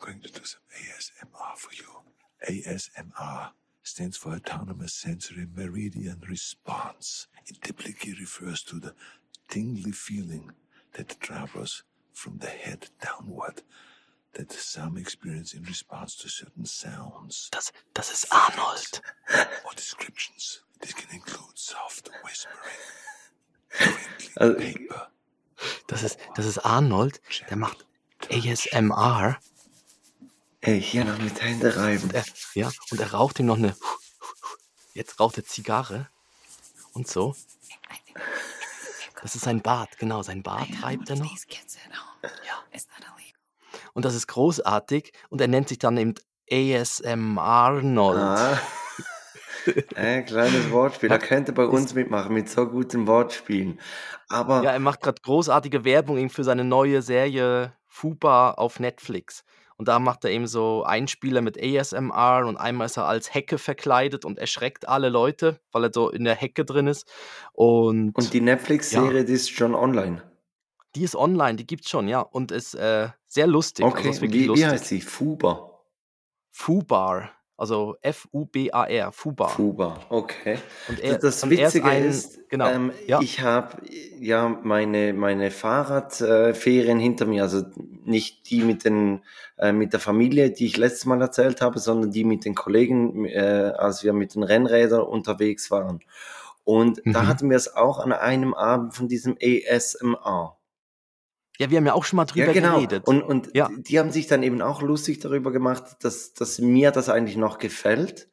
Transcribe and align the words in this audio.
I'm 0.00 0.12
going 0.12 0.20
to 0.22 0.32
do 0.32 0.44
some 0.44 0.60
ASMR 0.78 1.56
for 1.56 1.74
you. 1.74 1.88
ASMR 2.48 3.50
stands 3.82 4.16
for 4.16 4.32
Autonomous 4.32 4.92
Sensory 4.94 5.46
Meridian 5.56 6.20
Response. 6.28 7.26
It 7.46 7.60
typically 7.62 8.12
refers 8.12 8.62
to 8.64 8.78
the 8.78 8.94
tingly 9.48 9.90
feeling 9.90 10.52
that 10.92 11.18
travels 11.20 11.82
from 12.12 12.38
the 12.38 12.46
head 12.46 12.88
downward 13.02 13.62
that 14.34 14.52
some 14.52 14.96
experience 14.98 15.54
in 15.54 15.64
response 15.64 16.14
to 16.16 16.28
certain 16.28 16.64
sounds. 16.64 17.48
Das, 17.50 17.72
das 17.94 18.12
ist 18.12 18.26
Arnold. 18.30 19.00
Or 19.64 19.72
descriptions. 19.74 20.62
This 20.80 20.92
can 20.92 21.12
include 21.12 21.56
soft 21.58 22.08
whispering, 22.24 22.56
uh, 24.40 24.44
Also, 24.44 24.54
paper, 24.54 25.08
Das 25.88 26.02
ist, 26.04 26.18
das 26.36 26.46
ist 26.46 26.58
Arnold. 26.58 27.20
Der 27.50 27.56
macht 27.56 27.84
ASMR. 28.30 29.38
Ey, 30.60 30.80
hier 30.80 31.04
noch 31.04 31.18
mit 31.18 31.40
Hände 31.42 31.76
reiben. 31.76 32.10
Er, 32.12 32.24
ja, 32.54 32.70
und 32.90 33.00
er 33.00 33.12
raucht 33.12 33.38
ihm 33.38 33.46
noch 33.46 33.56
eine. 33.56 33.76
Jetzt 34.94 35.20
raucht 35.20 35.36
er 35.38 35.44
Zigarre. 35.44 36.08
Und 36.92 37.06
so. 37.06 37.34
Das 39.22 39.34
ist 39.34 39.44
sein 39.44 39.62
Bart, 39.62 39.98
genau, 39.98 40.22
sein 40.22 40.42
Bart 40.42 40.68
reibt 40.82 41.10
er 41.10 41.16
noch. 41.16 41.36
Ja. 42.22 42.64
Und 43.94 44.04
das 44.04 44.14
ist 44.14 44.28
großartig. 44.28 45.12
Und 45.28 45.40
er 45.40 45.48
nennt 45.48 45.68
sich 45.68 45.78
dann 45.78 45.96
eben 45.96 46.14
ASM 46.50 47.38
Arnold. 47.38 48.18
Ah. 48.18 48.60
Ein 49.96 50.24
kleines 50.24 50.70
Wortspiel. 50.70 51.08
Da 51.08 51.18
könnte 51.18 51.52
bei 51.52 51.64
uns 51.64 51.94
mitmachen 51.94 52.32
mit 52.32 52.48
so 52.48 52.66
guten 52.66 53.06
Wortspielen. 53.06 53.80
Aber 54.28 54.62
Ja, 54.62 54.70
er 54.70 54.78
macht 54.78 55.02
gerade 55.02 55.20
großartige 55.20 55.84
Werbung 55.84 56.30
für 56.30 56.44
seine 56.44 56.64
neue 56.64 57.02
Serie 57.02 57.74
Fuba 57.86 58.52
auf 58.52 58.80
Netflix. 58.80 59.44
Und 59.78 59.86
da 59.88 59.98
macht 60.00 60.24
er 60.24 60.30
eben 60.32 60.46
so 60.48 60.82
Einspieler 60.82 61.40
mit 61.40 61.56
ASMR 61.56 62.44
und 62.46 62.56
einmal 62.56 62.86
ist 62.86 62.96
er 62.98 63.06
als 63.06 63.32
Hecke 63.32 63.58
verkleidet 63.58 64.24
und 64.24 64.36
erschreckt 64.38 64.88
alle 64.88 65.08
Leute, 65.08 65.60
weil 65.72 65.84
er 65.84 65.90
so 65.94 66.10
in 66.10 66.24
der 66.24 66.34
Hecke 66.34 66.64
drin 66.64 66.88
ist. 66.88 67.08
Und, 67.52 68.12
und 68.16 68.32
die 68.32 68.40
Netflix-Serie, 68.40 69.24
die 69.24 69.34
ist 69.34 69.50
schon 69.50 69.74
online. 69.76 70.22
die 70.96 71.04
ist 71.04 71.14
online, 71.14 71.54
die 71.56 71.66
gibt's 71.66 71.88
schon, 71.90 72.08
ja. 72.08 72.20
Und 72.20 72.50
ist 72.50 72.74
äh, 72.74 73.08
sehr 73.26 73.46
lustig. 73.46 73.84
also 73.84 73.96
Okay, 73.96 74.10
ist 74.10 74.20
wirklich 74.20 74.42
wie, 74.42 74.46
lustig. 74.46 74.66
wie 74.66 74.70
heißt 74.70 74.84
sie? 74.86 75.00
Fuba. 75.00 75.70
Fubar. 76.50 77.30
Also 77.58 77.96
F-U-B-A-R, 78.02 79.10
Fubar. 79.10 79.48
Fuba, 79.48 79.98
okay. 80.10 80.58
Und 80.88 81.00
er, 81.00 81.18
das 81.18 81.42
und 81.42 81.50
er 81.50 81.66
ist 81.66 81.74
Witzige 81.74 81.90
ein, 81.90 82.04
ist, 82.04 82.48
genau, 82.48 82.68
ähm, 82.68 82.92
ja. 83.08 83.20
ich 83.20 83.40
habe 83.40 83.82
ja 84.20 84.48
meine, 84.62 85.12
meine 85.12 85.50
Fahrradferien 85.50 87.00
hinter 87.00 87.26
mir, 87.26 87.42
also 87.42 87.64
nicht 88.04 88.48
die 88.48 88.62
mit, 88.62 88.84
den, 88.84 89.24
äh, 89.58 89.72
mit 89.72 89.92
der 89.92 89.98
Familie, 89.98 90.52
die 90.52 90.66
ich 90.66 90.76
letztes 90.76 91.04
Mal 91.04 91.20
erzählt 91.20 91.60
habe, 91.60 91.80
sondern 91.80 92.12
die 92.12 92.22
mit 92.22 92.44
den 92.44 92.54
Kollegen, 92.54 93.24
äh, 93.24 93.72
als 93.76 94.04
wir 94.04 94.12
mit 94.12 94.36
den 94.36 94.44
Rennrädern 94.44 95.02
unterwegs 95.02 95.72
waren. 95.72 95.98
Und 96.62 97.00
da 97.06 97.22
Mhm. 97.22 97.26
hatten 97.28 97.50
wir 97.50 97.56
es 97.56 97.74
auch 97.74 97.98
an 97.98 98.12
einem 98.12 98.54
Abend 98.54 98.94
von 98.94 99.08
diesem 99.08 99.36
ASMR. 99.42 100.57
Ja, 101.58 101.70
wir 101.70 101.76
haben 101.78 101.86
ja 101.86 101.92
auch 101.94 102.04
schon 102.04 102.16
mal 102.18 102.24
drüber 102.24 102.46
ja, 102.46 102.52
genau. 102.52 102.76
geredet. 102.76 103.06
Und, 103.06 103.22
und 103.22 103.54
Ja. 103.54 103.68
die 103.76 103.98
haben 103.98 104.10
sich 104.10 104.26
dann 104.26 104.42
eben 104.42 104.62
auch 104.62 104.80
lustig 104.82 105.18
darüber 105.20 105.50
gemacht, 105.52 105.84
dass, 106.02 106.32
dass 106.32 106.58
mir 106.60 106.90
das 106.92 107.08
eigentlich 107.08 107.36
noch 107.36 107.58
gefällt. 107.58 108.28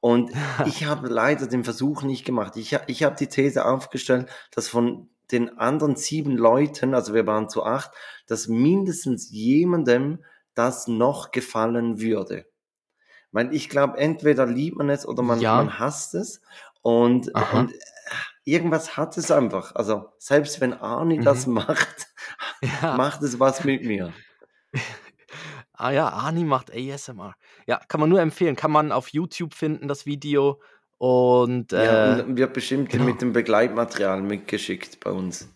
Und 0.00 0.30
ich 0.66 0.84
habe 0.84 1.08
leider 1.08 1.46
den 1.46 1.64
Versuch 1.64 2.02
nicht 2.02 2.24
gemacht. 2.24 2.56
Ich, 2.56 2.78
ich 2.86 3.02
habe 3.02 3.16
die 3.16 3.28
These 3.28 3.64
aufgestellt, 3.64 4.28
dass 4.50 4.68
von 4.68 5.08
den 5.32 5.58
anderen 5.58 5.96
sieben 5.96 6.36
Leuten, 6.36 6.94
also 6.94 7.12
wir 7.14 7.26
waren 7.26 7.48
zu 7.48 7.64
acht, 7.64 7.90
dass 8.26 8.46
mindestens 8.46 9.30
jemandem 9.30 10.22
das 10.54 10.86
noch 10.86 11.32
gefallen 11.32 12.00
würde. 12.00 12.46
Weil 13.32 13.52
ich 13.54 13.68
glaube, 13.68 13.98
entweder 13.98 14.46
liebt 14.46 14.76
man 14.76 14.88
es 14.88 15.06
oder 15.06 15.22
man, 15.22 15.40
Ja. 15.40 15.56
man 15.56 15.78
hasst 15.78 16.14
es. 16.14 16.40
Und, 16.82 17.28
und 17.52 17.72
äh, 17.72 17.78
irgendwas 18.44 18.96
hat 18.96 19.16
es 19.18 19.30
einfach. 19.32 19.74
Also 19.74 20.10
selbst 20.18 20.60
wenn 20.60 20.72
Arnie 20.72 21.18
Mhm. 21.18 21.24
das 21.24 21.46
macht, 21.48 22.06
ja. 22.62 22.96
macht 22.96 23.22
es 23.22 23.38
was 23.40 23.64
mit 23.64 23.84
mir. 23.84 24.12
Ah 25.78 25.90
ja, 25.90 26.08
Ani 26.08 26.42
macht 26.44 26.72
ASMR. 26.74 27.34
Ja, 27.66 27.78
kann 27.88 28.00
man 28.00 28.08
nur 28.08 28.18
empfehlen. 28.22 28.56
Kann 28.56 28.70
man 28.70 28.92
auf 28.92 29.08
YouTube 29.08 29.52
finden, 29.52 29.88
das 29.88 30.06
Video. 30.06 30.58
Und 30.96 31.70
ja, 31.72 32.16
äh, 32.16 32.22
und 32.22 32.38
wird 32.38 32.54
bestimmt 32.54 32.88
genau. 32.88 33.04
mit 33.04 33.20
dem 33.20 33.34
Begleitmaterial 33.34 34.22
mitgeschickt 34.22 35.00
bei 35.00 35.10
uns. 35.10 35.50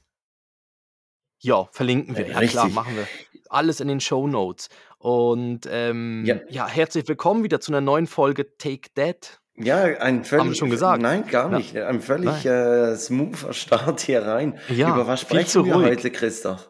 ja, 1.41 1.65
verlinken 1.73 2.17
wir. 2.19 2.29
Ja, 2.29 2.43
Ja, 2.43 2.49
klar, 2.49 2.69
machen 2.69 2.97
wir. 2.97 3.07
Alles 3.49 3.81
in 3.81 3.89
den 3.89 4.01
Show 4.01 4.27
Notes. 4.27 4.69
Und 4.99 5.61
ähm, 5.71 6.25
Ja. 6.27 6.37
ja. 6.51 6.69
herzlich 6.69 7.09
willkommen 7.09 7.43
wieder 7.43 7.59
zu 7.61 7.73
einer 7.73 7.81
neuen 7.81 8.07
Folge 8.07 8.59
Take 8.59 8.91
That. 8.97 9.41
Ja, 9.57 9.79
ein 9.85 10.25
völlig. 10.25 10.49
wir 10.49 10.55
schon 10.55 10.69
gesagt? 10.69 11.01
Nein, 11.01 11.27
gar 11.29 11.51
Ja. 11.51 11.57
nicht. 11.57 11.75
Ein 11.79 12.03
völlig 12.03 12.45
äh, 12.45 12.95
smoother 12.97 13.55
Start 13.55 14.01
hier 14.01 14.23
rein. 14.27 14.59
Ja, 14.69 14.91
Über 14.93 15.07
was 15.07 15.23
sprechen 15.23 15.65
wir 15.65 15.77
ruhig. 15.77 15.87
heute, 15.87 16.11
Christoph? 16.11 16.70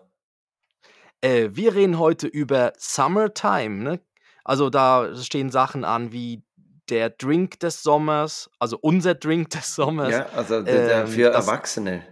Äh, 1.21 1.51
wir 1.53 1.75
reden 1.75 1.99
heute 1.99 2.27
über 2.27 2.73
Summertime. 2.79 3.83
Ne? 3.83 4.01
Also 4.45 4.71
da 4.71 5.15
stehen 5.17 5.51
Sachen 5.51 5.85
an 5.85 6.13
wie 6.13 6.43
der 6.89 7.11
Drink 7.11 7.61
des 7.61 7.83
Sommers, 7.83 8.51
also 8.59 8.79
unser 8.81 9.15
Drink 9.15 9.51
des 9.51 9.75
Sommers. 9.75 10.11
Ja, 10.11 10.27
also 10.35 10.63
der, 10.63 11.03
ähm, 11.03 11.07
für 11.07 11.31
das- 11.31 11.47
Erwachsene. 11.47 12.03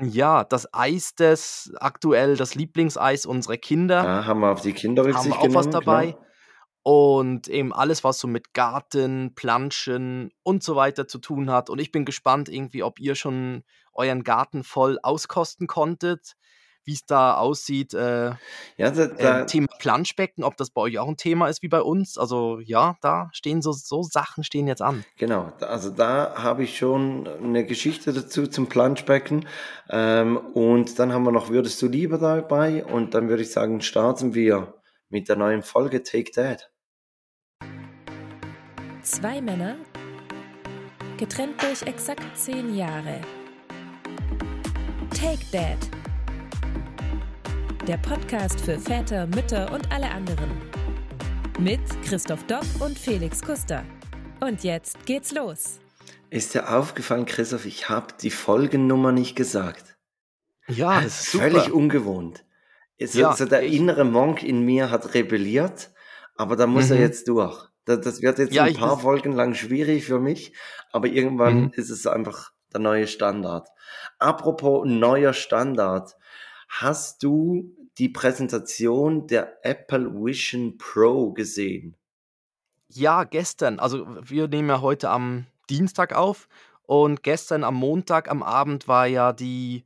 Ja, 0.00 0.42
das 0.44 0.72
Eis 0.72 1.14
des 1.14 1.72
aktuell 1.78 2.36
das 2.36 2.54
Lieblingseis 2.54 3.24
unserer 3.26 3.56
Kinder. 3.58 4.02
Da 4.02 4.24
haben 4.24 4.40
wir 4.40 4.50
auf 4.50 4.62
die 4.62 4.72
Kinder 4.72 5.02
haben 5.02 5.12
wir 5.26 5.36
auch 5.36 5.42
was 5.54 5.66
genommen, 5.66 5.70
dabei. 5.70 6.12
klar. 6.12 6.26
Und 6.84 7.46
eben 7.46 7.72
alles, 7.72 8.02
was 8.02 8.18
so 8.18 8.26
mit 8.26 8.54
Garten, 8.54 9.34
Planschen 9.36 10.32
und 10.42 10.64
so 10.64 10.74
weiter 10.74 11.06
zu 11.06 11.18
tun 11.18 11.50
hat. 11.50 11.70
Und 11.70 11.78
ich 11.80 11.92
bin 11.92 12.04
gespannt, 12.04 12.48
irgendwie, 12.48 12.82
ob 12.82 12.98
ihr 12.98 13.14
schon 13.14 13.62
euren 13.92 14.24
Garten 14.24 14.64
voll 14.64 14.98
auskosten 15.00 15.68
konntet, 15.68 16.32
wie 16.84 16.92
es 16.92 17.04
da 17.06 17.36
aussieht. 17.36 17.94
Äh, 17.94 18.32
Ja, 18.76 18.90
da, 18.90 19.06
da, 19.06 19.40
äh, 19.40 19.46
Thema 19.46 19.68
Planschbecken, 19.78 20.44
ob 20.44 20.56
das 20.56 20.70
bei 20.70 20.82
euch 20.82 20.98
auch 20.98 21.08
ein 21.08 21.16
Thema 21.16 21.48
ist 21.48 21.62
wie 21.62 21.68
bei 21.68 21.82
uns. 21.82 22.18
Also 22.18 22.60
ja, 22.60 22.96
da 23.00 23.28
stehen 23.32 23.62
so, 23.62 23.72
so 23.72 24.02
Sachen 24.02 24.44
stehen 24.44 24.66
jetzt 24.66 24.82
an. 24.82 25.04
Genau, 25.16 25.52
also 25.60 25.90
da 25.90 26.34
habe 26.36 26.64
ich 26.64 26.76
schon 26.76 27.28
eine 27.28 27.64
Geschichte 27.64 28.12
dazu 28.12 28.46
zum 28.46 28.68
Planschbecken. 28.68 29.46
Ähm, 29.90 30.36
und 30.36 30.98
dann 30.98 31.12
haben 31.12 31.24
wir 31.24 31.32
noch 31.32 31.50
Würdest 31.50 31.82
du 31.82 31.88
lieber 31.88 32.18
dabei? 32.18 32.84
Und 32.84 33.14
dann 33.14 33.28
würde 33.28 33.42
ich 33.42 33.52
sagen, 33.52 33.80
starten 33.80 34.34
wir 34.34 34.74
mit 35.08 35.28
der 35.28 35.36
neuen 35.36 35.62
Folge 35.62 36.02
Take 36.02 36.30
That. 36.32 36.70
Zwei 39.02 39.40
Männer, 39.40 39.76
getrennt 41.18 41.60
durch 41.62 41.82
exakt 41.82 42.36
zehn 42.36 42.74
Jahre. 42.74 43.20
Take 45.10 45.44
Dad. 45.52 46.01
Der 47.86 47.96
Podcast 47.98 48.60
für 48.60 48.78
Väter, 48.78 49.26
Mütter 49.26 49.72
und 49.72 49.90
alle 49.92 50.10
anderen. 50.10 50.50
Mit 51.58 51.80
Christoph 52.04 52.44
Dopp 52.46 52.64
und 52.80 52.98
Felix 52.98 53.42
Kuster. 53.42 53.84
Und 54.40 54.64
jetzt 54.64 55.04
geht's 55.06 55.32
los. 55.32 55.80
Ist 56.30 56.54
dir 56.54 56.72
aufgefallen, 56.74 57.26
Christoph, 57.26 57.66
ich 57.66 57.88
habe 57.88 58.08
die 58.20 58.30
Folgennummer 58.30 59.12
nicht 59.12 59.36
gesagt. 59.36 59.96
Ja, 60.68 61.00
das 61.00 61.20
ist 61.24 61.32
super. 61.32 61.50
Völlig 61.50 61.72
ungewohnt. 61.72 62.44
So, 63.00 63.20
Ja, 63.20 63.32
so 63.34 63.44
der 63.46 63.62
innere 63.62 64.04
Monk 64.04 64.42
in 64.42 64.64
mir 64.64 64.90
hat 64.90 65.14
rebelliert, 65.14 65.90
aber 66.36 66.56
da 66.56 66.66
muss 66.66 66.90
er 66.90 66.96
Mhm. 66.96 67.02
jetzt 67.02 67.28
durch. 67.28 67.68
Das, 67.84 68.00
das 68.00 68.22
wird 68.22 68.38
jetzt 68.38 68.54
Ja, 68.54 68.64
ein 68.64 68.74
paar 68.74 68.98
Folgen 68.98 69.32
lang 69.32 69.54
schwierig 69.54 70.04
für 70.06 70.20
mich, 70.20 70.54
aber 70.92 71.08
irgendwann 71.08 71.64
Mhm. 71.64 71.72
ist 71.74 71.90
es 71.90 72.06
einfach 72.06 72.52
der 72.72 72.80
neue 72.80 73.06
Standard. 73.08 73.68
Apropos 74.18 74.86
neuer 74.86 75.32
Standard, 75.32 76.14
hast 76.72 77.22
du 77.22 77.76
die 77.98 78.08
Präsentation 78.08 79.26
der 79.26 79.64
Apple 79.64 80.12
Vision 80.14 80.78
Pro 80.78 81.32
gesehen? 81.32 81.96
Ja, 82.88 83.24
gestern. 83.24 83.78
Also 83.78 84.06
wir 84.22 84.48
nehmen 84.48 84.70
ja 84.70 84.80
heute 84.80 85.10
am 85.10 85.46
Dienstag 85.68 86.14
auf 86.14 86.48
und 86.82 87.22
gestern 87.22 87.62
am 87.62 87.74
Montag 87.74 88.30
am 88.30 88.42
Abend 88.42 88.88
war 88.88 89.06
ja 89.06 89.32
die 89.32 89.84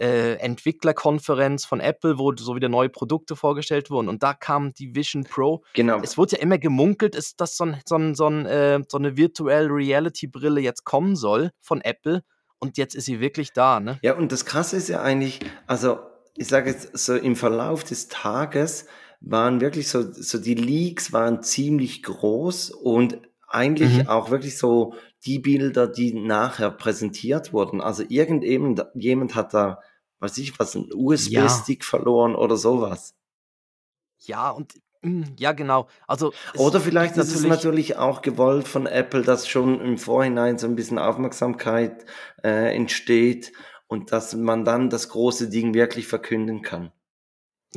äh, 0.00 0.34
Entwicklerkonferenz 0.34 1.64
von 1.64 1.80
Apple, 1.80 2.18
wo 2.18 2.32
so 2.36 2.54
wieder 2.54 2.68
neue 2.68 2.88
Produkte 2.88 3.34
vorgestellt 3.34 3.90
wurden. 3.90 4.08
Und 4.08 4.22
da 4.22 4.32
kam 4.32 4.72
die 4.74 4.94
Vision 4.94 5.24
Pro. 5.24 5.64
Genau. 5.74 6.00
Es 6.02 6.16
wurde 6.16 6.36
ja 6.36 6.42
immer 6.42 6.58
gemunkelt, 6.58 7.16
ist, 7.16 7.40
dass 7.40 7.56
so, 7.56 7.64
ein, 7.64 7.80
so, 7.84 7.96
ein, 7.96 8.14
so, 8.14 8.28
ein, 8.28 8.46
äh, 8.46 8.80
so 8.88 8.98
eine 8.98 9.16
Virtual 9.16 9.66
Reality 9.66 10.28
Brille 10.28 10.60
jetzt 10.60 10.84
kommen 10.84 11.16
soll 11.16 11.50
von 11.60 11.80
Apple. 11.80 12.22
Und 12.60 12.76
jetzt 12.76 12.94
ist 12.94 13.06
sie 13.06 13.20
wirklich 13.20 13.52
da, 13.52 13.80
ne? 13.80 13.98
Ja, 14.02 14.16
und 14.16 14.30
das 14.32 14.44
Krasse 14.44 14.76
ist 14.76 14.88
ja 14.88 15.00
eigentlich, 15.00 15.40
also 15.66 15.98
ich 16.38 16.48
sage 16.48 16.70
jetzt 16.70 16.96
so 16.96 17.14
im 17.16 17.36
Verlauf 17.36 17.84
des 17.84 18.08
Tages 18.08 18.86
waren 19.20 19.60
wirklich 19.60 19.88
so, 19.88 20.12
so 20.12 20.38
die 20.38 20.54
Leaks 20.54 21.12
waren 21.12 21.42
ziemlich 21.42 22.02
groß 22.02 22.70
und 22.70 23.20
eigentlich 23.48 24.02
Mhm. 24.02 24.08
auch 24.08 24.30
wirklich 24.30 24.58
so 24.58 24.94
die 25.24 25.38
Bilder, 25.38 25.86
die 25.88 26.14
nachher 26.14 26.70
präsentiert 26.70 27.52
wurden. 27.52 27.80
Also 27.80 28.04
irgendjemand 28.08 28.84
jemand 28.94 29.34
hat 29.34 29.54
da, 29.54 29.80
weiß 30.20 30.38
ich 30.38 30.58
was, 30.58 30.76
einen 30.76 30.92
USB-Stick 30.92 31.84
verloren 31.84 32.34
oder 32.36 32.56
sowas. 32.56 33.14
Ja, 34.20 34.50
und 34.50 34.74
Hm, 35.02 35.36
ja, 35.38 35.52
genau. 35.52 35.86
Also 36.08 36.32
Oder 36.56 36.80
vielleicht 36.80 37.16
ist 37.16 37.32
es 37.32 37.44
natürlich 37.44 37.96
auch 37.98 38.20
gewollt 38.20 38.66
von 38.66 38.86
Apple, 38.86 39.22
dass 39.22 39.48
schon 39.48 39.80
im 39.80 39.96
Vorhinein 39.96 40.58
so 40.58 40.66
ein 40.66 40.74
bisschen 40.74 40.98
Aufmerksamkeit 40.98 42.04
äh, 42.42 42.74
entsteht 42.74 43.52
und 43.88 44.12
dass 44.12 44.34
man 44.34 44.64
dann 44.64 44.90
das 44.90 45.08
große 45.08 45.48
Ding 45.50 45.74
wirklich 45.74 46.06
verkünden 46.06 46.62
kann. 46.62 46.92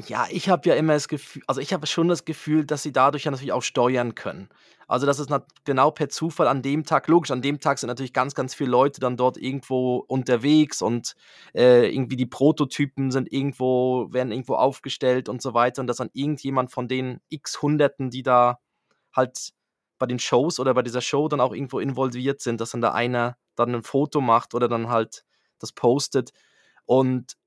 Ja, 0.08 0.26
ich 0.30 0.48
habe 0.48 0.70
ja 0.70 0.76
immer 0.76 0.94
das 0.94 1.10
Gefühl 1.10 1.44
also, 1.48 1.60
ich 1.60 1.74
habe 1.74 1.86
schon 1.86 2.08
das 2.08 2.24
Gefühl, 2.24 2.66
dass 2.66 2.82
sie 2.82 2.94
dadurch 2.94 3.26
ja 3.26 3.32
natürlich 3.32 3.52
auch 3.52 3.64
steuern 3.64 4.16
können. 4.16 4.48
Also, 4.88 5.06
dass 5.06 5.20
es 5.20 5.28
genau 5.66 5.92
per 5.92 6.08
Zufall 6.10 6.48
an 6.48 6.62
dem 6.62 6.86
Tag 6.86 7.08
logisch, 7.08 7.32
an 7.32 7.42
dem 7.42 7.60
Tag 7.60 7.78
sind 7.80 7.88
natürlich 7.88 8.14
ganz, 8.14 8.34
ganz 8.34 8.54
viele 8.56 8.70
Leute 8.72 9.02
dann 9.02 9.18
dort 9.18 9.38
irgendwo 9.38 9.98
unterwegs 10.08 10.82
und, 10.82 11.16
äh, 11.54 11.94
irgendwie 11.94 12.16
die 12.16 12.26
Prototypen 12.26 13.12
sind 13.12 13.32
irgendwo 13.34 14.08
werden 14.14 14.32
irgendwo 14.32 14.56
aufgestellt 14.56 15.28
und 15.28 15.42
so 15.42 15.54
weiter 15.54 15.82
und 15.82 15.88
dass 15.88 15.98
dann 15.98 16.10
irgendjemand 16.14 16.72
von 16.72 16.88
den 16.88 17.20
X 17.30 17.62
Hunderten, 17.62 18.10
die 18.12 18.24
da 18.24 18.60
halt 19.14 19.52
bei 20.00 20.06
den 20.08 20.20
Shows 20.20 20.60
oder 20.60 20.74
bei 20.74 20.84
dieser 20.84 21.02
Show 21.02 21.28
dann 21.28 21.42
auch 21.42 21.54
irgendwo 21.54 21.80
involviert 21.80 22.42
sind, 22.42 22.62
dass 22.62 22.72
dann 22.72 22.82
da 22.82 22.92
einer 22.94 23.38
dann 23.56 23.76
ein 23.76 23.84
Foto 23.84 24.22
macht 24.22 24.54
oder 24.54 24.68
dann 24.70 24.90
halt 24.90 25.24
das 25.62 25.72
postet. 25.72 26.32
Und 26.86 27.38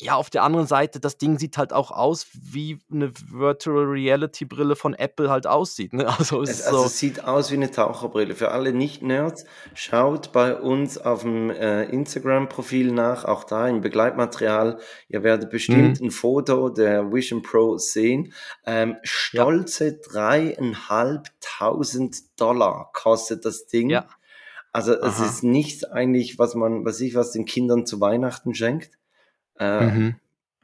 ja, 0.00 0.14
auf 0.14 0.30
der 0.30 0.44
anderen 0.44 0.68
Seite, 0.68 1.00
das 1.00 1.18
Ding 1.18 1.40
sieht 1.40 1.58
halt 1.58 1.72
auch 1.72 1.90
aus, 1.90 2.28
wie 2.32 2.78
eine 2.92 3.10
Virtual 3.32 3.84
Reality 3.84 4.44
Brille 4.44 4.76
von 4.76 4.94
Apple 4.94 5.28
halt 5.28 5.48
aussieht. 5.48 5.92
Ne? 5.92 6.06
Also, 6.18 6.42
es, 6.42 6.62
also 6.62 6.80
so 6.80 6.86
es 6.86 6.98
sieht 6.98 7.24
aus 7.24 7.50
wie 7.50 7.56
eine 7.56 7.70
Taucherbrille. 7.70 8.34
Für 8.36 8.52
alle 8.52 8.72
Nicht-Nerds, 8.72 9.44
schaut 9.74 10.32
bei 10.32 10.54
uns 10.54 10.96
auf 10.98 11.22
dem 11.22 11.50
äh, 11.50 11.82
Instagram-Profil 11.84 12.92
nach, 12.92 13.24
auch 13.24 13.42
da 13.44 13.66
im 13.68 13.80
Begleitmaterial. 13.80 14.78
Ihr 15.08 15.24
werdet 15.24 15.50
bestimmt 15.50 16.00
mhm. 16.00 16.06
ein 16.06 16.12
Foto 16.12 16.68
der 16.68 17.12
Vision 17.12 17.42
Pro 17.42 17.76
sehen. 17.78 18.32
Ähm, 18.66 18.96
stolze 19.02 19.98
dreieinhalbtausend 19.98 22.16
ja. 22.16 22.22
Dollar 22.36 22.90
kostet 22.92 23.44
das 23.44 23.66
Ding. 23.66 23.90
Ja. 23.90 24.06
Also 24.72 25.00
Aha. 25.00 25.08
es 25.08 25.20
ist 25.20 25.42
nichts 25.42 25.84
eigentlich, 25.84 26.38
was 26.38 26.54
man, 26.54 26.84
was 26.84 27.00
ich, 27.00 27.14
was 27.14 27.32
den 27.32 27.44
Kindern 27.44 27.86
zu 27.86 28.00
Weihnachten 28.00 28.54
schenkt. 28.54 28.98
Äh, 29.58 29.86
mhm. 29.86 30.16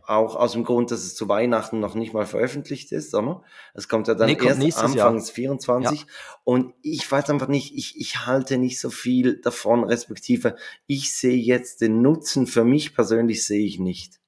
Auch 0.06 0.36
aus 0.36 0.52
dem 0.52 0.64
Grund, 0.64 0.90
dass 0.90 1.02
es 1.02 1.14
zu 1.14 1.28
Weihnachten 1.28 1.80
noch 1.80 1.94
nicht 1.94 2.12
mal 2.12 2.26
veröffentlicht 2.26 2.92
ist, 2.92 3.10
sondern 3.10 3.40
es 3.72 3.88
kommt 3.88 4.06
ja 4.06 4.14
dann 4.14 4.28
nee, 4.28 4.36
erst 4.38 4.78
Anfangs 4.78 5.28
Jahr. 5.28 5.34
24. 5.34 6.00
Ja. 6.00 6.06
Und 6.44 6.74
ich 6.82 7.10
weiß 7.10 7.30
einfach 7.30 7.48
nicht, 7.48 7.74
ich, 7.74 7.98
ich 7.98 8.26
halte 8.26 8.58
nicht 8.58 8.78
so 8.78 8.90
viel 8.90 9.40
davon, 9.40 9.82
respektive 9.82 10.56
ich 10.86 11.14
sehe 11.14 11.38
jetzt 11.38 11.80
den 11.80 12.02
Nutzen 12.02 12.46
für 12.46 12.64
mich 12.64 12.94
persönlich 12.94 13.46
sehe 13.46 13.64
ich 13.64 13.78
nicht. 13.78 14.20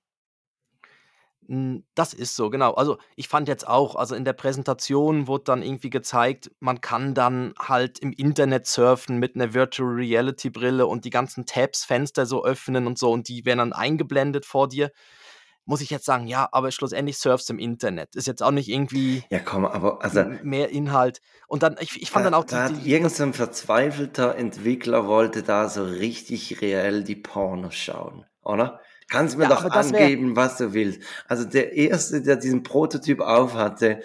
Hm, 1.49 1.85
das 1.95 2.13
ist 2.13 2.35
so, 2.35 2.51
genau. 2.51 2.75
Also, 2.75 2.99
ich 3.15 3.29
fand 3.29 3.47
jetzt 3.49 3.67
auch 3.69 3.95
also, 3.95 4.15
in 4.17 4.25
der 4.25 4.33
Präsentation 4.33 5.29
wurde 5.29 5.45
dann 5.45 5.63
irgendwie 5.63 5.91
gezeigt, 5.91 6.51
man 6.59 6.81
kann 6.81 7.15
dann 7.15 7.55
halt 7.59 8.01
im 8.01 8.13
Internet 8.13 8.67
surfen 8.67 9.19
mit 9.19 9.37
einer 9.37 9.55
Virtual 9.55 9.89
Reality 9.89 10.51
Brille 10.51 10.87
und 10.87 11.05
die 11.05 11.11
ganzen 11.11 11.47
Tabs, 11.47 11.85
Fenster 11.85 12.27
so 12.27 12.45
öffnen 12.45 12.87
und 12.87 12.99
so 12.99 13.13
und 13.13 13.29
die 13.29 13.45
werden 13.45 13.59
dann 13.59 13.73
eingeblendet 13.73 14.45
vor 14.45 14.69
dir. 14.69 14.91
Muss 15.67 15.81
ich 15.81 15.91
jetzt 15.91 16.05
sagen, 16.07 16.27
ja, 16.29 16.49
aber 16.53 16.73
schlussendlich 16.73 17.19
surfst 17.19 17.49
du 17.49 17.55
im 17.55 17.59
Internet. 17.61 18.17
Ist 18.17 18.27
jetzt 18.27 18.43
auch 18.43 18.53
nicht 18.53 18.69
irgendwie 18.69 19.27
Ja, 19.31 19.41
komm, 19.41 19.65
aber 19.65 20.03
also 20.05 20.25
mehr 20.43 20.71
Inhalt. 20.71 21.21
Und 21.49 21.63
dann 21.63 21.77
ich 21.81 22.01
ich 22.01 22.11
fand 22.11 22.25
da, 22.25 22.27
dann 22.27 22.35
auch 22.35 22.45
da 22.45 22.65
die, 22.65 22.65
hat 22.65 22.85
irgend 22.87 23.13
so 23.13 23.23
'n 23.25 23.33
verzweifelter 23.35 24.37
Entwickler 24.37 25.07
wollte 25.07 25.43
da 25.43 25.69
so 25.69 25.85
richtig 25.85 26.61
reell 26.63 27.05
die 27.05 27.17
Pornos 27.17 27.75
schauen, 27.75 28.25
oder? 28.43 28.81
Kannst 29.09 29.39
mir 29.39 29.45
ja, 29.45 29.51
doch 29.51 29.65
angeben, 29.65 30.35
was 30.35 30.57
du 30.57 30.73
willst. 30.73 31.01
Also 31.29 31.45
der 31.45 31.73
erste, 31.75 32.23
der 32.23 32.37
diesen 32.37 32.63
Prototyp 32.63 33.21
aufhatte, 33.21 34.03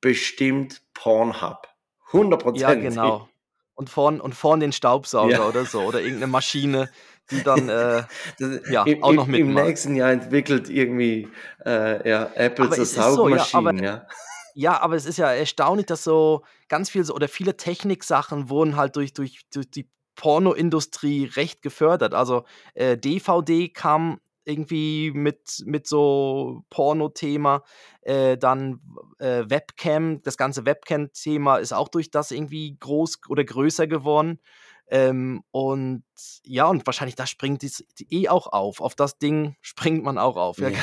bestimmt 0.00 0.82
Pornhub. 0.92 1.68
100%. 2.10 2.58
Ja, 2.58 2.74
genau. 2.74 3.28
Und 3.74 3.90
vorn, 3.90 4.20
und 4.20 4.34
vorn 4.34 4.60
den 4.60 4.72
Staubsauger 4.72 5.30
ja. 5.30 5.48
oder 5.48 5.64
so. 5.64 5.82
Oder 5.82 6.00
irgendeine 6.00 6.28
Maschine, 6.28 6.90
die 7.30 7.42
dann 7.42 7.68
äh, 7.68 8.04
ja, 8.70 8.84
Im, 8.84 9.02
auch 9.02 9.12
noch 9.12 9.26
mitmacht. 9.26 9.58
Im 9.58 9.66
nächsten 9.66 9.96
Jahr 9.96 10.10
entwickelt 10.10 10.68
irgendwie 10.68 11.28
äh, 11.64 12.08
ja, 12.08 12.30
Apple 12.34 12.70
zur 12.70 12.86
Saugmaschine. 12.86 13.78
So, 13.78 13.84
ja, 13.84 13.90
ja. 13.90 14.06
Ja, 14.56 14.80
aber 14.80 14.94
es 14.94 15.04
ist 15.04 15.18
ja 15.18 15.32
erstaunlich, 15.32 15.86
dass 15.86 16.04
so 16.04 16.44
ganz 16.68 16.88
viel 16.88 17.02
so, 17.02 17.14
oder 17.14 17.26
viele 17.26 17.56
Techniksachen 17.56 18.48
wurden 18.48 18.76
halt 18.76 18.94
durch, 18.94 19.12
durch, 19.12 19.40
durch 19.52 19.68
die 19.68 19.88
Pornoindustrie 20.14 21.24
recht 21.24 21.62
gefördert. 21.62 22.14
Also 22.14 22.44
äh, 22.74 22.96
DVD 22.96 23.68
kam 23.68 24.20
irgendwie 24.44 25.12
mit, 25.12 25.62
mit 25.64 25.86
so 25.86 26.64
Porno-Thema. 26.70 27.62
Äh, 28.02 28.36
dann 28.36 28.80
äh, 29.18 29.44
Webcam, 29.48 30.22
das 30.22 30.36
ganze 30.36 30.66
Webcam-Thema 30.66 31.56
ist 31.56 31.72
auch 31.72 31.88
durch 31.88 32.10
das 32.10 32.30
irgendwie 32.30 32.76
groß 32.78 33.20
oder 33.28 33.44
größer 33.44 33.86
geworden. 33.86 34.40
Ähm, 34.88 35.42
und 35.50 36.04
ja, 36.44 36.66
und 36.66 36.86
wahrscheinlich 36.86 37.14
da 37.14 37.26
springt 37.26 37.62
die, 37.62 37.70
eh 38.10 38.28
auch 38.28 38.46
auf. 38.48 38.80
Auf 38.80 38.94
das 38.94 39.18
Ding 39.18 39.56
springt 39.60 40.04
man 40.04 40.18
auch 40.18 40.36
auf, 40.36 40.58
ja, 40.58 40.68
ja. 40.68 40.78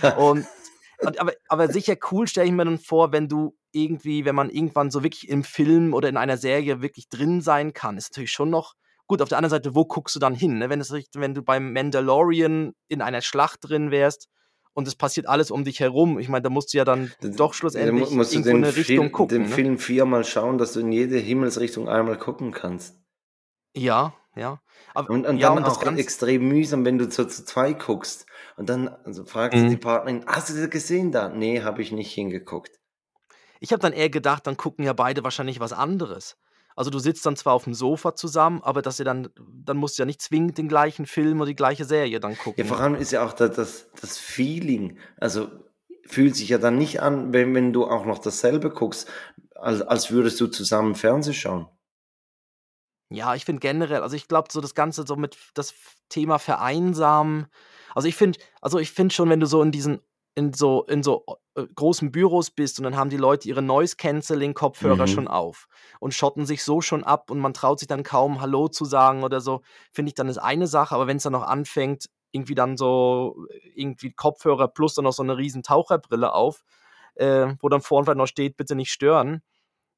genau. 0.00 0.16
Und, 0.30 0.46
und, 0.98 1.20
aber, 1.20 1.34
aber 1.48 1.68
sicher 1.68 1.94
cool 2.10 2.26
stelle 2.26 2.46
ich 2.46 2.52
mir 2.52 2.64
dann 2.64 2.78
vor, 2.78 3.12
wenn 3.12 3.28
du 3.28 3.54
irgendwie, 3.70 4.24
wenn 4.24 4.34
man 4.34 4.48
irgendwann 4.48 4.90
so 4.90 5.02
wirklich 5.02 5.28
im 5.28 5.44
Film 5.44 5.92
oder 5.92 6.08
in 6.08 6.16
einer 6.16 6.38
Serie 6.38 6.80
wirklich 6.80 7.10
drin 7.10 7.42
sein 7.42 7.74
kann, 7.74 7.98
ist 7.98 8.12
natürlich 8.12 8.32
schon 8.32 8.48
noch 8.48 8.74
Gut, 9.06 9.22
auf 9.22 9.28
der 9.28 9.38
anderen 9.38 9.50
Seite, 9.50 9.74
wo 9.74 9.84
guckst 9.84 10.16
du 10.16 10.18
dann 10.18 10.34
hin? 10.34 10.58
Ne? 10.58 10.68
Wenn, 10.68 10.80
es, 10.80 10.92
wenn 11.14 11.34
du 11.34 11.42
beim 11.42 11.72
Mandalorian 11.72 12.72
in 12.88 13.02
einer 13.02 13.22
Schlacht 13.22 13.60
drin 13.62 13.90
wärst 13.90 14.28
und 14.72 14.88
es 14.88 14.96
passiert 14.96 15.28
alles 15.28 15.50
um 15.50 15.64
dich 15.64 15.78
herum, 15.78 16.18
ich 16.18 16.28
meine, 16.28 16.42
da 16.42 16.50
musst 16.50 16.74
du 16.74 16.78
ja 16.78 16.84
dann 16.84 17.12
doch 17.20 17.54
schlussendlich 17.54 18.10
musst 18.10 18.32
irgendwo 18.32 18.50
in 18.50 18.56
eine 18.64 18.76
Richtung 18.76 18.96
Film, 18.96 19.12
gucken. 19.12 19.38
Den 19.38 19.48
ne? 19.48 19.54
Film 19.54 19.78
viermal 19.78 20.24
schauen, 20.24 20.58
dass 20.58 20.72
du 20.72 20.80
in 20.80 20.90
jede 20.90 21.18
Himmelsrichtung 21.18 21.88
einmal 21.88 22.18
gucken 22.18 22.50
kannst. 22.50 22.98
Ja, 23.76 24.14
ja. 24.34 24.60
Aber, 24.94 25.10
und, 25.10 25.26
und 25.26 25.38
ja, 25.38 25.54
dann 25.54 25.64
und 25.64 25.70
auch 25.70 25.82
extrem 25.96 26.48
mühsam, 26.48 26.84
wenn 26.84 26.98
du 26.98 27.08
zu, 27.08 27.26
zu 27.26 27.44
zwei 27.44 27.74
guckst. 27.74 28.26
Und 28.56 28.68
dann 28.68 28.88
also 28.88 29.24
fragst 29.24 29.58
mhm. 29.58 29.64
du 29.64 29.70
die 29.70 29.76
Partnerin, 29.76 30.24
hast 30.26 30.50
du 30.50 30.54
das 30.54 30.70
gesehen 30.70 31.12
da? 31.12 31.28
Nee, 31.28 31.62
habe 31.62 31.82
ich 31.82 31.92
nicht 31.92 32.12
hingeguckt. 32.12 32.80
Ich 33.60 33.72
habe 33.72 33.80
dann 33.80 33.92
eher 33.92 34.10
gedacht, 34.10 34.46
dann 34.46 34.56
gucken 34.56 34.84
ja 34.84 34.92
beide 34.92 35.22
wahrscheinlich 35.24 35.60
was 35.60 35.72
anderes. 35.72 36.36
Also 36.76 36.90
du 36.90 36.98
sitzt 36.98 37.24
dann 37.24 37.36
zwar 37.36 37.54
auf 37.54 37.64
dem 37.64 37.74
Sofa 37.74 38.14
zusammen, 38.14 38.60
aber 38.62 38.82
dass 38.82 38.98
ihr 38.98 39.04
dann, 39.04 39.28
dann 39.64 39.78
musst 39.78 39.98
du 39.98 40.02
ja 40.02 40.06
nicht 40.06 40.20
zwingend 40.20 40.58
den 40.58 40.68
gleichen 40.68 41.06
Film 41.06 41.40
oder 41.40 41.48
die 41.48 41.56
gleiche 41.56 41.86
Serie 41.86 42.20
dann 42.20 42.36
gucken. 42.36 42.62
Ja, 42.62 42.68
vor 42.68 42.78
allem 42.78 42.94
ist 42.94 43.12
ja 43.12 43.24
auch 43.24 43.32
das, 43.32 43.56
das, 43.56 43.90
das 44.00 44.18
Feeling, 44.18 44.98
also 45.18 45.48
fühlt 46.04 46.36
sich 46.36 46.50
ja 46.50 46.58
dann 46.58 46.76
nicht 46.76 47.00
an, 47.00 47.32
wenn, 47.32 47.54
wenn 47.54 47.72
du 47.72 47.86
auch 47.86 48.04
noch 48.04 48.18
dasselbe 48.18 48.70
guckst, 48.70 49.08
als, 49.54 49.82
als 49.82 50.10
würdest 50.10 50.38
du 50.40 50.46
zusammen 50.46 50.94
Fernsehen 50.94 51.34
schauen. 51.34 51.68
Ja, 53.10 53.34
ich 53.34 53.44
finde 53.44 53.60
generell, 53.60 54.02
also 54.02 54.14
ich 54.14 54.28
glaube, 54.28 54.48
so 54.52 54.60
das 54.60 54.74
Ganze 54.74 55.04
so 55.06 55.16
mit 55.16 55.36
das 55.54 55.74
Thema 56.10 56.38
Vereinsamen, 56.38 57.46
also 57.94 58.06
ich 58.06 58.16
finde, 58.16 58.38
also 58.60 58.78
ich 58.78 58.92
finde 58.92 59.14
schon, 59.14 59.30
wenn 59.30 59.40
du 59.40 59.46
so 59.46 59.62
in 59.62 59.72
diesen 59.72 60.00
in 60.36 60.52
so, 60.52 60.84
in 60.84 61.02
so 61.02 61.24
großen 61.74 62.12
Büros 62.12 62.50
bist 62.50 62.78
und 62.78 62.84
dann 62.84 62.96
haben 62.96 63.10
die 63.10 63.16
Leute 63.16 63.48
ihre 63.48 63.62
Noise-Canceling-Kopfhörer 63.62 65.06
mhm. 65.06 65.10
schon 65.10 65.28
auf 65.28 65.68
und 66.00 66.14
schotten 66.14 66.44
sich 66.44 66.62
so 66.62 66.80
schon 66.80 67.02
ab 67.02 67.30
und 67.30 67.38
man 67.38 67.54
traut 67.54 67.78
sich 67.78 67.88
dann 67.88 68.02
kaum 68.02 68.40
Hallo 68.40 68.68
zu 68.68 68.84
sagen 68.84 69.24
oder 69.24 69.40
so, 69.40 69.62
finde 69.92 70.10
ich 70.10 70.14
dann 70.14 70.28
ist 70.28 70.38
eine 70.38 70.66
Sache, 70.66 70.94
aber 70.94 71.06
wenn 71.06 71.16
es 71.16 71.22
dann 71.22 71.32
noch 71.32 71.44
anfängt, 71.44 72.06
irgendwie 72.32 72.54
dann 72.54 72.76
so, 72.76 73.46
äh, 73.50 73.70
irgendwie 73.74 74.12
Kopfhörer 74.12 74.68
plus 74.68 74.94
dann 74.94 75.04
noch 75.04 75.12
so 75.12 75.22
eine 75.22 75.38
riesen 75.38 75.62
Taucherbrille 75.62 76.32
auf, 76.32 76.62
äh, 77.14 77.54
wo 77.60 77.68
dann 77.68 77.80
vorne 77.80 78.14
noch 78.14 78.26
steht, 78.26 78.56
bitte 78.56 78.74
nicht 78.74 78.92
stören, 78.92 79.42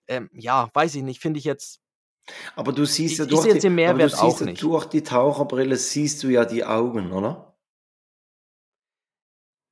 ähm, 0.07 0.31
ja, 0.33 0.69
weiß 0.73 0.95
ich 0.95 1.03
nicht, 1.03 1.21
finde 1.21 1.38
ich 1.38 1.45
jetzt 1.45 1.81
aber 2.57 2.73
du 2.73 2.85
siehst 2.85 3.19
ja 3.19 3.25
durch, 3.25 3.59
die, 3.59 3.85
aber 3.87 3.99
du 4.00 4.09
siehst 4.11 4.41
ja 4.41 4.53
durch 4.53 4.85
die 4.87 5.03
Taucherbrille 5.03 5.77
siehst 5.77 6.23
du 6.23 6.29
ja 6.29 6.45
die 6.45 6.62
Augen, 6.62 7.11
oder? 7.12 7.48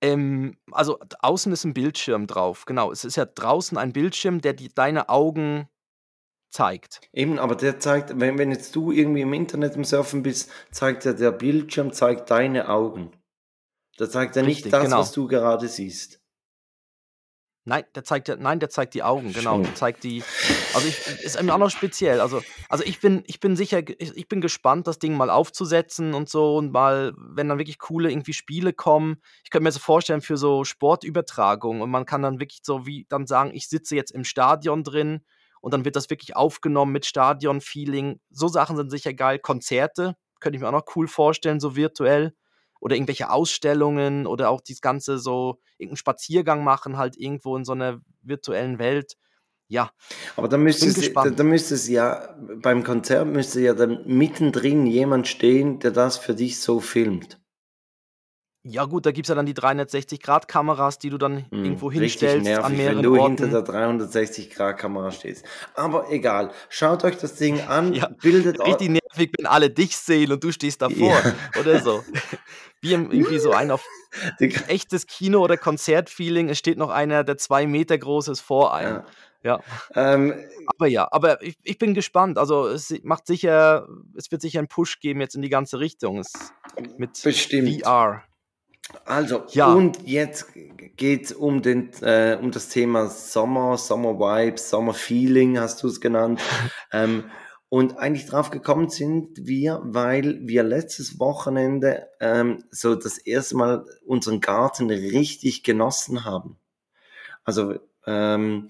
Ähm, 0.07 0.57
also 0.71 0.99
außen 1.21 1.53
ist 1.53 1.65
ein 1.65 1.75
Bildschirm 1.75 2.27
drauf, 2.27 2.65
genau. 2.65 2.93
Es 2.93 3.05
ist 3.05 3.17
ja 3.17 3.25
draußen 3.25 3.77
ein 3.79 3.93
Bildschirm, 3.93 4.41
der 4.41 4.53
die, 4.53 4.69
deine 4.69 5.09
Augen 5.09 5.69
zeigt. 6.51 7.01
Eben, 7.13 7.39
aber 7.39 7.55
der 7.55 7.79
zeigt, 7.79 8.19
wenn, 8.19 8.39
wenn 8.39 8.51
jetzt 8.51 8.75
du 8.77 8.93
irgendwie 8.93 9.23
im 9.23 9.33
Internet 9.33 9.77
im 9.77 9.85
Surfen 9.85 10.23
bist, 10.23 10.51
zeigt 10.71 11.05
ja 11.05 11.13
der 11.13 11.33
Bildschirm 11.33 11.93
zeigt 11.93 12.31
deine 12.31 12.69
Augen. 12.69 13.13
Da 13.99 14.09
zeigt 14.09 14.37
er 14.37 14.43
nicht 14.43 14.73
das, 14.73 14.85
genau. 14.85 14.99
was 14.99 15.13
du 15.13 15.27
gerade 15.27 15.69
siehst. 15.69 16.21
Nein, 17.69 17.83
der 17.97 18.05
zeigt 18.05 18.29
ja, 18.29 18.37
nein, 18.37 18.61
der 18.61 18.71
zeigt 18.71 18.95
die 18.95 19.03
Augen, 19.03 19.33
genau. 19.33 19.61
Der 19.61 19.75
zeigt 19.75 20.05
die. 20.05 20.23
Also 20.73 20.87
ich, 20.87 21.25
ist 21.25 21.37
auch 21.37 21.59
noch 21.59 21.69
speziell. 21.69 22.21
Also, 22.21 22.41
also 22.69 22.85
ich 22.85 23.01
bin, 23.01 23.25
ich 23.27 23.41
bin 23.41 23.57
sicher, 23.57 23.83
ich, 23.99 24.17
ich 24.17 24.29
bin 24.29 24.41
gespannt, 24.41 24.87
das 24.87 25.01
Ding 25.01 25.17
mal 25.17 25.31
aufzusetzen 25.31 26.15
und 26.15 26.29
so 26.29 26.57
und 26.57 26.71
mal, 26.71 27.13
wenn 27.17 27.49
dann 27.49 27.59
wirklich 27.59 27.81
coole 27.81 28.09
irgendwie 28.09 28.35
Spiele 28.35 28.73
kommen. 28.73 29.17
Ich 29.43 29.51
könnte 29.51 29.65
mir 29.65 29.73
so 29.73 29.81
vorstellen 29.81 30.21
für 30.21 30.37
so 30.37 30.63
Sportübertragung 30.63 31.81
und 31.81 31.91
man 31.91 32.07
kann 32.07 32.23
dann 32.23 32.39
wirklich 32.39 32.61
so 32.63 32.87
wie 32.87 33.05
dann 33.09 33.27
sagen, 33.27 33.51
ich 33.53 33.69
sitze 33.69 33.97
jetzt 33.97 34.13
im 34.13 34.23
Stadion 34.23 34.85
drin 34.85 35.25
und 35.61 35.75
dann 35.75 35.85
wird 35.85 35.97
das 35.97 36.09
wirklich 36.09 36.37
aufgenommen 36.37 36.93
mit 36.93 37.05
Stadion-Feeling. 37.05 38.21
So 38.31 38.47
Sachen 38.47 38.77
sind 38.77 38.91
sicher 38.91 39.13
geil. 39.13 39.41
Konzerte 39.41 40.15
könnte 40.39 40.57
ich 40.57 40.63
mir 40.63 40.69
auch 40.69 40.73
noch 40.73 40.95
cool 40.95 41.09
vorstellen, 41.09 41.59
so 41.59 41.75
virtuell 41.75 42.33
oder 42.81 42.97
irgendwelche 42.97 43.31
Ausstellungen 43.31 44.27
oder 44.27 44.51
auch 44.51 44.61
das 44.61 44.81
Ganze 44.81 45.19
so, 45.19 45.59
irgendeinen 45.79 45.97
Spaziergang 45.97 46.65
machen, 46.65 46.97
halt 46.97 47.17
irgendwo 47.17 47.57
in 47.57 47.65
so 47.65 47.73
einer 47.73 48.01
virtuellen 48.23 48.79
Welt. 48.79 49.17
Ja. 49.69 49.91
Aber 50.37 50.49
da 50.49 50.57
müsste, 50.59 50.87
es, 50.87 51.13
da, 51.13 51.31
da 51.31 51.43
müsste 51.43 51.75
es 51.75 51.89
ja, 51.89 52.37
beim 52.63 52.85
Konzert 52.85 53.27
müsste 53.27 53.61
ja 53.61 53.75
dann 53.75 54.07
mittendrin 54.07 54.87
jemand 54.87 55.27
stehen, 55.27 55.81
der 55.81 55.91
das 55.91 56.19
für 56.19 56.35
dich 56.35 56.61
so 56.61 56.81
filmt. 56.81 57.41
Ja 58.69 58.85
gut, 58.85 59.07
da 59.07 59.13
gibt 59.13 59.27
es 59.27 59.29
ja 59.29 59.37
dann 59.37 59.47
die 59.47 59.55
360-Grad-Kameras, 59.55 60.99
die 60.99 61.11
du 61.11 61.19
dann 61.19 61.47
hm, 61.51 61.65
irgendwo 61.65 61.93
hinstellst 61.93 62.45
nervig, 62.45 62.65
an 62.65 62.77
mehreren 62.77 62.97
wenn 62.97 63.03
du 63.05 63.21
Orten. 63.21 63.37
hinter 63.37 63.63
der 63.63 63.75
360-Grad-Kamera 63.75 65.13
stehst. 65.13 65.45
Aber 65.75 66.11
egal, 66.11 66.51
schaut 66.69 67.05
euch 67.05 67.17
das 67.17 67.37
Ding 67.37 67.61
an, 67.61 67.95
ja, 67.95 68.09
bildet 68.21 68.59
Richtig 68.67 68.89
nervig, 68.91 69.31
wenn 69.39 69.47
alle 69.47 69.71
dich 69.71 69.97
sehen 69.97 70.33
und 70.33 70.43
du 70.43 70.51
stehst 70.51 70.83
davor 70.83 71.15
ja. 71.25 71.61
oder 71.61 71.81
so. 71.81 72.03
Wie 72.81 72.93
irgendwie 72.93 73.39
so 73.39 73.53
ein 73.53 73.71
auf 73.71 73.85
echtes 74.39 75.07
Kino- 75.07 75.43
oder 75.43 75.57
Konzertfeeling, 75.57 76.49
es 76.49 76.59
steht 76.59 76.77
noch 76.77 76.91
einer, 76.91 77.23
der 77.23 77.37
zwei 77.37 77.67
Meter 77.67 77.97
groß 77.97 78.29
ist, 78.29 78.41
vor 78.41 78.75
einem. 78.75 79.03
Ja. 79.43 79.61
ja. 79.95 80.15
Ähm, 80.15 80.35
aber 80.67 80.89
ja, 80.89 81.07
aber 81.11 81.41
ich, 81.43 81.57
ich, 81.63 81.79
bin 81.79 81.95
gespannt. 81.95 82.37
Also 82.37 82.67
es 82.67 82.93
macht 83.03 83.27
sicher, 83.27 83.87
es 84.17 84.31
wird 84.31 84.43
sicher 84.43 84.59
einen 84.59 84.69
Push 84.69 84.99
geben 84.99 85.21
jetzt 85.21 85.37
in 85.37 85.43
die 85.43 85.49
ganze 85.49 85.79
Richtung. 85.79 86.19
Es, 86.19 86.33
mit 86.99 87.21
bestimmt. 87.23 87.83
VR. 87.83 88.25
Also, 89.05 89.45
ja. 89.51 89.73
und 89.73 90.07
jetzt 90.07 90.47
geht 90.97 91.25
es 91.27 91.33
um, 91.33 91.63
äh, 91.65 92.37
um 92.41 92.51
das 92.51 92.69
Thema 92.69 93.09
Sommer, 93.09 93.77
Sommer 93.79 94.19
Vibes, 94.19 94.71
Sommer 94.71 94.95
Feeling, 94.95 95.59
hast 95.59 95.83
du 95.83 95.89
es 95.89 96.01
genannt. 96.01 96.41
ähm, 96.93 97.25
und 97.69 97.99
eigentlich 97.99 98.27
drauf 98.27 98.51
gekommen 98.51 98.89
sind 98.89 99.47
wir, 99.47 99.81
weil 99.83 100.39
wir 100.47 100.63
letztes 100.63 101.19
Wochenende 101.19 102.09
ähm, 102.21 102.65
so 102.71 102.95
das 102.95 103.19
erste 103.19 103.57
Mal 103.57 103.85
unseren 104.07 104.41
Garten 104.41 104.89
richtig 104.89 105.65
genossen 105.65 106.25
haben. 106.25 106.59
Also, 107.45 107.75
ähm, 108.07 108.69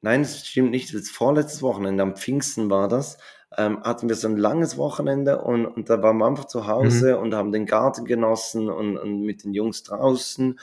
nein, 0.00 0.22
das 0.22 0.46
stimmt 0.46 0.70
nicht, 0.70 0.94
das 0.94 1.10
vorletztes 1.10 1.60
Wochenende, 1.60 2.02
am 2.04 2.16
Pfingsten 2.16 2.70
war 2.70 2.88
das 2.88 3.18
ähm, 3.56 3.82
hatten 3.82 4.08
wir 4.08 4.16
so 4.16 4.28
ein 4.28 4.36
langes 4.36 4.76
Wochenende 4.76 5.40
und, 5.42 5.66
und 5.66 5.90
da 5.90 6.02
waren 6.02 6.18
wir 6.18 6.26
einfach 6.26 6.46
zu 6.46 6.66
Hause 6.66 7.16
mhm. 7.16 7.22
und 7.22 7.34
haben 7.34 7.52
den 7.52 7.66
Garten 7.66 8.04
genossen 8.04 8.68
und, 8.68 8.96
und 8.96 9.22
mit 9.22 9.44
den 9.44 9.54
Jungs 9.54 9.82
draußen. 9.82 10.58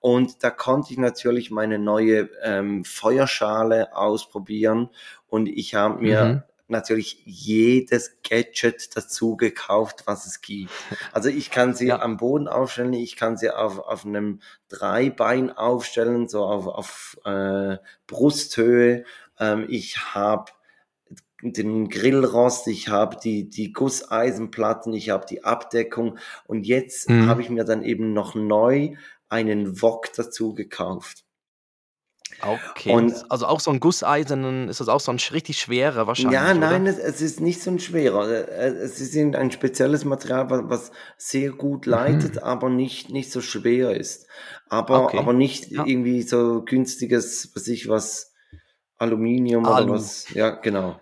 Und 0.00 0.44
da 0.44 0.50
konnte 0.50 0.92
ich 0.92 0.98
natürlich 0.98 1.50
meine 1.50 1.78
neue 1.78 2.28
ähm, 2.42 2.84
Feuerschale 2.84 3.96
ausprobieren 3.96 4.90
und 5.28 5.48
ich 5.48 5.74
habe 5.74 6.00
mir 6.00 6.24
mhm 6.24 6.42
natürlich 6.68 7.22
jedes 7.24 8.16
Gadget 8.28 8.96
dazu 8.96 9.36
gekauft, 9.36 10.02
was 10.06 10.26
es 10.26 10.40
gibt. 10.40 10.70
Also 11.12 11.28
ich 11.28 11.50
kann 11.50 11.74
sie 11.74 11.88
ja. 11.88 12.00
am 12.00 12.16
Boden 12.16 12.48
aufstellen, 12.48 12.92
ich 12.92 13.16
kann 13.16 13.36
sie 13.36 13.50
auf, 13.50 13.78
auf 13.78 14.04
einem 14.04 14.40
Dreibein 14.68 15.56
aufstellen, 15.56 16.28
so 16.28 16.44
auf, 16.44 16.66
auf 16.66 17.18
äh, 17.24 17.78
Brusthöhe. 18.06 19.04
Ähm, 19.38 19.66
ich 19.68 20.14
habe 20.14 20.52
den 21.42 21.88
Grillrost, 21.88 22.66
ich 22.68 22.88
habe 22.88 23.16
die, 23.22 23.48
die 23.48 23.72
Gusseisenplatten, 23.72 24.92
ich 24.94 25.10
habe 25.10 25.26
die 25.28 25.44
Abdeckung 25.44 26.18
und 26.46 26.66
jetzt 26.66 27.10
mhm. 27.10 27.26
habe 27.26 27.42
ich 27.42 27.50
mir 27.50 27.64
dann 27.64 27.82
eben 27.82 28.12
noch 28.12 28.34
neu 28.34 28.94
einen 29.28 29.82
Wok 29.82 30.12
dazu 30.14 30.54
gekauft. 30.54 31.24
Okay. 32.42 32.92
Und, 32.92 33.30
also 33.30 33.46
auch 33.46 33.60
so 33.60 33.70
ein 33.70 33.80
Gusseisernen, 33.80 34.68
ist 34.68 34.80
das 34.80 34.88
auch 34.88 35.00
so 35.00 35.10
ein 35.10 35.18
richtig 35.32 35.58
schwerer 35.58 36.06
wahrscheinlich? 36.06 36.34
Ja, 36.34 36.52
nein, 36.52 36.86
es, 36.86 36.98
es, 36.98 37.22
ist 37.22 37.40
nicht 37.40 37.62
so 37.62 37.70
ein 37.70 37.78
schwerer. 37.78 38.28
Äh, 38.28 38.68
es 38.68 39.00
ist 39.00 39.16
ein 39.16 39.50
spezielles 39.50 40.04
Material, 40.04 40.50
was, 40.50 40.62
was 40.64 40.90
sehr 41.16 41.52
gut 41.52 41.86
leitet, 41.86 42.34
mhm. 42.34 42.42
aber 42.42 42.68
nicht, 42.68 43.10
nicht 43.10 43.32
so 43.32 43.40
schwer 43.40 43.96
ist. 43.96 44.26
Aber, 44.68 45.04
okay. 45.04 45.18
aber 45.18 45.32
nicht 45.32 45.70
ja. 45.70 45.86
irgendwie 45.86 46.22
so 46.22 46.62
günstiges, 46.62 47.52
was 47.54 47.68
ich 47.68 47.88
was, 47.88 48.34
Aluminium 48.98 49.64
Alu. 49.64 49.84
oder 49.84 49.94
was. 49.94 50.32
Ja, 50.34 50.50
genau. 50.50 51.00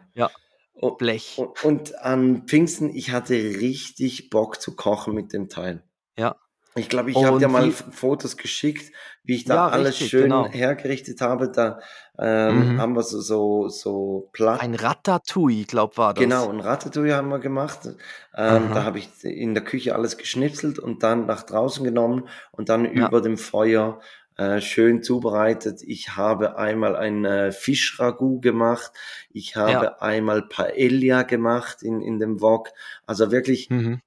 Ja. 0.74 0.90
Blech. 0.90 1.38
Und, 1.38 1.64
und, 1.64 1.98
an 2.00 2.42
Pfingsten, 2.46 2.94
ich 2.94 3.12
hatte 3.12 3.34
richtig 3.34 4.30
Bock 4.30 4.60
zu 4.60 4.74
kochen 4.74 5.14
mit 5.14 5.32
dem 5.32 5.48
Teil. 5.48 5.82
Ja. 6.16 6.36
Ich 6.76 6.88
glaube, 6.88 7.10
ich 7.10 7.24
habe 7.24 7.38
dir 7.38 7.46
mal 7.46 7.70
Fotos 7.70 8.36
geschickt, 8.36 8.92
wie 9.22 9.36
ich 9.36 9.44
da 9.44 9.54
ja, 9.54 9.68
alles 9.68 9.90
richtig, 9.90 10.10
schön 10.10 10.22
genau. 10.24 10.48
hergerichtet 10.48 11.20
habe. 11.20 11.48
Da 11.48 11.78
ähm, 12.18 12.74
mhm. 12.74 12.80
haben 12.80 12.96
wir 12.96 13.02
so, 13.02 13.20
so, 13.20 13.68
so 13.68 14.28
platt. 14.32 14.60
Ein 14.60 14.74
Ratatouille, 14.74 15.66
glaube 15.66 15.96
war 15.96 16.14
das. 16.14 16.22
Genau, 16.22 16.50
ein 16.50 16.58
Ratatouille 16.58 17.14
haben 17.14 17.28
wir 17.28 17.38
gemacht. 17.38 17.90
Ähm, 18.36 18.70
da 18.74 18.82
habe 18.82 18.98
ich 18.98 19.08
in 19.22 19.54
der 19.54 19.62
Küche 19.62 19.94
alles 19.94 20.16
geschnipselt 20.16 20.80
und 20.80 21.04
dann 21.04 21.26
nach 21.26 21.44
draußen 21.44 21.84
genommen 21.84 22.28
und 22.50 22.68
dann 22.68 22.84
ja. 22.84 23.06
über 23.06 23.20
dem 23.20 23.38
Feuer 23.38 24.00
äh, 24.36 24.60
schön 24.60 25.02
zubereitet. 25.02 25.82
Ich 25.82 26.16
habe 26.16 26.56
einmal 26.58 26.96
ein 26.96 27.24
äh, 27.24 27.52
Fischragout 27.52 28.40
gemacht. 28.40 28.92
Ich 29.30 29.56
habe 29.56 29.70
ja. 29.70 29.98
einmal 29.98 30.42
Paella 30.42 31.22
gemacht 31.22 31.82
in, 31.82 32.00
in 32.00 32.18
dem 32.18 32.40
Wok. 32.40 32.70
Also 33.06 33.30
wirklich, 33.30 33.70
mhm. 33.70 34.00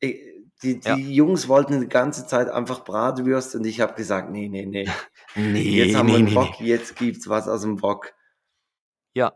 äh, 0.00 0.18
die, 0.62 0.80
die 0.80 0.88
ja. 0.88 0.96
Jungs 0.96 1.48
wollten 1.48 1.80
die 1.80 1.88
ganze 1.88 2.26
Zeit 2.26 2.48
einfach 2.48 2.84
Bratwürste 2.84 3.58
und 3.58 3.64
ich 3.64 3.80
habe 3.80 3.94
gesagt, 3.94 4.30
nee, 4.30 4.48
nee, 4.48 4.66
nee. 4.66 4.88
nee 5.34 5.62
jetzt 5.62 5.96
haben 5.96 6.06
nee, 6.06 6.12
wir 6.12 6.18
einen 6.18 6.28
nee, 6.28 6.34
Wok, 6.34 6.60
nee. 6.60 6.66
jetzt 6.66 6.96
gibt's 6.96 7.28
was 7.28 7.48
aus 7.48 7.62
dem 7.62 7.82
Wok. 7.82 8.12
Ja. 9.14 9.32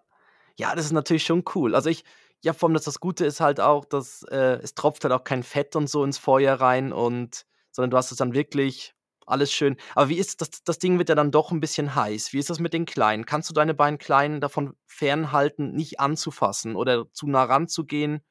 Ja, 0.56 0.74
das 0.74 0.86
ist 0.86 0.92
natürlich 0.92 1.24
schon 1.24 1.44
cool. 1.54 1.74
Also 1.74 1.88
ich, 1.88 2.04
ja, 2.42 2.52
vor 2.52 2.68
allem 2.68 2.74
das, 2.74 2.84
das 2.84 3.00
Gute 3.00 3.24
ist 3.24 3.40
halt 3.40 3.60
auch, 3.60 3.84
dass 3.84 4.24
äh, 4.24 4.58
es 4.62 4.74
tropft 4.74 5.04
halt 5.04 5.12
auch 5.12 5.24
kein 5.24 5.42
Fett 5.42 5.76
und 5.76 5.88
so 5.88 6.04
ins 6.04 6.18
Feuer 6.18 6.54
rein 6.54 6.92
und 6.92 7.46
sondern 7.70 7.90
du 7.90 7.96
hast 7.96 8.10
es 8.10 8.18
dann 8.18 8.34
wirklich 8.34 8.94
alles 9.28 9.52
schön. 9.52 9.76
Aber 9.94 10.08
wie 10.08 10.18
ist 10.18 10.40
das? 10.40 10.50
Das 10.64 10.78
Ding 10.78 10.98
wird 10.98 11.08
ja 11.08 11.14
dann 11.14 11.30
doch 11.30 11.50
ein 11.50 11.60
bisschen 11.60 11.94
heiß. 11.94 12.32
Wie 12.32 12.38
ist 12.38 12.50
das 12.50 12.60
mit 12.60 12.72
den 12.72 12.86
Kleinen? 12.86 13.26
Kannst 13.26 13.48
du 13.50 13.54
deine 13.54 13.74
beiden 13.74 13.98
Kleinen 13.98 14.40
davon 14.40 14.74
fernhalten, 14.86 15.72
nicht 15.72 16.00
anzufassen 16.00 16.76
oder 16.76 17.10
zu 17.12 17.26
nah 17.26 17.44
ranzugehen? 17.44 18.22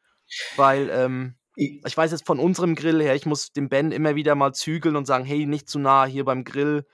Weil, 0.56 0.89
ähm, 0.92 1.36
ich 1.56 1.98
weiß 1.98 2.12
jetzt 2.12 2.25
von 2.25 2.39
unserem 2.39 2.75
Grill 2.75 3.01
her, 3.01 3.16
ich 3.16 3.25
muss 3.25 3.51
dem 3.51 3.70
Ben 3.70 3.92
immer 3.92 4.16
wieder 4.16 4.36
mal 4.36 4.54
zügeln 4.54 4.96
und 4.96 5.06
sagen, 5.06 5.25
hey, 5.25 5.46
nicht 5.46 5.70
zu 5.70 5.80
nah 5.80 6.06
hier 6.06 6.25
beim 6.25 6.44
Grill. 6.44 6.86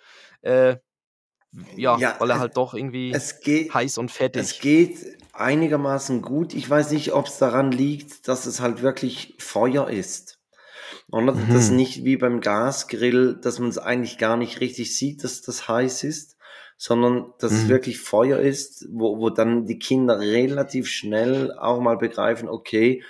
Äh, 0.41 0.77
ja, 1.75 1.97
ja, 1.97 2.15
weil 2.19 2.29
er 2.31 2.39
halt 2.39 2.57
doch 2.57 2.73
irgendwie 2.73 3.15
geht, 3.43 3.73
heiß 3.73 3.97
und 3.97 4.09
fettig. 4.09 4.41
Es 4.41 4.59
geht 4.59 4.97
einigermaßen 5.33 6.21
gut. 6.21 6.53
Ich 6.53 6.69
weiß 6.69 6.91
nicht, 6.91 7.13
ob 7.13 7.27
es 7.27 7.37
daran 7.37 7.71
liegt, 7.71 8.27
dass 8.27 8.45
es 8.45 8.59
halt 8.59 8.81
wirklich 8.81 9.35
Feuer 9.39 9.89
ist. 9.89 10.32
Und 11.13 11.25
mhm. 11.25 11.53
das 11.53 11.69
nicht 11.69 12.03
wie 12.05 12.17
beim 12.17 12.41
Gasgrill, 12.41 13.35
dass 13.39 13.59
man 13.59 13.69
es 13.69 13.77
eigentlich 13.77 14.17
gar 14.17 14.35
nicht 14.35 14.61
richtig 14.61 14.97
sieht, 14.97 15.23
dass 15.23 15.43
das 15.43 15.67
heiß 15.67 16.03
ist, 16.05 16.37
sondern 16.75 17.33
dass 17.37 17.51
mhm. 17.51 17.57
es 17.57 17.67
wirklich 17.67 17.99
Feuer 17.99 18.39
ist, 18.39 18.87
wo, 18.91 19.19
wo 19.19 19.29
dann 19.29 19.67
die 19.67 19.77
Kinder 19.77 20.19
relativ 20.19 20.87
schnell 20.87 21.51
auch 21.55 21.79
mal 21.81 21.99
begreifen, 21.99 22.49
okay, 22.49 23.03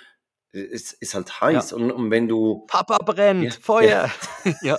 es 0.52 0.92
ist 0.92 1.14
halt 1.14 1.40
heiß. 1.40 1.70
Ja. 1.70 1.76
Und, 1.78 1.92
und, 1.92 2.10
wenn 2.10 2.28
du. 2.28 2.66
Papa 2.66 2.98
brennt, 2.98 3.44
ja, 3.44 3.50
Feuer. 3.58 4.10
Ja. 4.44 4.54
ja. 4.62 4.78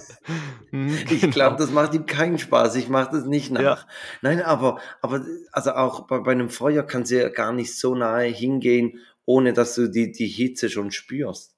Mhm, 0.70 0.96
ich 1.10 1.22
genau. 1.22 1.34
glaube, 1.34 1.55
das 1.58 1.72
macht 1.72 1.96
ihm 1.96 2.05
keinen 2.05 2.38
Spaß. 2.38 2.75
Ich 2.75 2.89
mache 2.89 3.10
das 3.12 3.25
nicht 3.25 3.50
nach. 3.50 3.88
Nein, 4.22 4.39
aber, 4.44 4.79
aber 5.01 5.25
also 5.51 5.72
auch 5.72 6.05
bei, 6.05 6.20
bei 6.20 6.32
einem 6.34 6.51
Feuer 6.51 6.84
kannst 6.84 7.10
du 7.10 7.20
ja 7.20 7.29
gar 7.29 7.53
nicht 7.53 7.75
so 7.75 7.96
nahe 7.96 8.27
hingehen, 8.27 9.00
ohne 9.25 9.53
dass 9.53 9.74
du 9.74 9.89
die, 9.89 10.12
die 10.12 10.27
Hitze 10.27 10.70
schon 10.70 10.91
spürst. 10.91 11.55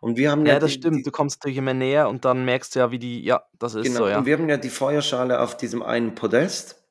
Und 0.00 0.16
wir 0.16 0.30
haben 0.30 0.46
ja, 0.46 0.54
ja 0.54 0.58
das 0.58 0.72
die, 0.72 0.78
stimmt. 0.78 1.06
Du 1.06 1.10
kommst 1.10 1.40
natürlich 1.40 1.58
immer 1.58 1.74
näher 1.74 2.08
und 2.08 2.24
dann 2.24 2.44
merkst 2.44 2.74
du 2.74 2.80
ja, 2.80 2.90
wie 2.90 2.98
die, 2.98 3.22
ja, 3.22 3.42
das 3.58 3.74
ist 3.74 3.84
genau, 3.84 3.98
so, 3.98 4.08
ja. 4.08 4.18
Und 4.18 4.26
wir 4.26 4.36
haben 4.36 4.48
ja 4.48 4.56
die 4.56 4.70
Feuerschale 4.70 5.40
auf 5.40 5.56
diesem 5.56 5.82
einen 5.82 6.14
Podest. 6.14 6.82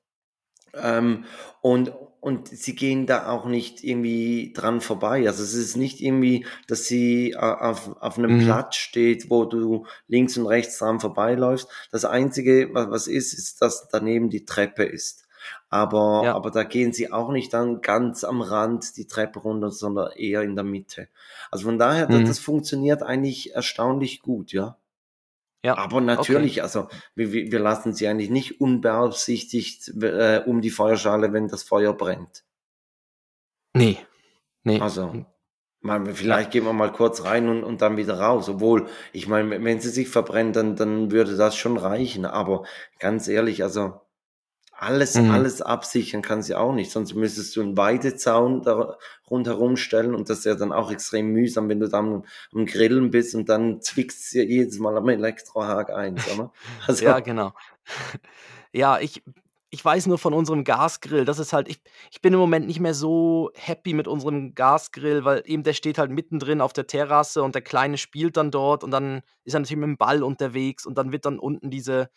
Ähm, 0.76 1.26
und, 1.62 1.92
und 2.22 2.48
sie 2.48 2.76
gehen 2.76 3.08
da 3.08 3.30
auch 3.30 3.46
nicht 3.46 3.84
irgendwie 3.84 4.54
dran 4.54 4.82
vorbei. 4.82 5.26
Also 5.28 5.42
es 5.42 5.56
ist 5.56 5.76
nicht 5.76 6.02
irgendwie, 6.02 6.46
dass 6.68 6.86
sie 6.86 7.36
auf, 7.36 7.98
auf 8.00 8.18
einem 8.18 8.38
mhm. 8.38 8.46
Platz 8.46 8.76
steht, 8.76 9.32
wo 9.32 9.46
du 9.46 9.88
links 10.08 10.38
und 10.38 10.46
rechts 10.46 10.78
dran 10.78 11.00
vorbeiläufst. 11.00 11.68
Das 11.92 12.06
Einzige, 12.06 12.70
was, 12.74 12.90
was 12.92 13.08
ist, 13.08 13.34
ist, 13.34 13.62
dass 13.62 13.88
daneben 13.90 14.30
die 14.30 14.46
Treppe 14.46 14.84
ist. 14.84 15.26
Aber, 15.70 16.22
ja. 16.26 16.36
aber 16.36 16.52
da 16.52 16.64
gehen 16.64 16.94
sie 16.94 17.12
auch 17.12 17.32
nicht 17.32 17.54
dann 17.54 17.82
ganz 17.82 18.24
am 18.24 18.42
Rand 18.42 18.98
die 18.98 19.06
Treppe 19.06 19.40
runter, 19.40 19.72
sondern 19.72 20.12
eher 20.14 20.42
in 20.42 20.56
der 20.56 20.66
Mitte. 20.66 21.08
Also 21.52 21.66
von 21.66 21.78
daher, 21.78 22.10
mhm. 22.10 22.22
das, 22.22 22.30
das 22.30 22.40
funktioniert 22.40 23.04
eigentlich 23.04 23.54
erstaunlich 23.54 24.22
gut, 24.22 24.52
ja. 24.52 24.78
Ja, 25.64 25.78
aber 25.78 26.00
natürlich, 26.00 26.54
okay. 26.54 26.62
also 26.62 26.88
wir, 27.16 27.34
wir 27.34 27.60
lassen 27.60 27.94
sie 27.94 28.08
eigentlich 28.08 28.30
nicht 28.30 28.62
unbeabsichtigt 28.62 29.90
äh, 30.02 30.42
um 30.46 30.62
die 30.62 30.70
Feuerschale, 30.70 31.34
wenn 31.34 31.50
das 31.50 31.64
Feuer 31.64 31.94
brennt. 31.94 32.46
Nee, 33.74 33.98
nee. 34.64 34.80
Also 34.80 35.26
mal, 35.82 36.06
vielleicht 36.14 36.54
ja. 36.54 36.62
gehen 36.62 36.66
wir 36.66 36.74
mal 36.74 36.92
kurz 36.92 37.26
rein 37.26 37.50
und, 37.50 37.64
und 37.64 37.82
dann 37.82 37.98
wieder 37.98 38.20
raus. 38.20 38.48
Obwohl, 38.48 38.88
ich 39.12 39.28
meine, 39.28 39.62
wenn 39.64 39.82
sie 39.82 39.90
sich 39.90 40.08
verbrennt, 40.08 40.56
dann, 40.56 40.78
dann 40.78 41.12
würde 41.12 41.36
das 41.36 41.58
schon 41.58 41.78
reichen. 41.78 42.26
Aber 42.26 42.64
ganz 43.00 43.28
ehrlich, 43.28 43.62
also 43.62 44.00
alles, 44.82 45.16
mhm. 45.16 45.32
alles 45.32 45.62
absichern 45.62 46.22
kann 46.22 46.42
sie 46.42 46.56
auch 46.56 46.74
nicht, 46.74 46.92
sonst 46.92 47.14
müsstest 47.14 47.56
du 47.56 47.62
einen 47.62 47.76
Weidezaun 47.76 48.62
da 48.62 48.98
rundherum 49.30 49.76
stellen 49.76 50.16
und 50.16 50.30
das 50.30 50.40
ist 50.40 50.46
ja 50.46 50.56
dann 50.56 50.72
auch 50.72 50.90
extrem 50.90 51.28
mühsam, 51.28 51.68
wenn 51.68 51.82
du 51.82 51.90
da 51.90 52.00
am, 52.00 52.24
am 52.54 52.66
Grillen 52.66 53.12
bist 53.12 53.36
und 53.36 53.50
dann 53.50 53.82
zwickst 53.82 54.34
du 54.34 54.44
jedes 54.44 54.80
Mal 54.80 54.98
am 54.98 55.10
Elektrohag 55.10 55.92
ein. 55.92 56.16
Also, 56.88 57.06
ja, 57.06 57.20
genau. 57.20 57.54
Ja, 58.72 59.00
ich, 59.00 59.24
ich 59.72 59.84
weiß 59.84 60.06
nur 60.06 60.20
von 60.20 60.34
unserem 60.34 60.64
Gasgrill, 60.64 61.26
das 61.26 61.40
ist 61.40 61.54
halt, 61.54 61.68
ich, 61.68 61.82
ich 62.12 62.22
bin 62.22 62.34
im 62.34 62.40
Moment 62.40 62.68
nicht 62.68 62.80
mehr 62.80 62.94
so 62.94 63.50
happy 63.56 63.94
mit 63.94 64.08
unserem 64.08 64.54
Gasgrill, 64.54 65.26
weil 65.26 65.42
eben 65.46 65.64
der 65.64 65.74
steht 65.74 65.98
halt 65.98 66.12
mittendrin 66.12 66.62
auf 66.62 66.72
der 66.72 66.86
Terrasse 66.86 67.42
und 67.42 67.56
der 67.56 67.64
Kleine 67.64 67.98
spielt 67.98 68.38
dann 68.38 68.52
dort 68.52 68.84
und 68.84 68.92
dann 68.92 69.22
ist 69.44 69.56
er 69.56 69.60
natürlich 69.60 69.80
mit 69.80 69.88
dem 69.88 69.98
Ball 69.98 70.22
unterwegs 70.22 70.86
und 70.86 71.00
dann 71.00 71.12
wird 71.12 71.26
dann 71.26 71.40
unten 71.40 71.72
diese, 71.72 72.10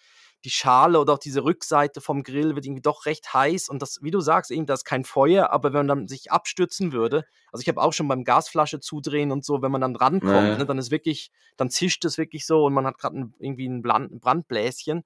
die 0.44 0.50
Schale 0.50 0.99
oder 1.00 1.14
auch 1.14 1.18
diese 1.18 1.44
Rückseite 1.44 2.00
vom 2.00 2.22
Grill 2.22 2.54
wird 2.54 2.66
irgendwie 2.66 2.82
doch 2.82 3.06
recht 3.06 3.32
heiß 3.32 3.68
und 3.68 3.80
das, 3.80 3.99
wie 4.02 4.11
du 4.11 4.20
sagst, 4.20 4.50
eben, 4.50 4.66
da 4.66 4.75
ist 4.75 4.84
kein 4.84 5.04
Feuer, 5.04 5.50
aber 5.50 5.72
wenn 5.72 5.87
man 5.87 5.88
dann 5.88 6.08
sich 6.08 6.32
abstützen 6.32 6.92
würde, 6.92 7.25
also 7.52 7.62
ich 7.62 7.68
habe 7.68 7.80
auch 7.80 7.92
schon 7.92 8.08
beim 8.08 8.25
Gasflasche 8.25 8.80
zudrehen 8.80 9.30
und 9.30 9.44
so, 9.44 9.62
wenn 9.62 9.70
man 9.72 9.80
dann 9.80 9.96
rankommt, 9.96 10.32
Ja. 10.32 10.58
ne, 10.58 10.66
dann 10.66 10.78
ist 10.78 10.90
wirklich, 10.90 11.30
dann 11.56 11.70
zischt 11.70 12.04
es 12.04 12.18
wirklich 12.18 12.46
so 12.46 12.64
und 12.64 12.72
man 12.75 12.87
hat 12.87 12.99
gerade 12.99 13.30
irgendwie 13.38 13.66
ein 13.68 13.82
Brandbläschen. 13.82 15.04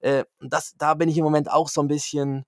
Äh, 0.00 0.24
und 0.40 0.52
das, 0.52 0.74
da 0.78 0.94
bin 0.94 1.08
ich 1.08 1.18
im 1.18 1.24
Moment 1.24 1.50
auch 1.50 1.68
so 1.68 1.80
ein 1.82 1.88
bisschen, 1.88 2.44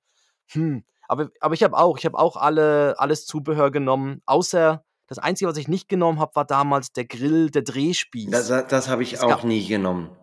hm, 0.48 0.84
aber, 1.08 1.30
aber 1.40 1.54
ich 1.54 1.62
habe 1.64 1.76
auch, 1.76 1.98
ich 1.98 2.06
habe 2.06 2.18
auch 2.18 2.36
alle, 2.36 2.98
alles 2.98 3.26
Zubehör 3.26 3.70
genommen, 3.70 4.22
außer 4.26 4.84
das 5.08 5.18
Einzige, 5.18 5.50
was 5.50 5.56
ich 5.56 5.66
nicht 5.66 5.88
genommen 5.88 6.20
habe, 6.20 6.36
war 6.36 6.44
damals 6.44 6.92
der 6.92 7.04
Grill, 7.04 7.50
der 7.50 7.62
Drehspieß. 7.62 8.30
Das, 8.30 8.46
das, 8.46 8.68
das 8.68 8.88
habe 8.88 9.02
ich 9.02 9.14
Es 9.14 9.20
auch 9.20 9.42
nie 9.42 9.66
genommen. 9.66 10.16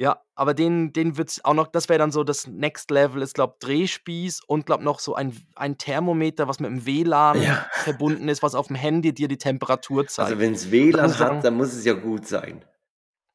Ja, 0.00 0.22
aber 0.34 0.54
den, 0.54 0.94
den 0.94 1.18
wird 1.18 1.28
es 1.28 1.44
auch 1.44 1.52
noch, 1.52 1.66
das 1.66 1.90
wäre 1.90 1.98
dann 1.98 2.10
so 2.10 2.24
das 2.24 2.46
Next 2.46 2.90
Level, 2.90 3.20
ist, 3.20 3.34
glaube 3.34 3.56
Drehspieß 3.60 4.40
und 4.46 4.64
glaube 4.64 4.82
noch 4.82 4.98
so 4.98 5.14
ein, 5.14 5.36
ein 5.56 5.76
Thermometer, 5.76 6.48
was 6.48 6.58
mit 6.58 6.70
dem 6.70 6.86
WLAN 6.86 7.42
Ja. 7.42 7.66
verbunden 7.72 8.30
ist, 8.30 8.42
was 8.42 8.54
auf 8.54 8.68
dem 8.68 8.76
Handy 8.76 9.12
dir 9.12 9.28
die 9.28 9.36
Temperatur 9.36 10.06
zeigt. 10.06 10.30
Also 10.30 10.40
wenn 10.40 10.54
es 10.54 10.70
WLAN 10.70 11.10
sagen- 11.10 11.36
hat, 11.36 11.44
dann 11.44 11.54
muss 11.58 11.74
es 11.74 11.84
ja 11.84 11.92
gut 11.92 12.26
sein. 12.26 12.64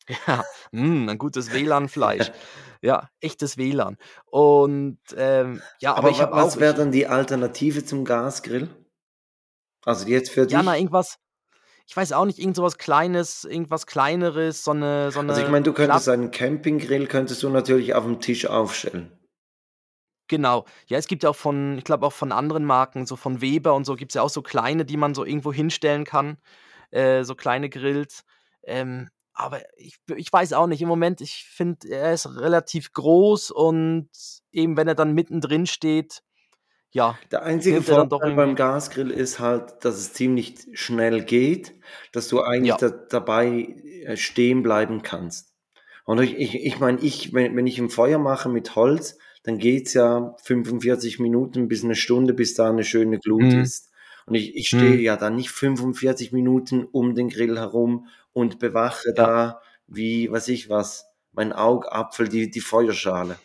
Ja, 0.28 0.44
mm, 0.72 1.08
ein 1.10 1.18
gutes 1.20 1.52
WLAN-Fleisch. 1.54 2.32
ja, 2.82 3.10
echtes 3.22 3.58
WLAN. 3.58 3.98
Und 4.26 4.98
ähm, 5.16 5.62
ja, 5.82 5.92
aber, 5.92 6.00
Aber, 6.00 6.10
ich 6.10 6.20
habe 6.22 6.32
wa- 6.32 6.44
was 6.46 6.60
wäre 6.60 6.74
dann 6.74 6.92
die 6.92 7.06
Alternative 7.06 7.86
zum 7.86 8.06
Gasgrill? 8.06 8.70
Also 9.84 10.08
jetzt 10.08 10.32
für 10.32 10.46
dich? 10.48 10.54
ja, 10.54 10.64
na, 10.64 10.76
irgendwas. 10.76 11.18
Ich 11.88 11.96
weiß 11.96 12.14
auch 12.14 12.26
nicht, 12.26 12.40
irgend 12.40 12.56
sowas 12.56 12.78
Kleines, 12.78 13.44
irgendwas 13.44 13.86
Kleineres, 13.86 14.64
so 14.64 14.72
eine. 14.72 15.12
So 15.12 15.20
eine 15.20 15.34
also 15.34 15.44
ich 15.44 15.50
meine, 15.50 15.64
du 15.64 15.74
könntest 15.74 16.10
einen 16.10 16.32
Campinggrill 16.32 17.08
könntest 17.08 17.44
du 17.44 17.50
natürlich 17.50 17.94
auf 17.94 18.04
dem 18.04 18.20
Tisch 18.20 18.48
aufstellen. 18.48 19.12
Genau. 20.28 20.66
Ja, 20.88 20.98
es 20.98 21.08
gibt 21.08 21.24
ja 21.24 21.30
auch 21.30 21.36
von, 21.36 21.78
ich 21.78 21.84
glaube 21.84 22.06
auch 22.06 22.14
von 22.14 22.32
anderen 22.32 22.66
Marken, 22.66 23.06
so 23.06 23.16
von 23.16 23.42
Weber 23.42 23.76
und 23.76 23.86
so, 23.86 23.96
gibt 23.96 24.12
es 24.12 24.16
ja 24.16 24.24
auch 24.24 24.30
so 24.30 24.42
kleine, 24.42 24.84
die 24.84 24.98
man 24.98 25.14
so 25.14 25.24
irgendwo 25.24 25.54
hinstellen 25.54 26.04
kann. 26.04 26.38
Äh, 26.90 27.24
so 27.24 27.36
kleine 27.36 27.70
Grills. 27.70 28.24
Ähm, 28.64 29.10
aber 29.34 29.62
ich, 29.78 29.98
ich 30.16 30.32
weiß 30.32 30.54
auch 30.54 30.66
nicht. 30.66 30.82
Im 30.82 30.88
Moment, 30.88 31.22
ich 31.22 31.46
finde, 31.46 31.90
er 31.90 32.14
ist 32.14 32.26
relativ 32.38 32.94
groß 32.94 33.52
und 33.52 34.10
eben 34.52 34.78
wenn 34.78 34.88
er 34.88 34.96
dann 34.96 35.14
mittendrin 35.14 35.68
steht, 35.68 36.24
ja, 36.96 37.18
Der 37.32 37.44
einzige 37.44 37.82
Vorteil 37.82 38.36
beim 38.36 38.56
Gasgrill 38.56 39.12
ist 39.12 39.40
halt, 39.40 39.84
dass 39.84 39.96
es 39.96 40.14
ziemlich 40.14 40.56
schnell 40.74 41.24
geht, 41.24 41.74
dass 42.14 42.28
du 42.30 42.42
eigentlich 42.42 42.70
Ja. 42.82 42.90
da, 42.90 42.90
dabei 42.90 43.76
äh, 44.06 44.16
stehen 44.18 44.64
bleiben 44.64 45.02
kannst. 45.04 45.54
Und 46.06 46.22
ich, 46.22 46.38
ich, 46.38 46.56
ich 46.56 46.80
meine, 46.80 47.00
ich, 47.02 47.34
wenn, 47.34 47.56
wenn 47.56 47.68
ich 47.68 47.80
ein 47.80 47.90
Feuer 47.90 48.18
mache 48.20 48.48
mit 48.50 48.76
Holz, 48.76 49.18
dann 49.44 49.58
geht's 49.58 49.94
ja 49.94 50.36
45 50.44 51.20
Minuten 51.20 51.68
bis 51.68 51.84
eine 51.84 51.96
Stunde, 51.96 52.34
bis 52.34 52.54
da 52.56 52.70
eine 52.70 52.84
schöne 52.84 53.20
Glut 53.20 53.42
Mhm. 53.54 53.62
ist. 53.62 53.92
Und 54.26 54.36
ich, 54.36 54.56
ich 54.56 54.68
stehe 54.70 54.98
Mhm. 54.98 55.04
ja 55.04 55.18
dann 55.18 55.36
nicht 55.36 55.52
45 55.52 56.32
Minuten 56.32 56.86
um 56.86 57.14
den 57.14 57.30
Grill 57.30 57.58
herum 57.60 58.08
und 58.34 58.58
bewache 58.60 59.10
Ja. 59.10 59.14
da, 59.14 59.62
wie, 59.88 60.32
was 60.32 60.48
ich 60.48 60.70
was, 60.70 61.06
mein 61.34 61.52
Augapfel, 61.54 62.28
die, 62.30 62.50
die 62.50 62.62
Feuerschale. 62.62 63.36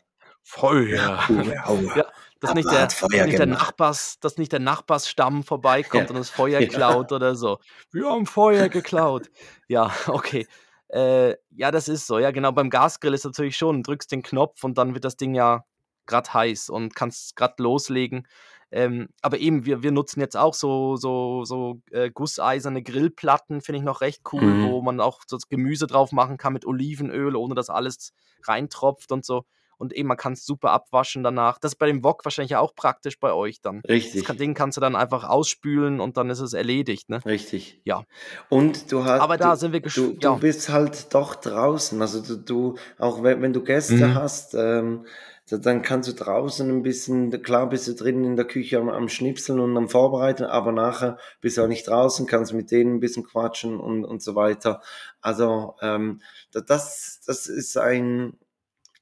Feuer. 0.43 1.19
Aue. 1.67 1.93
Ja, 1.97 2.07
dass 2.41 2.55
nicht, 2.55 2.71
der, 2.71 2.87
dass, 2.87 3.03
nicht 3.09 3.39
der. 3.39 3.47
Nachbars, 3.47 4.19
dass 4.21 4.37
nicht 4.39 4.53
der 4.53 4.61
Nachbarsstamm 4.61 5.43
vorbeikommt 5.45 6.05
Ja. 6.05 6.11
und 6.11 6.17
das 6.17 6.31
Feuer 6.31 6.61
Ja. 6.61 6.69
klaut 6.69 7.13
oder 7.13 7.35
so. 7.35 7.59
Wir 7.93 8.09
haben 8.11 8.27
Feuer 8.27 8.69
geklaut. 8.69 9.31
Ja, 9.69 9.93
okay. 10.09 10.47
Äh, 10.89 11.37
ja, 11.51 11.71
das 11.71 11.89
ist 11.89 12.07
so. 12.07 12.19
Ja, 12.19 12.31
genau. 12.33 12.51
Beim 12.53 12.71
Gasgrill 12.71 13.15
ist 13.15 13.25
natürlich 13.25 13.57
schon, 13.57 13.83
drückst 13.83 14.11
den 14.11 14.23
Knopf 14.23 14.65
und 14.65 14.77
dann 14.79 14.95
wird 14.95 15.05
das 15.05 15.17
Ding 15.17 15.35
ja 15.35 15.65
gerade 16.07 16.33
heiß 16.35 16.69
und 16.71 16.97
kannst 16.97 17.37
gerade 17.37 17.63
loslegen. 17.63 18.27
Ähm, 18.73 19.09
aber 19.21 19.39
eben, 19.39 19.65
wir, 19.65 19.83
wir 19.83 19.91
nutzen 19.93 20.21
jetzt 20.21 20.37
auch 20.37 20.55
so, 20.55 20.97
so, 20.97 21.45
so 21.45 21.81
äh, 21.91 22.11
gusseiserne 22.11 22.83
Grillplatten, 22.83 23.61
finde 23.61 23.79
ich 23.81 23.85
noch 23.85 24.01
recht 24.01 24.23
cool, 24.33 24.43
Mhm. 24.43 24.69
wo 24.71 24.81
man 24.83 25.01
auch 25.01 25.21
so 25.27 25.39
Gemüse 25.49 25.87
drauf 25.89 26.13
machen 26.13 26.39
kann 26.39 26.53
mit 26.53 26.65
Olivenöl, 26.65 27.35
ohne 27.37 27.55
dass 27.55 27.69
alles 27.69 28.13
reintropft 28.45 29.11
und 29.13 29.25
so. 29.25 29.45
Und 29.81 29.95
eben, 29.95 30.09
man 30.09 30.19
kann 30.19 30.35
es 30.35 30.45
super 30.45 30.73
abwaschen 30.73 31.23
danach. 31.23 31.59
Das 31.59 31.73
ist 31.73 31.77
bei 31.79 31.87
dem 31.87 32.05
Wok 32.05 32.23
wahrscheinlich 32.25 32.55
auch 32.57 32.75
praktisch 32.75 33.19
bei 33.19 33.33
euch 33.33 33.63
dann. 33.63 33.81
Das 33.83 33.91
Richtig. 33.91 34.25
kann, 34.27 34.37
Ding 34.37 34.53
kannst 34.53 34.77
du 34.77 34.81
dann 34.83 34.95
einfach 34.95 35.27
ausspülen 35.27 36.01
und 36.01 36.19
dann 36.19 36.29
ist 36.29 36.41
es 36.41 36.53
erledigt, 36.53 37.09
ne? 37.09 37.21
Richtig. 37.25 37.81
Ja. 37.85 38.05
Und 38.51 38.93
du 38.93 39.05
hast. 39.05 39.21
Aber 39.23 39.39
da 39.39 39.53
du, 39.55 39.57
sind 39.59 39.73
wir 39.73 39.81
du, 39.81 40.13
du 40.13 40.19
ja. 40.21 40.35
bist 40.35 40.69
halt 40.69 41.15
doch 41.15 41.35
draußen. 41.35 42.01
Also 42.03 42.21
du, 42.23 42.37
du 42.37 42.75
auch 42.99 43.23
wenn, 43.23 43.41
wenn 43.41 43.53
du 43.55 43.63
Gäste 43.65 43.95
Mhm. 44.09 44.15
hast, 44.15 44.55
ähm, 44.55 45.07
da, 45.49 45.57
dann 45.57 45.81
kannst 45.83 46.09
du 46.09 46.13
draußen 46.13 46.69
ein 46.69 46.83
bisschen, 46.83 47.31
klar 47.43 47.69
bist 47.71 47.89
du 47.89 47.95
drin 47.95 48.23
in 48.23 48.37
der 48.37 48.45
Küche 48.45 48.79
am, 48.79 48.89
am 48.91 49.09
Schnipseln 49.09 49.59
und 49.61 49.77
am 49.77 49.89
Vorbereiten, 49.89 50.45
aber 50.45 50.73
nachher 50.73 51.19
bist 51.41 51.57
du 51.57 51.63
auch 51.63 51.69
nicht 51.69 51.89
draußen, 51.89 52.27
kannst 52.27 52.53
mit 52.53 52.71
denen 52.71 52.97
ein 52.97 53.01
bisschen 53.01 53.25
quatschen 53.25 53.81
und, 53.81 54.05
und 54.05 54.23
so 54.23 54.35
weiter. 54.37 54.81
Also 55.21 55.75
ähm, 55.81 56.21
da- 56.53 56.61
das, 56.61 57.21
das 57.27 57.47
ist 57.47 57.77
ein 57.79 58.35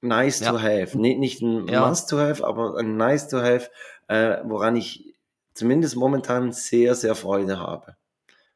nice 0.01 0.41
Ja. 0.41 0.53
to 0.53 0.59
have. 0.61 0.99
Nicht, 0.99 1.19
nicht 1.19 1.43
ein 1.43 1.67
Ja. 1.69 1.87
must 1.89 2.09
to 2.11 2.19
have, 2.19 2.45
aber 2.47 2.77
ein 2.79 2.97
nice 2.97 3.29
to 3.29 3.39
have, 3.39 3.69
äh, 4.09 4.39
woran 4.45 4.77
ich 4.77 5.15
zumindest 5.55 5.97
momentan 5.97 6.53
sehr, 6.53 6.95
sehr 6.95 7.15
Freude 7.15 7.59
habe. 7.59 7.97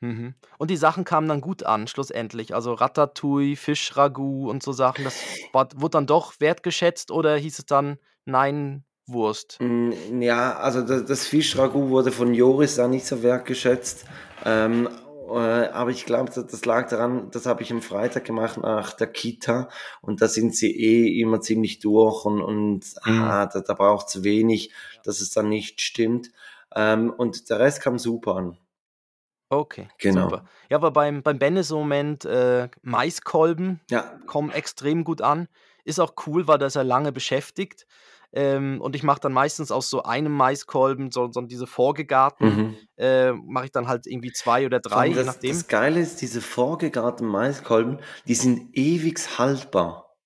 Mhm. 0.00 0.34
Und 0.58 0.70
die 0.70 0.76
Sachen 0.76 1.04
kamen 1.04 1.28
dann 1.28 1.40
gut 1.40 1.62
an, 1.64 1.86
schlussendlich. 1.86 2.54
Also 2.54 2.74
Ratatouille, 2.74 3.56
Fischragout 3.56 4.48
und 4.50 4.62
so 4.62 4.72
Sachen. 4.72 5.04
Das 5.04 5.14
war, 5.52 5.68
wurde 5.76 5.92
dann 5.92 6.06
doch 6.06 6.34
wertgeschätzt 6.40 7.10
oder 7.10 7.36
hieß 7.36 7.60
es 7.60 7.66
dann, 7.66 7.98
nein, 8.24 8.84
Wurst? 9.06 9.58
Mm, 9.60 10.20
Ja, 10.20 10.56
also 10.58 10.82
das, 10.82 11.04
das 11.04 11.26
Fischragout 11.26 11.88
wurde 11.88 12.12
von 12.12 12.34
Joris 12.34 12.76
da 12.76 12.88
nicht 12.88 13.04
so 13.06 13.22
wertgeschätzt. 13.22 14.04
Ähm, 14.44 14.86
äh, 14.86 14.90
aber 15.38 15.90
ich 15.90 16.04
glaube, 16.04 16.30
das, 16.32 16.64
lag 16.64 16.88
daran, 16.88 17.30
das 17.30 17.46
habe 17.46 17.62
ich 17.62 17.72
am 17.72 17.82
Freitag 17.82 18.24
gemacht 18.24 18.58
nach 18.58 18.92
der 18.92 19.06
Kita 19.06 19.68
und 20.00 20.20
da 20.20 20.28
sind 20.28 20.54
sie 20.54 20.70
eh 20.70 21.20
immer 21.20 21.40
ziemlich 21.40 21.78
durch 21.80 22.24
und, 22.24 22.40
und 22.40 22.84
Mhm. 23.04 23.22
ah, 23.22 23.46
da, 23.46 23.60
da 23.60 23.74
braucht 23.74 24.08
es 24.08 24.22
wenig, 24.24 24.72
dass 25.04 25.20
es 25.20 25.30
dann 25.30 25.48
nicht 25.48 25.80
stimmt. 25.80 26.30
Ähm, 26.74 27.10
und 27.10 27.50
der 27.50 27.60
Rest 27.60 27.82
kam 27.82 27.98
super 27.98 28.36
an. 28.36 28.58
Okay, 29.50 29.88
Genau. 29.98 30.24
super. 30.24 30.44
Ja, 30.70 30.78
aber 30.78 30.90
beim, 30.90 31.22
beim 31.22 31.38
Ben 31.38 31.56
ist 31.58 31.70
im 31.70 31.76
Moment 31.76 32.24
äh, 32.24 32.68
Maiskolben 32.80 33.80
Ja, 33.90 34.18
kommen 34.26 34.50
extrem 34.50 35.04
gut 35.04 35.20
an. 35.20 35.46
Ist 35.84 36.00
auch 36.00 36.14
cool, 36.26 36.48
weil 36.48 36.58
das 36.58 36.74
ja 36.74 36.82
lange 36.82 37.12
beschäftigt. 37.12 37.86
Ähm, 38.34 38.80
und 38.80 38.96
ich 38.96 39.02
mache 39.02 39.20
dann 39.20 39.32
meistens 39.32 39.70
aus 39.70 39.90
so 39.90 40.02
einem 40.04 40.32
Maiskolben, 40.32 41.10
so, 41.10 41.30
so 41.30 41.42
diese 41.42 41.66
vorgegarten, 41.66 42.46
mhm. 42.46 42.76
äh, 42.96 43.32
mache 43.32 43.66
ich 43.66 43.72
dann 43.72 43.88
halt 43.88 44.06
irgendwie 44.06 44.32
zwei 44.32 44.64
oder 44.64 44.80
drei, 44.80 44.96
allem 44.96 45.10
je 45.10 45.16
das, 45.16 45.26
nachdem. 45.26 45.50
das 45.52 45.68
Geile 45.68 46.00
ist, 46.00 46.22
diese 46.22 46.40
vorgegarten 46.40 47.26
Maiskolben, 47.26 47.98
die 48.26 48.34
sind 48.34 48.70
ewig 48.72 49.18
haltbar. 49.38 50.16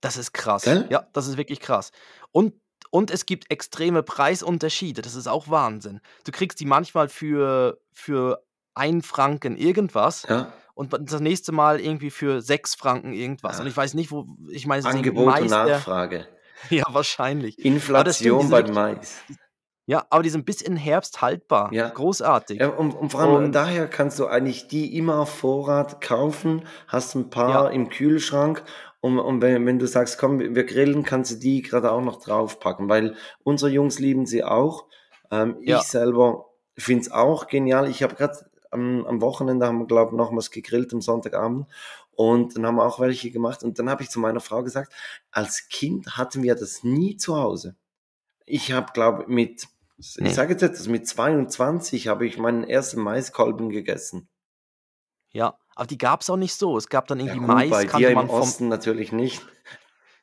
Das 0.00 0.16
ist 0.16 0.32
krass. 0.32 0.62
Gell? 0.62 0.86
Ja, 0.90 1.06
das 1.12 1.28
ist 1.28 1.36
wirklich 1.36 1.60
krass. 1.60 1.92
Und, 2.32 2.54
und 2.90 3.10
es 3.10 3.26
gibt 3.26 3.50
extreme 3.50 4.02
Preisunterschiede. 4.02 5.02
Das 5.02 5.14
ist 5.14 5.28
auch 5.28 5.48
Wahnsinn. 5.48 6.00
Du 6.24 6.32
kriegst 6.32 6.58
die 6.60 6.66
manchmal 6.66 7.08
für, 7.08 7.80
für 7.92 8.44
ein 8.74 9.02
Franken 9.02 9.56
irgendwas 9.56 10.26
Ja, 10.28 10.52
und 10.74 10.92
das 11.10 11.20
nächste 11.20 11.52
Mal 11.52 11.80
irgendwie 11.80 12.10
für 12.10 12.42
sechs 12.42 12.74
Franken 12.74 13.14
irgendwas. 13.14 13.56
Ja. 13.56 13.62
Und 13.62 13.68
ich 13.68 13.76
weiß 13.76 13.94
nicht, 13.94 14.10
wo. 14.10 14.26
Ich 14.50 14.66
meine, 14.66 14.84
Angebot 14.84 15.40
und 15.40 15.48
Nachfrage. 15.48 16.28
Ja, 16.70 16.84
wahrscheinlich. 16.90 17.64
Inflation 17.64 18.50
beim 18.50 18.68
wirklich- 18.68 18.74
Mais. 18.74 19.16
Ja, 19.88 20.04
aber 20.10 20.24
die 20.24 20.30
sind 20.30 20.44
bis 20.44 20.62
in 20.62 20.74
Herbst 20.76 21.22
haltbar. 21.22 21.72
Ja. 21.72 21.88
Großartig. 21.90 22.58
Ja, 22.58 22.68
und, 22.70 22.92
und 22.92 23.10
vor 23.10 23.20
allem 23.20 23.34
Und- 23.36 23.52
daher 23.52 23.86
kannst 23.86 24.18
du 24.18 24.26
eigentlich 24.26 24.66
die 24.66 24.96
immer 24.96 25.20
auf 25.20 25.30
Vorrat 25.30 26.00
kaufen, 26.00 26.62
hast 26.88 27.14
ein 27.14 27.30
paar 27.30 27.66
Ja. 27.66 27.68
im 27.68 27.88
Kühlschrank 27.88 28.64
und, 29.00 29.20
und 29.20 29.40
wenn, 29.42 29.64
wenn 29.64 29.78
du 29.78 29.86
sagst, 29.86 30.18
komm, 30.18 30.40
wir 30.40 30.64
grillen, 30.64 31.04
kannst 31.04 31.30
du 31.30 31.36
die 31.36 31.62
gerade 31.62 31.92
auch 31.92 32.00
noch 32.02 32.18
draufpacken, 32.20 32.88
weil 32.88 33.14
unsere 33.44 33.70
Jungs 33.70 34.00
lieben 34.00 34.26
sie 34.26 34.42
auch. 34.42 34.86
Ähm, 35.30 35.56
Ja. 35.60 35.78
Ich 35.78 35.84
selber 35.84 36.46
finde 36.76 37.02
es 37.02 37.12
auch 37.12 37.46
genial. 37.46 37.88
Ich 37.88 38.02
habe 38.02 38.16
gerade 38.16 38.34
am, 38.72 39.06
am 39.06 39.20
Wochenende 39.20 39.66
haben 39.66 39.78
wir, 39.78 39.86
glaube 39.86 40.10
ich, 40.12 40.16
nochmals 40.16 40.50
gegrillt 40.50 40.92
am 40.92 41.00
Sonntagabend 41.00 41.66
und 42.16 42.56
dann 42.56 42.66
haben 42.66 42.76
wir 42.76 42.84
auch 42.84 42.98
welche 43.00 43.30
gemacht 43.30 43.62
und 43.62 43.78
dann 43.78 43.88
habe 43.88 44.02
ich 44.02 44.10
zu 44.10 44.18
meiner 44.18 44.40
Frau 44.40 44.62
gesagt, 44.62 44.92
als 45.30 45.68
Kind 45.68 46.16
hatten 46.16 46.42
wir 46.42 46.54
das 46.54 46.82
nie 46.82 47.16
zu 47.16 47.36
Hause. 47.36 47.76
Ich 48.44 48.72
habe, 48.72 48.92
glaube 48.92 49.24
mit, 49.28 49.66
Nee. 50.18 50.28
ich 50.28 50.34
sage 50.34 50.52
jetzt 50.52 50.62
etwas, 50.62 50.88
mit 50.88 51.06
22 51.08 52.08
habe 52.08 52.26
ich 52.26 52.36
meinen 52.38 52.64
ersten 52.64 53.00
Maiskolben 53.00 53.70
gegessen. 53.70 54.28
Ja, 55.30 55.58
aber 55.74 55.86
die 55.86 55.98
gab 55.98 56.20
es 56.22 56.30
auch 56.30 56.36
nicht 56.36 56.54
so. 56.54 56.76
Es 56.76 56.88
gab 56.88 57.06
dann 57.08 57.18
Ja, 57.20 57.26
irgendwie 57.26 57.46
gut, 57.46 57.54
Mais, 57.54 57.70
bei 57.70 57.84
dir 57.84 58.08
im 58.10 58.14
man 58.14 58.28
vom. 58.28 58.40
Osten 58.40 58.68
natürlich 58.68 59.12
nicht. 59.12 59.44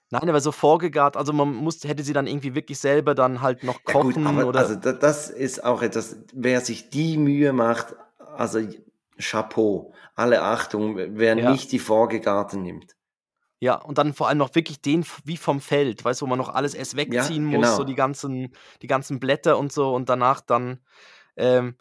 Nein, 0.09 0.29
aber 0.29 0.41
so 0.41 0.51
vorgegart, 0.51 1.17
also 1.17 1.33
man 1.33 1.53
muss, 1.55 1.83
hätte 1.83 2.03
sie 2.03 2.13
dann 2.13 2.27
irgendwie 2.27 2.53
wirklich 2.53 2.77
selber 2.79 3.15
dann 3.15 3.41
halt 3.41 3.63
noch 3.63 3.79
Ja 3.87 3.93
gut, 3.93 4.13
kochen 4.13 4.27
aber 4.27 4.45
oder. 4.47 4.59
also 4.59 4.75
da- 4.75 4.93
das 4.93 5.29
ist 5.31 5.63
auch 5.63 5.81
etwas, 5.81 6.17
wer 6.33 6.61
sich 6.61 6.89
die 6.91 7.17
Mühe 7.17 7.51
macht, 7.51 7.95
also 8.19 8.59
Chapeau, 9.19 9.93
alle 10.15 10.41
Achtung, 10.41 10.97
wer 10.97 11.35
Ja. 11.35 11.51
nicht 11.51 11.71
die 11.71 11.79
vorgegarten 11.79 12.61
nimmt. 12.61 12.95
Ja, 13.59 13.75
und 13.75 13.97
dann 13.97 14.13
vor 14.13 14.27
allem 14.27 14.39
noch 14.39 14.53
wirklich 14.55 14.81
den 14.81 15.05
wie 15.23 15.37
vom 15.37 15.61
Feld, 15.61 16.03
weißt 16.03 16.19
du, 16.19 16.25
wo 16.25 16.29
man 16.29 16.37
noch 16.37 16.49
alles 16.49 16.73
erst 16.73 16.97
wegziehen 16.97 17.45
muss, 17.45 17.69
so 17.69 17.77
genau. 17.77 17.83
die 17.85 17.95
ganzen, 17.95 18.53
die 18.81 18.87
ganzen 18.87 19.21
Blätter 19.21 19.57
und 19.57 19.71
so 19.71 19.95
und 19.95 20.09
danach 20.09 20.41
dann, 20.41 20.81
ähm, 21.37 21.77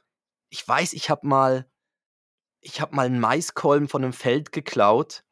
ich 0.48 0.66
weiß, 0.66 0.92
ich 0.92 1.10
habe 1.10 1.26
mal, 1.26 1.68
ich 2.60 2.80
habe 2.80 2.94
mal 2.94 3.06
einen 3.06 3.18
Maiskolben 3.18 3.88
von 3.88 4.04
einem 4.04 4.12
Feld 4.12 4.52
geklaut 4.52 5.24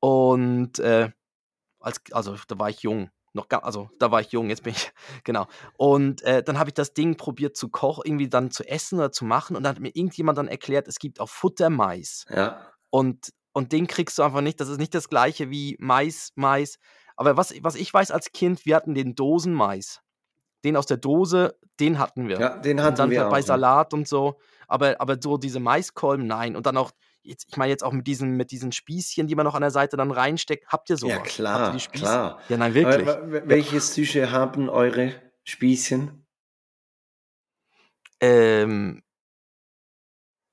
und 0.00 0.80
äh, 0.80 1.12
als, 1.78 2.00
also 2.10 2.36
da 2.48 2.58
war 2.58 2.70
ich 2.70 2.80
jung, 2.80 3.10
noch 3.34 3.48
gar, 3.48 3.64
also 3.64 3.90
da 3.98 4.10
war 4.10 4.20
ich 4.20 4.32
jung, 4.32 4.48
jetzt 4.48 4.62
bin 4.62 4.72
ich, 4.72 4.92
genau. 5.24 5.46
Und 5.76 6.22
äh, 6.22 6.42
dann 6.42 6.58
habe 6.58 6.70
ich 6.70 6.74
das 6.74 6.94
Ding 6.94 7.16
probiert 7.16 7.56
zu 7.56 7.68
kochen, 7.68 8.02
irgendwie 8.06 8.28
dann 8.28 8.50
zu 8.50 8.66
essen 8.66 8.98
oder 8.98 9.12
zu 9.12 9.24
machen 9.24 9.56
und 9.56 9.62
dann 9.64 9.76
hat 9.76 9.80
mir 9.80 9.94
irgendjemand 9.94 10.38
dann 10.38 10.48
erklärt, 10.48 10.88
es 10.88 10.98
gibt 10.98 11.20
auch 11.20 11.28
Futtermais. 11.28 12.24
Ja, 12.28 12.58
Und, 12.90 13.32
und 13.52 13.72
den 13.72 13.86
kriegst 13.86 14.18
du 14.18 14.22
einfach 14.22 14.40
nicht. 14.40 14.60
Das 14.60 14.68
ist 14.68 14.78
nicht 14.78 14.94
das 14.94 15.08
gleiche 15.08 15.50
wie 15.50 15.76
Mais, 15.78 16.30
Mais. 16.36 16.78
Aber 17.16 17.36
was, 17.36 17.54
was 17.62 17.74
ich 17.74 17.92
weiß 17.92 18.10
als 18.10 18.32
Kind, 18.32 18.66
wir 18.66 18.76
hatten 18.76 18.94
den 18.94 19.14
Dosenmais. 19.14 20.00
Den 20.64 20.76
aus 20.76 20.86
der 20.86 20.96
Dose, 20.96 21.58
den 21.78 21.98
hatten 21.98 22.26
wir. 22.28 22.40
ja, 22.40 22.56
den 22.56 22.78
und 22.78 22.84
hatten 22.84 22.96
dann 22.96 23.10
wir 23.10 23.24
bei 23.26 23.40
auch. 23.40 23.46
Salat 23.46 23.92
und 23.92 24.08
so. 24.08 24.38
Aber, 24.66 25.00
aber 25.00 25.18
so 25.20 25.36
diese 25.36 25.60
Maiskolben, 25.60 26.26
nein. 26.26 26.56
Und 26.56 26.66
dann 26.66 26.76
auch, 26.76 26.92
jetzt, 27.24 27.46
ich 27.48 27.56
meine 27.56 27.70
jetzt 27.70 27.82
auch 27.82 27.92
mit 27.92 28.06
diesen, 28.06 28.36
mit 28.36 28.50
diesen 28.50 28.70
Spießchen, 28.72 29.26
die 29.26 29.34
man 29.34 29.44
noch 29.44 29.54
an 29.54 29.62
der 29.62 29.70
Seite 29.70 29.96
dann 29.96 30.10
reinsteckt. 30.12 30.68
Habt 30.68 30.90
ihr 30.90 30.96
sowas? 30.96 31.14
Ja, 31.14 31.20
klar, 31.22 31.76
klar. 31.92 32.40
Ja, 32.48 32.56
nein, 32.56 32.70
Aber 32.72 32.74
wirklich. 32.74 33.06
wa- 33.06 33.42
welche 33.46 33.80
Süße 33.80 34.30
haben 34.30 34.68
eure 34.68 35.12
Spießchen? 35.44 36.24
Ähm, 38.20 39.02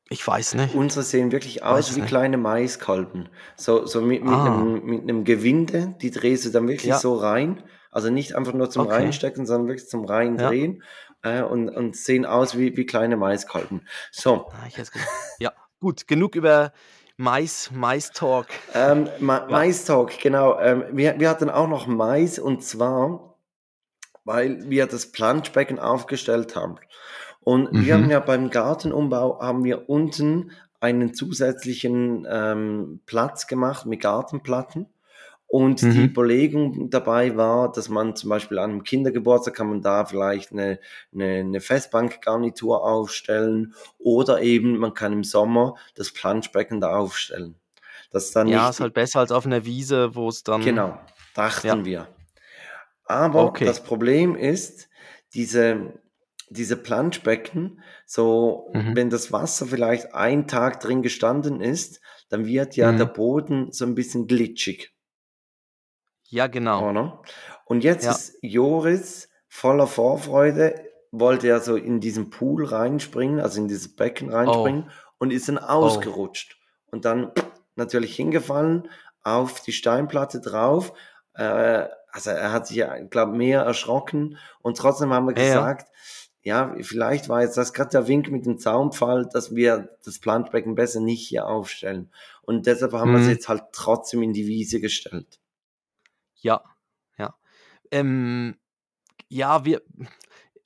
ich 0.09 0.25
weiß 0.27 0.55
nicht. 0.55 0.75
Unsere 0.75 1.03
sehen 1.03 1.31
wirklich 1.31 1.61
Weiß 1.61 1.63
aus 1.85 1.89
es 1.91 1.95
wie 1.95 2.01
nicht. 2.01 2.09
kleine 2.09 2.37
Maiskolben. 2.37 3.29
So, 3.55 3.85
so 3.85 4.01
mit, 4.01 4.23
mit, 4.23 4.33
Ah. 4.33 4.45
einem, 4.45 4.83
mit 4.85 5.01
einem 5.03 5.23
Gewinde, 5.23 5.95
die 6.01 6.11
drehst 6.11 6.45
du 6.45 6.49
dann 6.49 6.67
wirklich 6.67 6.89
Ja. 6.89 6.97
so 6.99 7.15
rein. 7.15 7.63
Also 7.91 8.09
nicht 8.09 8.35
einfach 8.35 8.53
nur 8.53 8.69
zum 8.69 8.85
Okay. 8.87 8.95
Reinstecken, 8.95 9.45
sondern 9.45 9.67
wirklich 9.69 9.87
zum 9.89 10.05
Reindrehen. 10.05 10.83
Äh, 11.23 11.43
und, 11.43 11.69
und 11.69 11.95
sehen 11.95 12.25
aus 12.25 12.57
wie, 12.57 12.75
wie 12.75 12.85
kleine 12.85 13.15
Maiskolben. 13.15 13.87
So, 14.11 14.49
Ah. 14.51 14.67
Ja, 15.39 15.53
gut, 15.81 16.07
genug 16.07 16.35
über 16.35 16.71
Mais, 17.17 17.69
Mais-Talk. 17.73 18.47
ähm, 18.73 19.09
Ma 19.19 19.45
Mais-Talk, 19.49 20.17
genau. 20.19 20.57
Ähm, 20.59 20.85
wir, 20.93 21.19
wir 21.19 21.29
hatten 21.29 21.49
auch 21.49 21.67
noch 21.67 21.87
Mais 21.87 22.39
und 22.39 22.63
zwar, 22.63 23.35
weil 24.23 24.69
wir 24.69 24.85
das 24.85 25.11
Planschbecken 25.11 25.79
aufgestellt 25.79 26.55
haben. 26.55 26.77
Und 27.41 27.69
wir 27.73 27.97
Mhm. 27.97 28.03
haben 28.03 28.09
ja 28.11 28.19
beim 28.19 28.49
Gartenumbau 28.51 29.39
haben 29.41 29.63
wir 29.63 29.89
unten 29.89 30.51
einen 30.79 31.13
zusätzlichen 31.13 32.25
ähm, 32.29 33.01
Platz 33.05 33.47
gemacht 33.47 33.85
mit 33.85 34.01
Gartenplatten. 34.01 34.87
Und 35.51 35.93
die 35.93 35.99
Mhm. 35.99 36.05
Überlegung 36.05 36.89
dabei 36.89 37.35
war, 37.35 37.73
dass 37.73 37.89
man 37.89 38.15
zum 38.15 38.29
Beispiel 38.29 38.57
an 38.57 38.71
einem 38.71 38.83
Kindergeburtstag 38.83 39.53
kann 39.53 39.67
man 39.67 39.81
da 39.81 40.05
vielleicht 40.05 40.53
eine, 40.53 40.79
eine, 41.13 41.25
eine 41.39 41.59
Festbankgarnitur 41.59 42.81
aufstellen 42.85 43.73
oder 43.99 44.41
eben 44.41 44.77
man 44.77 44.93
kann 44.93 45.11
im 45.11 45.25
Sommer 45.25 45.75
das 45.95 46.13
Planschbecken 46.13 46.79
da 46.79 46.95
aufstellen. 46.95 47.55
Das 48.11 48.31
dann 48.31 48.49
Ja, 48.49 48.69
ist 48.69 48.79
halt 48.79 48.93
besser 48.93 49.19
als 49.19 49.31
auf 49.31 49.45
einer 49.45 49.65
Wiese, 49.65 50.15
wo 50.15 50.27
es 50.29 50.43
dann. 50.43 50.61
Genau, 50.63 50.99
dachten 51.33 51.83
Ja. 51.83 51.85
wir. 51.85 52.07
Aber 53.05 53.43
Okay. 53.43 53.65
das 53.65 53.83
Problem 53.83 54.35
ist, 54.35 54.89
diese, 55.33 55.99
diese 56.49 56.77
Planschbecken, 56.77 57.81
so 58.05 58.69
Mhm. 58.73 58.93
wenn 58.93 59.09
das 59.09 59.31
Wasser 59.31 59.65
vielleicht 59.67 60.13
einen 60.13 60.47
Tag 60.47 60.79
drin 60.79 61.01
gestanden 61.01 61.61
ist, 61.61 62.01
dann 62.29 62.45
wird 62.45 62.75
ja 62.75 62.91
Mhm. 62.91 62.97
der 62.97 63.05
Boden 63.05 63.71
so 63.71 63.85
ein 63.85 63.95
bisschen 63.95 64.27
glitschig, 64.27 64.93
Ja, 66.31 66.47
genau. 66.47 66.89
oder? 66.89 67.21
Und 67.65 67.83
jetzt 67.83 68.05
Ja. 68.05 68.11
ist 68.11 68.37
Joris 68.41 69.29
voller 69.47 69.85
Vorfreude, 69.87 70.75
wollte 71.11 71.47
ja 71.47 71.59
so 71.59 71.75
in 71.75 71.99
diesen 71.99 72.29
Pool 72.29 72.65
reinspringen, 72.65 73.39
also 73.39 73.59
in 73.61 73.67
dieses 73.67 73.95
Becken 73.95 74.29
Oh. 74.29 74.35
reinspringen 74.35 74.89
und 75.19 75.31
ist 75.31 75.47
dann 75.49 75.57
ausgerutscht. 75.59 76.57
Und 76.89 77.05
dann 77.05 77.31
natürlich 77.75 78.15
hingefallen, 78.15 78.87
auf 79.23 79.61
die 79.61 79.73
Steinplatte 79.73 80.39
drauf. 80.41 80.93
Äh, 81.35 81.87
also 82.11 82.29
er 82.31 82.51
hat 82.53 82.67
sich 82.67 82.77
ja, 82.77 82.97
glaube 82.99 83.33
mehr 83.37 83.61
erschrocken 83.61 84.37
und 84.61 84.77
trotzdem 84.77 85.13
haben 85.13 85.27
wir 85.27 85.37
Ja, 85.37 85.43
gesagt, 85.45 85.91
ja, 86.43 86.73
vielleicht 86.81 87.29
war 87.29 87.41
jetzt 87.41 87.55
das 87.57 87.71
gerade 87.73 87.91
der 87.91 88.07
Wink 88.07 88.31
mit 88.31 88.45
dem 88.45 88.57
Zaunpfahl, 88.57 89.27
dass 89.31 89.53
wir 89.53 89.89
das 90.03 90.19
Planschbecken 90.19 90.75
besser 90.75 90.99
nicht 91.01 91.27
hier 91.27 91.45
aufstellen. 91.47 92.09
Und 92.41 92.65
deshalb 92.67 92.93
haben 92.93 93.11
wir 93.11 93.19
es 93.19 93.25
Mhm. 93.25 93.31
jetzt 93.31 93.47
halt 93.49 93.63
trotzdem 93.73 94.23
in 94.23 94.33
die 94.33 94.47
Wiese 94.47 94.79
gestellt. 94.81 95.39
Ja, 96.41 96.61
ja. 97.17 97.35
Ähm, 97.91 98.55
ja, 99.29 99.65
wir 99.65 99.81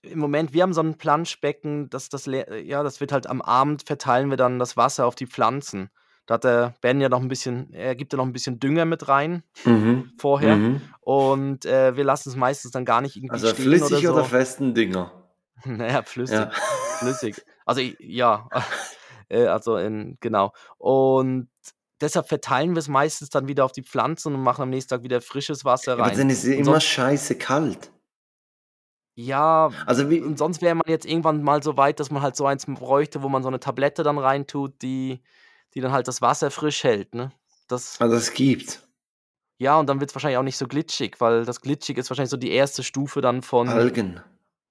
im 0.01 0.19
Moment, 0.19 0.53
wir 0.53 0.61
haben 0.63 0.73
so 0.73 0.81
ein 0.81 0.97
Planschbecken, 0.97 1.89
das, 1.89 2.09
das, 2.09 2.27
leer- 2.27 2.57
ja, 2.61 2.83
das 2.83 2.99
wird 3.01 3.11
halt 3.11 3.25
am 3.27 3.41
Abend 3.41 3.83
verteilen 3.83 4.29
wir 4.29 4.37
dann 4.37 4.59
das 4.59 4.77
Wasser 4.77 5.05
auf 5.07 5.15
die 5.15 5.25
Pflanzen. 5.25 5.89
Da 6.27 6.35
hat 6.35 6.43
der 6.43 6.75
Ben 6.81 7.01
ja 7.01 7.09
noch 7.09 7.21
ein 7.21 7.27
bisschen, 7.27 7.73
er 7.73 7.95
gibt 7.95 8.13
ja 8.13 8.17
noch 8.17 8.25
ein 8.25 8.33
bisschen 8.33 8.59
Dünger 8.59 8.85
mit 8.85 9.07
rein 9.07 9.43
Mhm. 9.65 10.11
vorher. 10.19 10.55
Mhm. 10.57 10.81
Und 11.01 11.65
äh, 11.65 11.95
wir 11.97 12.03
lassen 12.03 12.29
es 12.29 12.35
meistens 12.35 12.71
dann 12.71 12.85
gar 12.85 13.01
nicht 13.01 13.15
irgendwie 13.15 13.33
Also 13.33 13.47
stehen 13.47 13.63
flüssig 13.63 14.07
oder 14.07 14.13
oder, 14.17 14.23
so. 14.23 14.29
festen 14.29 14.73
Dünger? 14.75 15.11
Naja, 15.65 16.03
flüssig. 16.03 16.37
Ja. 16.37 16.51
Flüssig. 16.99 17.35
Also 17.65 17.81
i- 17.81 17.97
ja, 17.99 18.47
Äh, 19.27 19.47
also 19.47 19.77
in, 19.77 20.17
genau. 20.19 20.53
Und 20.77 21.49
deshalb 22.05 22.27
verteilen 22.29 22.71
wir 22.75 22.79
es 22.79 22.87
meistens 22.87 23.29
dann 23.29 23.47
wieder 23.47 23.65
auf 23.65 23.71
die 23.71 23.83
Pflanzen 23.83 24.33
und 24.35 24.41
machen 24.43 24.61
am 24.61 24.69
nächsten 24.69 24.89
Tag 24.89 25.03
wieder 25.03 25.21
frisches 25.21 25.65
Wasser 25.65 25.93
Aber 25.93 26.03
rein. 26.03 26.17
dann 26.17 26.29
ist 26.29 26.39
es 26.43 26.45
immer 26.45 26.63
sonst, 26.65 26.85
scheiße 26.85 27.35
kalt. 27.37 27.91
ja, 29.15 29.71
Also 29.85 30.09
wie, 30.09 30.19
und 30.21 30.37
sonst 30.37 30.61
wäre 30.61 30.75
man 30.75 30.85
jetzt 30.87 31.05
irgendwann 31.05 31.41
mal 31.43 31.63
so 31.63 31.77
weit, 31.77 31.99
dass 31.99 32.11
man 32.11 32.21
halt 32.21 32.35
so 32.35 32.45
eins 32.45 32.65
bräuchte, 32.65 33.23
wo 33.23 33.29
man 33.29 33.43
so 33.43 33.47
eine 33.47 33.59
Tablette 33.59 34.03
dann 34.03 34.17
reintut, 34.17 34.81
die, 34.81 35.21
die 35.73 35.81
dann 35.81 35.91
halt 35.93 36.07
das 36.07 36.21
Wasser 36.21 36.51
frisch 36.51 36.83
hält, 36.83 37.13
ne? 37.15 37.31
Das, 37.67 37.99
also 37.99 38.15
es 38.15 38.33
gibt 38.33 38.81
ja, 39.57 39.79
und 39.79 39.87
dann 39.87 40.01
wird 40.01 40.11
es 40.11 40.15
wahrscheinlich 40.15 40.37
auch 40.37 40.43
nicht 40.43 40.57
so 40.57 40.67
glitschig, 40.67 41.15
weil 41.21 41.45
das 41.45 41.61
glitschig 41.61 41.97
ist 41.97 42.09
wahrscheinlich 42.09 42.29
so 42.29 42.35
die 42.35 42.51
erste 42.51 42.83
Stufe 42.83 43.21
dann 43.21 43.41
von, 43.41 43.69
Algen. 43.69 44.19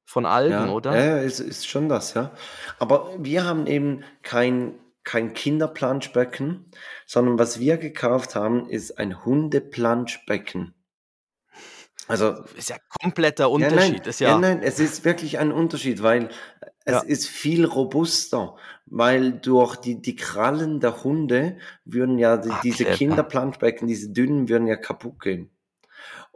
von 0.04 0.26
Algen, 0.26 0.52
Ja, 0.66 0.68
oder? 0.68 0.94
ja, 0.94 1.16
ja, 1.16 1.18
ist, 1.22 1.40
ist 1.40 1.66
schon 1.66 1.88
das, 1.88 2.12
ja. 2.12 2.30
Aber 2.78 3.10
wir 3.18 3.44
haben 3.46 3.66
eben 3.66 4.04
kein, 4.22 4.74
kein 5.04 5.34
Kinderplanschbecken, 5.34 6.70
sondern 7.06 7.38
was 7.38 7.60
wir 7.60 7.76
gekauft 7.76 8.34
haben, 8.34 8.68
ist 8.68 8.98
ein 8.98 9.24
Hundeplanschbecken. 9.24 10.74
Also, 12.06 12.44
Ist 12.56 12.68
ja 12.68 12.76
kompletter 13.00 13.44
ja, 13.44 13.48
Unterschied. 13.48 14.00
nein, 14.00 14.08
ist 14.08 14.20
ja. 14.20 14.30
ja, 14.32 14.38
nein, 14.38 14.62
es 14.62 14.78
ist 14.78 15.04
wirklich 15.06 15.38
ein 15.38 15.50
Unterschied, 15.52 16.02
weil 16.02 16.28
es 16.84 16.92
Ja. 16.94 17.00
ist 17.00 17.26
viel 17.28 17.64
robuster, 17.64 18.56
weil 18.84 19.32
durch 19.32 19.76
die, 19.76 20.02
die 20.02 20.14
Krallen 20.16 20.80
der 20.80 21.02
Hunde 21.02 21.56
würden 21.86 22.18
ja 22.18 22.36
die, 22.36 22.50
Ah, 22.50 22.60
diese 22.62 22.84
clever. 22.84 22.96
Kinderplanschbecken, 22.98 23.88
diese 23.88 24.10
dünnen, 24.10 24.50
würden 24.50 24.66
ja 24.66 24.76
kaputt 24.76 25.18
gehen. 25.20 25.50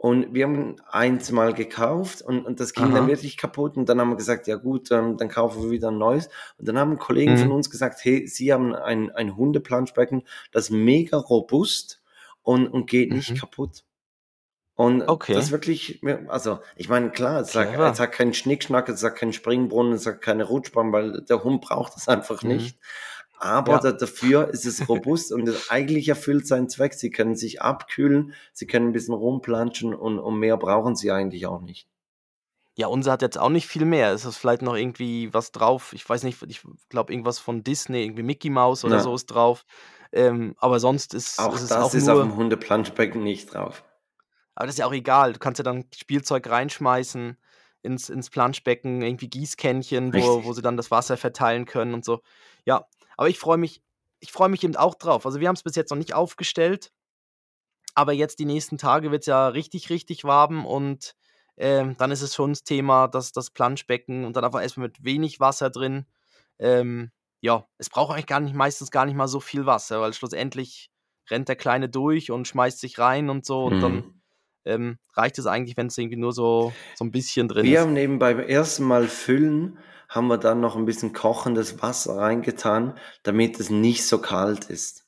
Und 0.01 0.33
wir 0.33 0.45
haben 0.45 0.77
eins 0.89 1.29
mal 1.29 1.53
gekauft 1.53 2.21
und, 2.21 2.45
und 2.45 2.61
das 2.61 2.71
ging 2.71 2.93
dann 2.93 3.03
Aha. 3.03 3.07
wirklich 3.09 3.35
kaputt. 3.35 3.75
Und 3.75 3.89
dann 3.89 3.99
haben 3.99 4.09
wir 4.11 4.15
gesagt, 4.15 4.47
ja 4.47 4.55
gut, 4.55 4.89
ähm, 4.91 5.17
dann 5.17 5.27
kaufen 5.27 5.61
wir 5.63 5.71
wieder 5.71 5.89
ein 5.91 5.97
neues. 5.97 6.29
Und 6.57 6.69
dann 6.69 6.77
haben 6.79 6.97
Kollegen 6.97 7.35
von 7.35 7.49
Mhm. 7.49 7.55
uns 7.55 7.69
gesagt, 7.69 7.99
hey, 8.05 8.25
sie 8.25 8.53
haben 8.53 8.73
ein, 8.73 9.11
ein 9.11 9.35
Hundeplanschbecken, 9.35 10.23
das 10.53 10.65
ist 10.65 10.69
mega 10.71 11.17
robust 11.17 12.01
und, 12.43 12.67
und 12.67 12.89
geht 12.89 13.11
nicht 13.11 13.31
Mhm. 13.31 13.39
kaputt. 13.39 13.83
Und 14.75 15.01
Okay. 15.05 15.33
das 15.33 15.51
wirklich, 15.51 15.99
also 16.29 16.59
ich 16.77 16.87
meine, 16.87 17.09
klar, 17.09 17.41
es 17.41 17.53
hat, 17.53 17.67
Clever. 17.67 17.91
es 17.91 17.99
hat 17.99 18.13
keinen 18.13 18.33
Schnickschnack, 18.33 18.87
es 18.87 19.03
hat 19.03 19.17
keinen 19.17 19.33
Springbrunnen, 19.33 19.91
es 19.91 20.05
hat 20.05 20.21
keine 20.21 20.45
Rutschbahn, 20.45 20.93
weil 20.93 21.23
der 21.27 21.43
Hund 21.43 21.59
braucht 21.59 21.97
das 21.97 22.07
einfach 22.07 22.41
Mhm. 22.43 22.51
nicht. 22.51 22.77
Aber 23.41 23.73
Ja. 23.73 23.79
da, 23.79 23.91
dafür 23.93 24.49
ist 24.49 24.65
es 24.65 24.89
robust 24.89 25.31
und 25.31 25.47
es 25.47 25.69
eigentlich 25.71 26.09
erfüllt 26.09 26.45
seinen 26.45 26.67
Zweck. 26.67 26.93
Sie 26.93 27.09
können 27.09 27.35
sich 27.35 27.61
abkühlen, 27.61 28.33
sie 28.51 28.67
können 28.67 28.87
ein 28.89 28.91
bisschen 28.91 29.13
rumplanschen 29.13 29.93
und, 29.95 30.19
und 30.19 30.39
mehr 30.39 30.57
brauchen 30.57 30.95
sie 30.95 31.09
eigentlich 31.11 31.45
auch 31.47 31.61
nicht. 31.61 31.87
Ja, 32.75 32.87
unser 32.87 33.13
hat 33.13 33.21
jetzt 33.21 33.37
auch 33.37 33.49
nicht 33.49 33.67
viel 33.67 33.85
mehr. 33.85 34.11
Es 34.13 34.25
ist 34.25 34.37
vielleicht 34.37 34.61
noch 34.61 34.75
irgendwie 34.75 35.33
was 35.33 35.51
drauf. 35.51 35.91
Ich 35.93 36.07
weiß 36.07 36.23
nicht, 36.23 36.41
ich 36.47 36.61
glaube 36.89 37.11
irgendwas 37.13 37.39
von 37.39 37.63
Disney, 37.63 38.03
irgendwie 38.03 38.23
Mickey 38.23 38.49
Mouse 38.49 38.83
oder 38.85 38.97
Ja. 38.97 39.01
so 39.01 39.15
ist 39.15 39.27
drauf. 39.27 39.65
Ähm, 40.11 40.55
aber 40.57 40.79
sonst 40.79 41.13
ist, 41.13 41.39
Auch 41.39 41.55
ist 41.55 41.71
das 41.71 41.77
auch 41.77 41.93
ist 41.93 42.05
nur. 42.07 42.15
auf 42.15 42.21
dem 42.29 42.35
Hundeplanschbecken 42.35 43.23
nicht 43.23 43.53
drauf. 43.53 43.83
Aber 44.55 44.65
das 44.65 44.75
ist 44.75 44.79
ja 44.79 44.85
auch 44.85 44.93
egal. 44.93 45.33
Du 45.33 45.39
kannst 45.39 45.59
ja 45.59 45.63
dann 45.63 45.85
Spielzeug 45.95 46.49
reinschmeißen 46.49 47.37
ins, 47.83 48.09
ins 48.09 48.29
Planschbecken, 48.29 49.01
irgendwie 49.01 49.29
Gießkännchen, 49.29 50.07
wo, 50.13 50.17
Richtig. 50.17 50.45
wo 50.45 50.53
sie 50.53 50.61
dann 50.61 50.75
das 50.77 50.91
Wasser 50.91 51.15
verteilen 51.15 51.65
können 51.65 51.93
und 51.93 52.03
so. 52.03 52.21
Ja, 52.65 52.85
aber 53.19 53.27
ich 53.27 53.37
freue 53.37 53.57
mich, 53.57 53.81
ich 54.21 54.31
freue 54.31 54.47
mich 54.47 54.63
eben 54.63 54.77
auch 54.77 54.95
drauf. 54.95 55.25
Also 55.25 55.41
wir 55.41 55.49
haben 55.49 55.55
es 55.55 55.63
bis 55.63 55.75
jetzt 55.75 55.89
noch 55.89 55.97
nicht 55.97 56.13
aufgestellt, 56.13 56.93
aber 57.93 58.13
jetzt 58.13 58.39
die 58.39 58.45
nächsten 58.45 58.77
Tage 58.77 59.11
wird 59.11 59.23
es 59.23 59.27
ja 59.27 59.49
richtig, 59.49 59.89
richtig 59.89 60.23
warm 60.23 60.65
und 60.65 61.15
ähm, 61.57 61.97
dann 61.97 62.11
ist 62.11 62.21
es 62.21 62.33
schon 62.33 62.51
das 62.51 62.63
Thema, 62.63 63.09
dass 63.09 63.33
das 63.33 63.49
Planschbecken 63.51 64.23
und 64.23 64.37
dann 64.37 64.45
einfach 64.45 64.61
erstmal 64.61 64.87
mit 64.87 65.03
wenig 65.03 65.41
Wasser 65.41 65.69
drin. 65.69 66.05
Ähm, 66.59 67.11
ja, 67.41 67.67
es 67.77 67.89
braucht 67.89 68.13
eigentlich 68.13 68.25
gar 68.25 68.39
nicht, 68.39 68.55
meistens 68.55 68.89
gar 68.89 69.05
nicht 69.05 69.15
mal 69.15 69.27
so 69.27 69.41
viel 69.41 69.65
Wasser, 69.65 69.99
weil 69.99 70.13
schlussendlich 70.13 70.89
rennt 71.29 71.49
der 71.49 71.57
Kleine 71.57 71.89
durch 71.89 72.31
und 72.31 72.47
schmeißt 72.47 72.79
sich 72.79 72.99
rein 72.99 73.29
und 73.29 73.45
so 73.45 73.65
und 73.65 73.79
mhm. 73.79 73.81
dann 73.81 74.21
ähm, 74.63 74.97
reicht 75.13 75.37
es 75.39 75.45
eigentlich, 75.45 75.75
wenn 75.75 75.87
es 75.87 75.97
irgendwie 75.97 76.15
nur 76.15 76.31
so, 76.31 76.71
so 76.95 77.03
ein 77.03 77.11
bisschen 77.11 77.49
drin 77.49 77.65
wir 77.65 77.71
ist. 77.71 77.73
Wir 77.73 77.81
haben 77.81 77.93
nebenbei 77.93 78.33
beim 78.33 78.47
ersten 78.47 78.85
Mal 78.85 79.09
füllen, 79.09 79.77
haben 80.09 80.27
wir 80.27 80.39
dann 80.39 80.59
noch 80.59 80.75
ein 80.75 80.85
bisschen 80.85 81.13
kochendes 81.13 81.81
Wasser 81.81 82.17
reingetan, 82.17 82.97
damit 83.23 83.59
es 83.59 83.69
nicht 83.69 84.05
so 84.05 84.19
kalt 84.19 84.65
ist. 84.65 85.05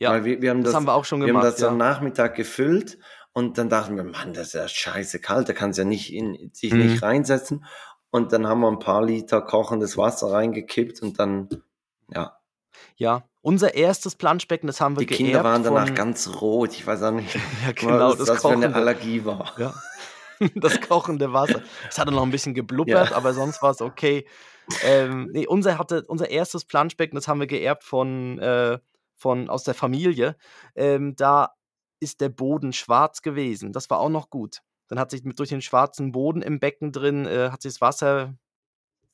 Ja, 0.00 0.10
Weil 0.10 0.24
wir, 0.24 0.42
wir 0.42 0.50
haben 0.50 0.62
das, 0.62 0.72
das, 0.72 0.76
haben 0.76 0.86
wir 0.86 0.94
auch 0.94 1.04
schon 1.04 1.20
gemacht. 1.20 1.34
Wir 1.34 1.38
haben 1.38 1.52
das 1.52 1.60
ja. 1.60 1.68
am 1.68 1.76
Nachmittag 1.76 2.34
gefüllt 2.34 2.98
und 3.32 3.58
dann 3.58 3.68
dachten 3.68 3.96
wir, 3.96 4.04
Mann, 4.04 4.32
das 4.32 4.48
ist 4.48 4.52
ja 4.54 4.66
scheiße 4.66 5.20
kalt, 5.20 5.48
da 5.48 5.52
kann 5.52 5.70
es 5.70 5.76
ja 5.76 5.84
nicht 5.84 6.12
in, 6.12 6.50
sich 6.54 6.72
mhm. 6.72 6.86
nicht 6.86 7.02
reinsetzen. 7.02 7.64
Und 8.10 8.32
dann 8.32 8.46
haben 8.46 8.60
wir 8.60 8.68
ein 8.68 8.78
paar 8.78 9.04
Liter 9.04 9.42
kochendes 9.42 9.98
Wasser 9.98 10.32
reingekippt 10.32 11.02
und 11.02 11.18
dann, 11.18 11.48
ja. 12.12 12.38
Ja, 12.96 13.24
unser 13.42 13.74
erstes 13.74 14.14
Planschbecken, 14.14 14.66
das 14.66 14.80
haben 14.80 14.98
wir 14.98 15.06
Die 15.06 15.14
Kinder 15.14 15.44
waren 15.44 15.62
danach 15.62 15.86
von... 15.86 15.94
ganz 15.94 16.40
rot. 16.40 16.72
Ich 16.72 16.86
weiß 16.86 17.02
auch 17.02 17.10
nicht, 17.10 17.34
ja, 17.66 17.72
genau, 17.72 18.10
was 18.10 18.18
das, 18.18 18.26
das 18.28 18.42
für 18.42 18.50
eine 18.50 18.74
Allergie 18.74 19.24
war. 19.24 19.52
Ja. 19.58 19.74
das 20.54 20.80
kochende 20.80 21.32
Wasser. 21.32 21.62
Es 21.88 21.98
hatte 21.98 22.12
noch 22.12 22.22
ein 22.22 22.30
bisschen 22.30 22.54
geblubbert, 22.54 23.10
ja. 23.10 23.16
aber 23.16 23.34
sonst 23.34 23.62
war 23.62 23.70
es 23.70 23.80
okay. 23.80 24.26
Ähm, 24.84 25.30
nee, 25.32 25.46
unser, 25.46 25.78
hatte, 25.78 26.04
unser 26.06 26.30
erstes 26.30 26.64
Planschbecken, 26.64 27.16
das 27.16 27.28
haben 27.28 27.40
wir 27.40 27.46
geerbt 27.46 27.84
von, 27.84 28.38
äh, 28.38 28.78
von 29.16 29.48
aus 29.48 29.64
der 29.64 29.74
Familie. 29.74 30.36
Ähm, 30.74 31.16
da 31.16 31.54
ist 32.00 32.20
der 32.20 32.28
Boden 32.28 32.72
schwarz 32.72 33.22
gewesen. 33.22 33.72
Das 33.72 33.90
war 33.90 33.98
auch 33.98 34.10
noch 34.10 34.30
gut. 34.30 34.60
Dann 34.88 34.98
hat 34.98 35.10
sich 35.10 35.24
mit 35.24 35.38
durch 35.38 35.48
den 35.48 35.62
schwarzen 35.62 36.12
Boden 36.12 36.42
im 36.42 36.60
Becken 36.60 36.92
drin, 36.92 37.26
äh, 37.26 37.50
hat 37.50 37.62
sich 37.62 37.72
das 37.72 37.80
Wasser 37.80 38.34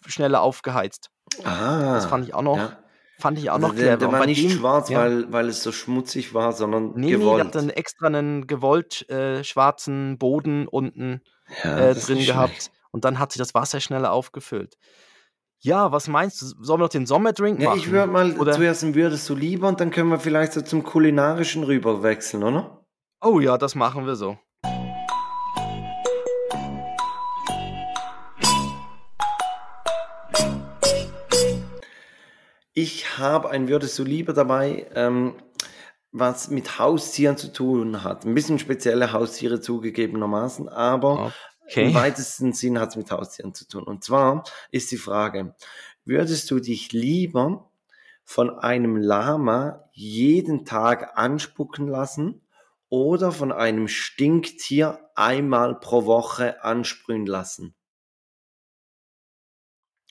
schneller 0.06 0.42
aufgeheizt. 0.42 1.10
Ah, 1.44 1.94
das 1.94 2.06
fand 2.06 2.26
ich 2.26 2.34
auch 2.34 2.42
noch. 2.42 2.58
Ja. 2.58 2.78
Fand 3.18 3.38
ich 3.38 3.50
auch 3.50 3.54
also 3.54 3.68
noch 3.68 3.74
clever. 3.74 3.96
Der, 3.96 3.96
der 3.96 4.12
war 4.12 4.26
nicht 4.26 4.42
dem, 4.42 4.50
schwarz, 4.50 4.88
ja. 4.88 4.98
weil, 4.98 5.32
weil 5.32 5.48
es 5.48 5.62
so 5.62 5.72
schmutzig 5.72 6.34
war, 6.34 6.52
sondern 6.52 6.92
nee, 6.96 7.12
gewollt. 7.12 7.30
Nee, 7.30 7.36
der 7.36 7.44
hat 7.46 7.54
dann 7.54 7.70
extra 7.70 8.06
einen 8.06 8.46
gewollt 8.46 9.08
äh, 9.08 9.44
schwarzen 9.44 10.18
Boden 10.18 10.66
unten 10.66 11.20
ja, 11.62 11.90
äh, 11.90 11.94
drin 11.94 12.24
gehabt. 12.24 12.54
Schlecht. 12.54 12.72
Und 12.90 13.04
dann 13.04 13.18
hat 13.18 13.32
sich 13.32 13.38
das 13.38 13.54
Wasser 13.54 13.80
schneller 13.80 14.12
aufgefüllt. 14.12 14.76
Ja, 15.60 15.92
was 15.92 16.08
meinst 16.08 16.42
du? 16.42 16.46
Sollen 16.62 16.80
wir 16.80 16.84
noch 16.84 16.90
den 16.90 17.06
Sommerdrink 17.06 17.58
machen? 17.58 17.68
Ja, 17.68 17.74
ich 17.76 17.90
würde 17.90 18.12
mal 18.12 18.38
oder? 18.38 18.52
zuerst 18.52 18.94
würdest 18.94 19.28
du 19.28 19.34
lieber 19.34 19.68
und 19.68 19.80
dann 19.80 19.90
können 19.90 20.10
wir 20.10 20.18
vielleicht 20.18 20.52
so 20.52 20.60
zum 20.60 20.82
kulinarischen 20.82 21.64
rüber 21.64 22.02
wechseln, 22.02 22.42
oder? 22.42 22.84
Oh 23.22 23.40
ja, 23.40 23.56
das 23.56 23.74
machen 23.74 24.06
wir 24.06 24.14
so. 24.14 24.36
Ich 32.76 33.18
habe 33.18 33.50
ein 33.50 33.68
Würdest 33.68 33.96
du 34.00 34.02
lieber 34.02 34.32
dabei, 34.32 34.90
ähm, 34.94 35.34
was 36.10 36.50
mit 36.50 36.80
Haustieren 36.80 37.36
zu 37.36 37.52
tun 37.52 38.02
hat. 38.02 38.24
Ein 38.24 38.34
bisschen 38.34 38.58
spezielle 38.58 39.12
Haustiere 39.12 39.60
zugegebenermaßen, 39.60 40.68
aber 40.68 41.32
okay. 41.66 41.86
im 41.86 41.94
weitesten 41.94 42.52
Sinn 42.52 42.80
hat 42.80 42.90
es 42.90 42.96
mit 42.96 43.12
Haustieren 43.12 43.54
zu 43.54 43.68
tun. 43.68 43.84
Und 43.84 44.02
zwar 44.02 44.42
ist 44.72 44.90
die 44.90 44.96
Frage, 44.96 45.54
würdest 46.04 46.50
du 46.50 46.58
dich 46.58 46.92
lieber 46.92 47.70
von 48.24 48.50
einem 48.50 48.96
Lama 48.96 49.88
jeden 49.92 50.64
Tag 50.64 51.16
anspucken 51.16 51.86
lassen 51.86 52.42
oder 52.88 53.30
von 53.30 53.52
einem 53.52 53.86
Stinktier 53.86 54.98
einmal 55.14 55.78
pro 55.78 56.06
Woche 56.06 56.64
ansprühen 56.64 57.26
lassen? 57.26 57.76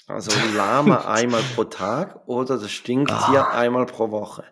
Also 0.07 0.31
Lama 0.55 1.05
einmal 1.13 1.41
pro 1.55 1.63
Tag 1.63 2.27
oder 2.27 2.57
das 2.57 2.71
Stinktier 2.71 3.47
ah. 3.47 3.57
einmal 3.57 3.85
pro 3.85 4.11
Woche. 4.11 4.43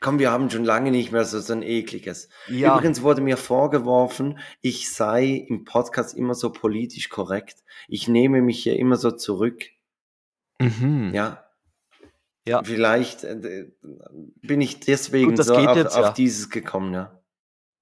Komm, 0.00 0.18
wir 0.18 0.30
haben 0.30 0.48
schon 0.50 0.64
lange 0.64 0.90
nicht 0.90 1.12
mehr 1.12 1.24
so, 1.24 1.40
so 1.40 1.52
ein 1.52 1.62
ekliges. 1.62 2.28
Ja. 2.48 2.74
Übrigens 2.74 3.02
wurde 3.02 3.20
mir 3.20 3.36
vorgeworfen, 3.36 4.38
ich 4.62 4.92
sei 4.92 5.44
im 5.48 5.64
Podcast 5.64 6.14
immer 6.14 6.34
so 6.34 6.50
politisch 6.52 7.08
korrekt. 7.10 7.62
Ich 7.88 8.08
nehme 8.08 8.40
mich 8.40 8.62
hier 8.62 8.78
immer 8.78 8.96
so 8.96 9.10
zurück. 9.10 9.64
Mhm. 10.58 11.12
Ja. 11.14 11.44
Ja. 12.46 12.62
Vielleicht 12.62 13.24
äh, 13.24 13.70
bin 14.40 14.60
ich 14.60 14.80
deswegen 14.80 15.36
Gut, 15.36 15.44
so 15.44 15.54
auf, 15.54 15.76
jetzt, 15.76 15.96
auf 15.96 16.06
ja. 16.06 16.12
dieses 16.12 16.48
gekommen, 16.48 16.94
ja. 16.94 17.20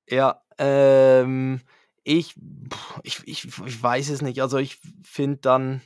Ja, 0.08 0.42
ähm, 0.58 1.60
ich, 2.02 2.34
ich, 3.02 3.20
ich, 3.26 3.44
ich 3.44 3.82
weiß 3.82 4.10
es 4.10 4.22
nicht. 4.22 4.42
Also 4.42 4.58
ich 4.58 4.80
finde 5.02 5.38
dann, 5.38 5.82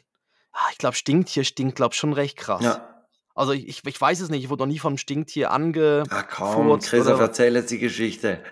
ich 0.70 0.78
glaube, 0.78 0.96
Stinktier 0.96 1.44
stinkt, 1.44 1.76
glaube 1.76 1.94
schon 1.94 2.12
recht 2.12 2.36
krass. 2.36 2.62
Ja. 2.64 2.88
Also 3.34 3.52
ich, 3.52 3.84
ich, 3.86 4.00
weiß 4.00 4.20
es 4.20 4.28
nicht, 4.28 4.44
ich 4.44 4.50
wurde 4.50 4.62
noch 4.62 4.72
nie 4.72 4.78
vom 4.78 4.98
Stinktier 4.98 5.50
ange. 5.50 6.04
Ah 6.10 6.22
komm, 6.22 6.78
Christoph, 6.78 7.20
erzähl 7.20 7.54
jetzt 7.54 7.70
die 7.70 7.78
Geschichte. 7.78 8.42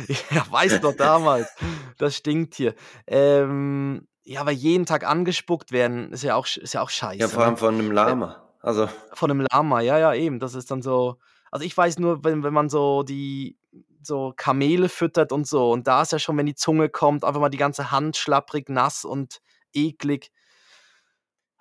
ja, 0.30 0.44
weiß 0.50 0.80
doch 0.80 0.94
damals. 0.94 1.48
Das 1.98 2.16
Stinktier. 2.16 2.74
Ähm, 3.06 4.06
ja, 4.24 4.40
aber 4.40 4.50
jeden 4.50 4.86
Tag 4.86 5.04
angespuckt 5.04 5.72
werden, 5.72 6.12
ist 6.12 6.22
ja 6.22 6.36
auch, 6.36 6.46
ist 6.46 6.74
ja 6.74 6.82
auch 6.82 6.90
scheiße. 6.90 7.20
Ja, 7.20 7.28
vor 7.28 7.42
allem 7.42 7.52
ne? 7.52 7.56
von 7.58 7.74
einem 7.74 7.90
Lama. 7.90 8.42
Also. 8.60 8.88
Von 9.14 9.30
einem 9.30 9.46
Lama, 9.50 9.80
ja, 9.80 9.98
ja, 9.98 10.14
eben. 10.14 10.38
Das 10.38 10.54
ist 10.54 10.70
dann 10.70 10.82
so. 10.82 11.18
Also 11.50 11.66
ich 11.66 11.76
weiß 11.76 11.98
nur, 11.98 12.24
wenn, 12.24 12.42
wenn 12.42 12.54
man 12.54 12.68
so 12.68 13.02
die 13.02 13.58
so 14.02 14.32
Kamele 14.36 14.88
füttert 14.88 15.32
und 15.32 15.46
so, 15.46 15.70
und 15.70 15.86
da 15.86 16.02
ist 16.02 16.12
ja 16.12 16.18
schon, 16.18 16.36
wenn 16.36 16.46
die 16.46 16.54
Zunge 16.54 16.88
kommt, 16.88 17.24
einfach 17.24 17.40
mal 17.40 17.50
die 17.50 17.58
ganze 17.58 17.90
Hand 17.90 18.16
schlapprig, 18.16 18.68
nass 18.68 19.04
und 19.04 19.40
eklig. 19.72 20.30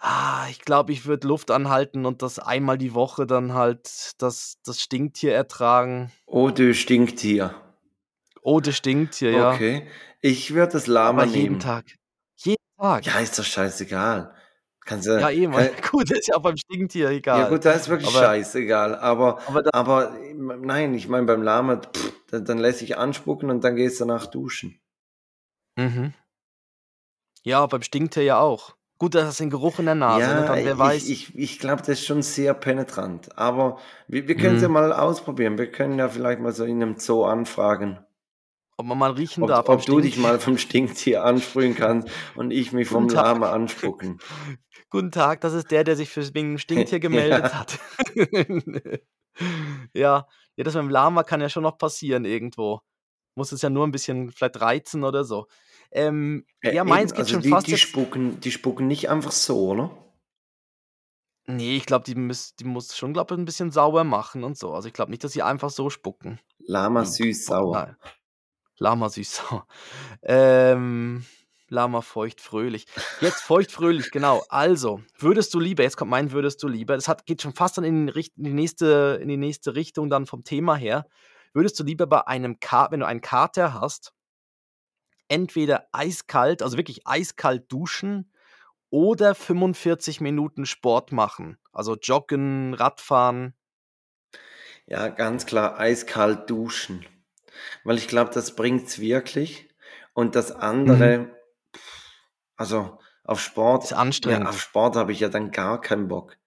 Ah, 0.04 0.48
ich 0.50 0.62
glaube, 0.62 0.92
ich 0.92 1.06
würde 1.06 1.28
Luft 1.28 1.52
anhalten 1.52 2.08
und 2.08 2.24
das 2.24 2.40
einmal 2.40 2.80
die 2.80 2.96
Woche 2.96 3.28
dann 3.28 3.54
halt 3.54 4.14
das, 4.18 4.58
das 4.66 4.82
Stinktier 4.82 5.36
ertragen. 5.36 6.12
Oh, 6.26 6.50
du 6.50 6.74
Stinktier. 6.74 7.54
Oh, 8.42 8.60
du 8.60 8.74
Stinktier, 8.74 9.30
ja. 9.30 9.54
Okay. 9.54 9.88
Ich 10.20 10.56
würde 10.56 10.74
das 10.74 10.88
Lama 10.88 11.22
Aber 11.22 11.32
jeden 11.32 11.44
nehmen. 11.44 11.60
Tag. 11.60 11.86
Jeden 12.38 12.58
Tag. 12.80 13.06
Ja, 13.06 13.20
ist 13.20 13.38
doch 13.38 13.44
scheißegal. 13.44 14.34
Kannst 14.84 15.08
du, 15.08 15.20
ja, 15.20 15.30
eben. 15.30 15.54
kann, 15.54 15.70
gut, 15.92 16.10
ist 16.10 16.28
ja 16.30 16.36
auch 16.36 16.42
beim 16.42 16.58
Stinktier 16.58 17.10
egal. 17.12 17.40
Ja, 17.42 17.50
gut, 17.50 17.64
da 17.64 17.74
ist 17.74 17.88
wirklich 17.88 18.10
aber, 18.10 18.26
scheißegal. 18.26 18.96
Aber, 18.96 19.40
aber, 19.48 19.64
aber 19.72 20.18
nein, 20.34 20.96
ich 20.96 21.10
meine, 21.10 21.28
beim 21.28 21.44
Lama, 21.44 21.78
pff, 21.78 22.12
dann, 22.32 22.46
dann 22.46 22.58
lässt 22.58 22.80
sich 22.80 22.98
anspucken 22.98 23.52
und 23.52 23.64
dann 23.64 23.76
gehst 23.76 24.00
du 24.02 24.06
danach 24.06 24.26
duschen. 24.26 24.82
Mhm. 25.76 26.16
Ja, 27.44 27.64
beim 27.68 27.84
Stinktier 27.84 28.24
ja 28.24 28.40
auch. 28.40 28.76
Gut, 29.02 29.16
das 29.16 29.30
ist 29.30 29.40
den 29.40 29.50
Geruch 29.50 29.80
in 29.80 29.86
der 29.86 29.96
Nase, 29.96 30.28
ne? 30.28 30.36
Ja, 30.36 30.46
Dann, 30.46 30.64
wer 30.64 30.74
ich, 30.74 30.78
weiß. 30.78 31.10
ich, 31.10 31.36
ich 31.36 31.58
glaube, 31.58 31.78
das 31.78 31.90
ist 31.90 32.06
schon 32.06 32.22
sehr 32.22 32.54
penetrant. 32.54 33.36
Aber 33.36 33.80
wir, 34.08 34.28
wir 34.28 34.36
können 34.38 34.58
es 34.58 34.62
ja 34.62 34.68
Mhm. 34.68 34.76
mal 34.76 34.94
ausprobieren. 34.94 35.58
Wir 35.58 35.72
können 35.72 35.98
ja 35.98 36.08
vielleicht 36.08 36.40
mal 36.40 36.52
so 36.52 36.66
in 36.66 36.84
einem 36.84 37.00
Zoo 37.00 37.24
anfragen, 37.24 37.98
Ob 38.78 38.86
man 38.86 39.00
mal 39.00 39.10
riechen 39.10 39.42
ob, 39.42 39.50
darf 39.50 39.68
ob 39.70 39.84
du 39.88 40.02
dich 40.02 40.18
mal 40.18 40.40
vom 40.40 40.60
Stinktier 40.60 41.24
ansprühen 41.24 41.76
kannst 41.76 42.10
und 42.36 42.52
ich 42.52 42.74
mich 42.74 42.88
vom. 42.90 43.10
Lama 43.10 43.52
anspucken. 43.52 44.20
Guten 44.92 45.10
Tag, 45.10 45.42
das 45.42 45.54
ist 45.54 45.72
der, 45.72 45.84
der 45.84 45.96
sich 45.96 46.10
für 46.10 46.22
wegen 46.36 46.50
dem 46.50 46.58
Stinktier 46.60 47.00
gemeldet 47.08 47.46
Ja. 47.46 47.60
hat. 47.60 47.80
Ja, 49.96 50.28
ja, 50.58 50.64
das 50.64 50.76
mit 50.76 50.84
dem 50.84 50.90
Lama 50.92 51.24
kann 51.24 51.42
ja 51.42 51.50
schon 51.50 51.64
noch 51.64 51.80
passieren 51.80 52.26
irgendwo. 52.26 52.82
Muss 53.34 53.52
es 53.52 53.64
ja 53.64 53.72
nur 53.72 53.88
ein 53.88 53.92
bisschen 53.92 54.30
vielleicht 54.30 54.62
reizen 54.62 55.04
oder 55.04 55.24
so. 55.24 55.48
Ähm, 55.91 56.45
Äh, 56.62 56.75
ja, 56.75 56.84
meins 56.84 57.12
eben, 57.12 57.17
geht 57.17 57.25
also 57.25 57.34
schon 57.34 57.41
die, 57.43 57.49
fast 57.49 57.67
die 57.67 57.77
spucken, 57.77 58.39
die 58.39 58.51
spucken 58.51 58.88
nicht 58.88 59.10
einfach 59.10 59.32
so, 59.32 59.69
oder? 59.71 59.97
Nee, 61.47 61.75
ich 61.75 61.86
glaube, 61.86 62.06
die, 62.06 62.15
müß, 62.15 62.56
die 62.56 62.63
muss 62.65 62.95
schon, 62.95 63.13
glaube 63.13 63.34
ich, 63.34 63.39
ein 63.39 63.45
bisschen 63.45 63.71
sauber 63.71 64.04
machen 64.04 64.43
und 64.43 64.58
so. 64.58 64.73
Also 64.73 64.88
ich 64.88 64.93
glaube 64.93 65.12
nicht, 65.12 65.23
dass 65.23 65.34
sie 65.34 65.41
einfach 65.41 65.69
so 65.69 65.89
spucken. 65.89 66.39
Lama 66.60 67.04
Hm, 67.04 67.06
süß 67.06 67.45
boah, 67.45 67.54
sauer. 67.56 67.73
nein. 67.73 67.95
Lama 68.77 69.10
süß 69.10 69.36
sauer. 69.38 69.67
Ähm, 70.23 71.25
Lama 71.69 72.01
feucht 72.01 72.41
fröhlich. 72.41 72.86
Jetzt 73.21 73.41
feucht 73.41 73.71
fröhlich, 73.71 74.12
genau. 74.12 74.43
Also, 74.49 75.01
würdest 75.17 75.54
du 75.54 75.60
lieber, 75.60 75.84
jetzt 75.84 75.97
kommt 75.97 76.12
mein 76.12 76.32
würdest 76.32 76.62
du 76.63 76.67
lieber, 76.67 76.95
das 76.95 77.08
hat, 77.08 77.25
geht 77.25 77.41
schon 77.41 77.54
fast 77.54 77.77
dann 77.77 77.86
in, 77.86 78.08
die 78.08 78.32
in, 78.36 78.43
die 78.43 78.54
nächste, 78.54 79.19
in 79.21 79.30
die 79.30 79.38
nächste 79.38 79.75
Richtung 79.75 80.10
dann 80.10 80.25
vom 80.25 80.43
Thema 80.43 80.75
her. 80.75 81.06
Würdest 81.54 81.80
du 81.80 81.84
lieber 81.84 82.08
bei 82.08 82.27
einem 82.27 82.60
Kater, 82.60 82.91
wenn 82.91 82.99
du 83.01 83.06
einen 83.08 83.21
Kater 83.21 83.73
hast, 83.73 84.13
entweder 85.32 85.88
eiskalt, 85.94 86.62
also 86.62 86.78
wirklich 86.78 87.08
eiskalt 87.08 87.72
duschen 87.72 88.32
oder 88.89 89.34
45 89.34 90.20
Minuten 90.22 90.65
Sport 90.65 91.12
machen? 91.12 91.58
Also 91.72 91.96
joggen, 91.96 92.74
Radfahren. 92.74 93.56
Ja, 94.86 95.08
ganz 95.08 95.46
klar, 95.46 95.80
eiskalt 95.80 96.50
duschen. 96.50 97.06
Weil 97.84 97.98
ich 97.98 98.08
glaube, 98.08 98.32
das 98.34 98.56
bringt's 98.56 99.00
wirklich. 99.00 99.70
Und 100.13 100.36
das 100.36 100.54
Mhm. 100.54 100.62
andere, 100.62 101.38
also 102.58 103.00
auf 103.24 103.39
Sport, 103.39 103.86
Ist 103.86 103.91
ja, 103.91 103.98
anstrengend. 103.98 104.48
auf 104.48 104.60
Sport 104.60 104.96
habe 104.98 105.12
ich 105.13 105.22
ja 105.22 105.30
dann 105.30 105.52
gar 105.52 105.80
keinen 105.80 106.08
Bock. 106.10 106.38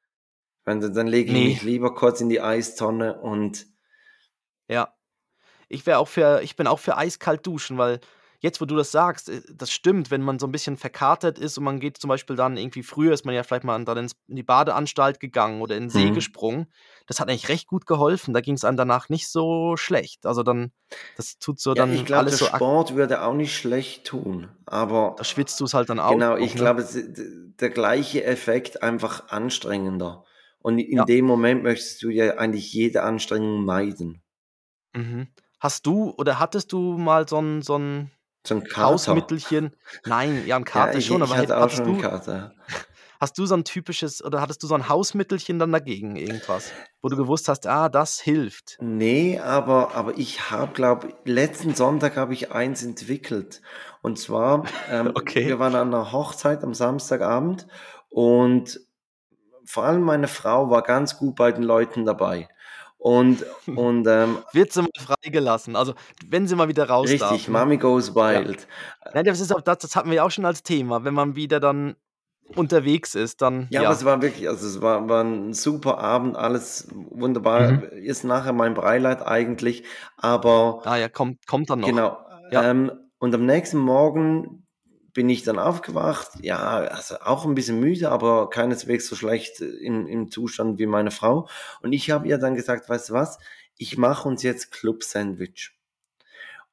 Wenn, 0.65 0.81
dann 0.81 1.07
lege 1.07 1.31
ich 1.31 1.35
Nee. 1.35 1.45
mich 1.49 1.63
lieber 1.63 1.95
kurz 1.95 2.21
in 2.21 2.29
die 2.29 2.41
Eistonne 2.41 3.21
und 3.21 3.67
Ja. 4.69 4.95
ich 5.69 5.87
wäre 5.87 5.99
auch 5.99 6.09
für, 6.09 6.43
ich 6.43 6.57
bin 6.57 6.67
auch 6.67 6.79
für 6.79 6.97
eiskalt 6.97 7.47
duschen, 7.47 7.79
weil 7.79 8.01
jetzt, 8.45 8.61
wo 8.61 8.67
du 8.67 8.77
das 8.77 8.93
sagst, 8.93 9.31
äh, 9.31 9.41
das 9.53 9.73
stimmt, 9.73 10.11
wenn 10.11 10.21
man 10.23 10.39
so 10.39 10.47
ein 10.47 10.53
bisschen 10.53 10.77
verkatert 10.77 11.39
ist 11.39 11.57
und 11.59 11.65
man 11.65 11.81
geht 11.81 11.97
zum 11.97 12.09
Beispiel 12.09 12.37
dann 12.37 12.57
irgendwie 12.59 12.83
früher, 12.83 13.13
ist 13.15 13.25
man 13.25 13.35
ja 13.35 13.43
vielleicht 13.43 13.65
mal 13.65 13.83
dann 13.85 13.97
ins, 13.99 14.13
in 14.29 14.37
die 14.37 14.43
Badeanstalt 14.43 15.19
gegangen 15.19 15.63
oder 15.63 15.77
in 15.77 15.85
den 15.85 15.91
See 15.91 16.11
Mhm. 16.11 16.15
gesprungen. 16.15 16.67
Das 17.07 17.21
hat 17.21 17.29
eigentlich 17.29 17.49
recht 17.49 17.67
gut 17.67 17.87
geholfen. 17.87 18.35
Da 18.35 18.41
ging 18.43 18.55
es 18.55 18.65
einem 18.65 18.77
danach 18.77 19.09
nicht 19.09 19.29
so 19.29 19.77
schlecht. 19.77 20.27
Also 20.27 20.43
dann, 20.43 20.73
das 21.17 21.39
tut 21.39 21.59
so 21.59 21.75
Ja, 21.75 21.83
dann 21.83 21.95
ich 21.95 22.05
glaube, 22.05 22.21
alles 22.21 22.39
der 22.39 22.47
so, 22.47 22.53
ak- 22.53 22.57
Sport 22.57 22.95
würde 22.95 23.23
auch 23.23 23.35
nicht 23.35 23.57
schlecht 23.57 24.07
tun, 24.07 24.51
aber 24.67 25.15
da 25.17 25.25
schwitzt 25.25 25.59
du 25.61 25.65
es 25.65 25.73
halt 25.73 25.89
dann 25.89 25.99
auch. 25.99 26.13
genau, 26.13 26.37
ich 26.37 26.55
ne? 26.55 26.61
glaube, 26.61 26.85
der 26.85 27.71
gleiche 27.71 28.25
Effekt 28.25 28.83
einfach 28.83 29.29
anstrengender. 29.31 30.25
Und 30.61 30.79
in 30.79 30.99
Ja. 30.99 31.05
dem 31.05 31.25
Moment 31.25 31.63
möchtest 31.63 32.03
du 32.03 32.11
ja 32.11 32.37
eigentlich 32.37 32.73
jede 32.73 33.03
Anstrengung 33.03 33.65
meiden. 33.65 34.23
Mhm. 34.95 35.29
Hast 35.61 35.87
du 35.87 36.11
oder 36.19 36.39
hattest 36.39 36.73
du 36.73 36.99
mal 36.99 37.27
so 37.29 37.39
ein, 37.41 37.63
so 37.63 37.77
ein 37.79 38.11
So 38.47 38.57
ein 38.57 38.65
Kater. 38.65 38.85
Hausmittelchen? 38.85 39.75
Nein, 40.05 40.47
ja, 40.47 40.57
ein 40.57 40.65
Ja, 40.75 40.87
Kater 40.87 40.99
ich, 40.99 41.07
schon, 41.07 41.23
ich 41.23 41.31
aber 41.31 41.37
hatte 41.37 41.57
hattest 41.57 41.77
schon 41.79 41.97
du, 41.97 42.03
hast 43.21 43.39
du 43.39 43.47
so 43.47 43.55
ein 43.55 43.65
typisches 43.65 44.23
oder 44.23 44.41
hattest 44.41 44.63
du 44.63 44.67
so 44.67 44.75
ein 44.75 44.89
Hausmittelchen 44.89 45.59
dann 45.59 45.73
dagegen 45.73 46.17
irgendwas, 46.17 46.73
wo 47.01 47.09
du 47.09 47.17
gewusst 47.17 47.49
hast, 47.49 47.67
ah, 47.67 47.89
das 47.89 48.21
hilft? 48.21 48.77
Nee, 48.81 49.39
aber, 49.39 49.95
aber 49.95 50.19
ich 50.19 50.51
habe, 50.51 50.73
glaube 50.73 51.15
letzten 51.25 51.75
Sonntag 51.75 52.17
habe 52.17 52.35
ich 52.35 52.53
eins 52.53 52.83
entwickelt. 52.83 53.63
Und 54.03 54.19
zwar, 54.19 54.65
ähm, 54.91 55.13
Okay. 55.15 55.47
wir 55.47 55.59
waren 55.59 55.75
an 55.75 55.95
einer 55.95 56.13
Hochzeit 56.13 56.63
am 56.63 56.75
Samstagabend 56.75 57.67
und 58.11 58.81
vor 59.65 59.85
allem 59.85 60.03
meine 60.03 60.29
Frau 60.29 60.69
war 60.69 60.83
ganz 60.83 61.17
gut 61.17 61.37
bei 61.37 61.51
den 61.51 61.63
Leuten 61.63 62.05
dabei. 62.05 62.49
Und, 63.05 63.45
und 63.77 64.07
ähm, 64.07 64.39
Wird 64.55 64.73
sie 64.73 64.81
mal 64.81 64.89
freigelassen? 64.97 65.77
Also, 65.77 65.93
wenn 66.27 66.47
sie 66.47 66.57
mal 66.57 66.69
wieder 66.69 66.89
raus 66.89 67.11
darf. 67.19 67.33
richtig, 67.33 67.49
Ne? 67.49 67.59
Mommy 67.59 67.77
goes 67.77 68.15
wild. 68.15 68.67
Nein, 69.13 69.27
das 69.27 69.41
ist 69.41 69.55
auch 69.55 69.61
das, 69.61 69.79
das 69.79 69.95
hatten 69.95 70.09
wir 70.09 70.17
ja 70.17 70.23
auch 70.25 70.31
schon 70.31 70.47
als 70.47 70.63
Thema. 70.63 71.05
Wenn 71.05 71.13
man 71.13 71.37
wieder 71.37 71.61
dann 71.61 71.97
unterwegs 72.57 73.15
ist, 73.15 73.43
dann 73.43 73.67
Ja, 73.71 73.83
ja. 73.83 73.89
aber 73.89 73.97
es 73.99 74.07
war 74.07 74.23
wirklich, 74.23 74.49
also 74.49 74.67
es 74.67 74.81
war, 74.81 75.07
war 75.07 75.23
ein 75.23 75.53
super 75.53 75.99
Abend, 75.99 76.37
alles 76.37 76.89
wunderbar. 76.93 77.73
Mhm. 77.73 77.83
Ist 77.93 78.25
nachher 78.25 78.55
mein 78.55 78.73
Beileid 78.73 79.21
eigentlich, 79.21 79.85
aber 80.17 80.81
Ah 80.87 80.97
ja, 80.97 81.11
kommt, 81.11 81.47
kommt 81.47 81.69
dann 81.69 81.81
noch. 81.81 81.89
Genau. 81.89 82.17
Ja. 82.51 82.71
Ähm, 82.71 82.91
und 83.19 83.35
am 83.35 83.45
nächsten 83.45 83.79
Morgen 83.79 84.64
bin 85.15 85.31
ich 85.31 85.45
dann 85.45 85.59
aufgewacht. 85.59 86.29
Ja, 86.43 86.59
also 86.59 87.17
auch 87.21 87.47
ein 87.47 87.55
bisschen 87.55 87.81
müde, 87.81 88.11
aber 88.11 88.51
keineswegs 88.51 89.07
so 89.07 89.17
schlecht 89.17 89.61
im, 89.61 90.07
im 90.07 90.31
Zustand 90.31 90.79
wie 90.79 90.87
meine 90.87 91.13
Frau. 91.13 91.49
Und 91.81 91.93
ich 91.93 92.11
habe 92.11 92.29
ihr 92.29 92.39
dann 92.39 92.57
gesagt, 92.57 92.89
weißt 92.89 93.11
du 93.11 93.15
was, 93.15 93.39
ich 93.77 93.97
mache 93.97 94.29
uns 94.29 94.43
jetzt 94.43 94.73
Club-Sandwich. 94.73 95.71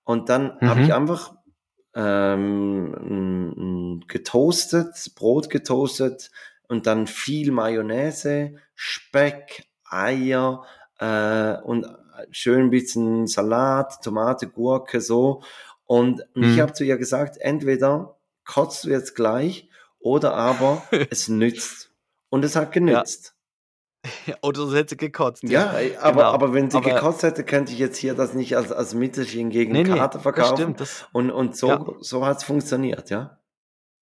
Und 0.03 0.29
dann 0.29 0.57
Mhm. 0.59 0.67
habe 0.67 0.81
ich 0.81 0.93
einfach 0.93 1.35
ähm, 1.93 4.03
getoastet, 4.07 5.11
Brot 5.15 5.49
getoastet 5.49 6.31
und 6.67 6.87
dann 6.87 7.07
viel 7.07 7.51
Mayonnaise, 7.51 8.55
Speck, 8.75 9.65
Eier 9.85 10.63
äh, 10.99 11.57
und 11.61 11.85
schön 12.31 12.65
ein 12.65 12.69
bisschen 12.69 13.27
Salat, 13.27 14.01
Tomate, 14.03 14.47
Gurke, 14.47 15.01
so. 15.01 15.43
Und, 15.85 16.21
und 16.35 16.43
ich 16.43 16.55
Mhm. 16.55 16.61
habe 16.61 16.73
zu 16.73 16.83
ihr 16.85 16.97
gesagt, 16.97 17.37
entweder 17.37 18.15
kotzt 18.45 18.83
du 18.83 18.89
jetzt 18.89 19.15
gleich 19.15 19.69
oder 19.99 20.33
aber 20.35 20.83
es 21.09 21.27
nützt. 21.27 21.91
Und 22.29 22.43
es 22.45 22.55
hat 22.55 22.71
genützt. 22.71 23.35
Oder 24.41 24.65
so 24.65 24.75
hätte 24.75 24.91
sie 24.91 24.97
gekotzt. 24.97 25.43
Ja, 25.43 25.75
aber, 25.99 26.13
Genau. 26.13 26.31
aber 26.31 26.53
wenn 26.53 26.71
sie 26.71 26.77
Aber- 26.77 26.89
gekotzt 26.95 27.21
hätte, 27.21 27.43
könnte 27.43 27.71
ich 27.71 27.77
jetzt 27.77 27.97
hier 27.97 28.15
das 28.15 28.33
nicht 28.33 28.57
als, 28.57 28.71
als 28.71 28.95
Mittelchen 28.95 29.51
gegen 29.51 29.73
Nee, 29.73 29.83
nee, 29.83 29.89
Kater 29.95 30.13
das 30.15 30.23
verkaufen. 30.23 30.55
stimmt. 30.55 30.79
Das, 30.79 31.05
Und, 31.11 31.29
und 31.29 31.55
so, 31.55 31.67
Ja. 31.67 31.85
so 31.99 32.25
hat 32.25 32.37
es 32.37 32.43
funktioniert, 32.43 33.11
ja. 33.11 33.37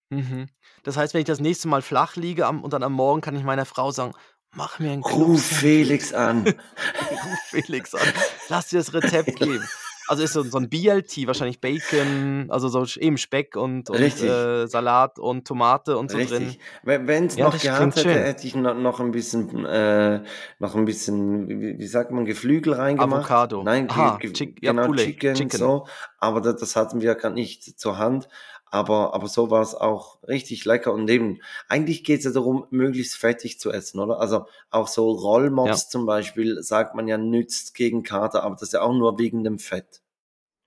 mhm. 0.10 0.48
das 0.84 0.96
heißt, 0.96 1.14
wenn 1.14 1.20
ich 1.22 1.28
das 1.28 1.42
nächste 1.42 1.68
Mal 1.68 1.82
flach 1.82 2.16
liege 2.16 2.46
am, 2.46 2.64
und 2.64 2.72
dann 2.72 2.84
am 2.84 2.94
Morgen 2.94 3.20
kann 3.20 3.36
ich 3.36 3.44
meiner 3.44 3.66
Frau 3.66 3.92
sagen, 3.92 4.14
mach 4.56 4.80
mir 4.80 4.92
einen 4.92 5.04
Ruf 5.04 5.12
Club-Sandwich. 5.12 5.58
Felix 5.60 6.14
an. 6.14 6.46
Ruf 7.12 7.40
Felix 7.50 7.94
an. 7.94 8.08
Lass 8.48 8.70
dir 8.70 8.78
das 8.80 8.94
Rezept 8.94 9.36
geben. 9.36 9.68
Also 10.10 10.24
ist 10.24 10.34
so, 10.34 10.42
so 10.42 10.58
ein 10.58 10.70
BLT, 10.70 11.28
wahrscheinlich 11.28 11.62
Bacon, 11.62 12.48
also 12.50 12.68
so 12.68 12.84
eben 13.00 13.20
Speck 13.20 13.56
und, 13.56 13.92
und 13.92 14.02
äh, 14.02 14.66
Salat 14.66 15.20
und 15.20 15.48
Tomate 15.48 15.98
und 16.00 16.10
so 16.10 16.18
drin. 16.18 16.28
Richtig. 16.28 16.60
Wenn 16.82 17.26
es 17.28 17.36
Ja, 17.36 17.46
noch 17.46 17.60
gehabt 17.60 17.96
hätte, 17.96 18.02
schön. 18.02 18.18
hätte 18.18 18.48
ich 18.48 18.56
noch, 18.56 18.74
noch 18.74 19.00
ein 19.00 19.12
bisschen, 19.12 19.66
äh, 19.66 20.24
noch 20.58 20.74
ein 20.76 20.86
bisschen, 20.86 21.48
wie, 21.48 21.78
wie 21.78 21.86
sagt 21.88 22.10
man, 22.10 22.26
Geflügel 22.26 22.74
reingemacht. 22.74 23.26
Avocado. 23.30 23.62
Nein, 23.62 23.88
Aha, 23.88 24.18
Chick- 24.34 24.58
ja, 24.64 24.72
genau, 24.72 24.88
Poulet, 24.88 25.06
Chicken, 25.06 25.36
Chicken. 25.36 25.60
so. 25.60 25.86
Aber 26.18 26.42
das, 26.42 26.56
das 26.56 26.76
hatten 26.76 27.02
wir 27.02 27.14
gerade 27.14 27.36
nicht 27.36 27.80
zur 27.80 28.00
Hand. 28.00 28.28
Aber, 28.72 29.14
aber 29.16 29.28
so 29.28 29.50
war 29.50 29.62
es 29.62 29.74
auch 29.74 30.22
richtig 30.28 30.66
lecker. 30.66 30.94
Und 30.94 31.10
eben, 31.10 31.42
eigentlich 31.68 32.04
geht 32.04 32.20
es 32.20 32.26
ja 32.26 32.32
darum, 32.32 32.68
möglichst 32.70 33.16
fettig 33.16 33.60
zu 33.60 33.72
essen, 33.72 34.00
oder? 34.00 34.20
Also 34.20 34.46
auch 34.70 34.88
so 34.88 35.12
Rollmops 35.12 35.90
zum 35.90 36.06
Beispiel, 36.06 36.62
sagt 36.62 36.94
man 36.94 37.08
ja, 37.08 37.18
nützt 37.18 37.74
gegen 37.74 38.04
Kater, 38.04 38.44
aber 38.44 38.56
das 38.56 38.64
ist 38.64 38.74
ja 38.74 38.82
auch 38.82 38.94
nur 38.94 39.18
wegen 39.18 39.44
dem 39.44 39.58
Fett. 39.58 40.02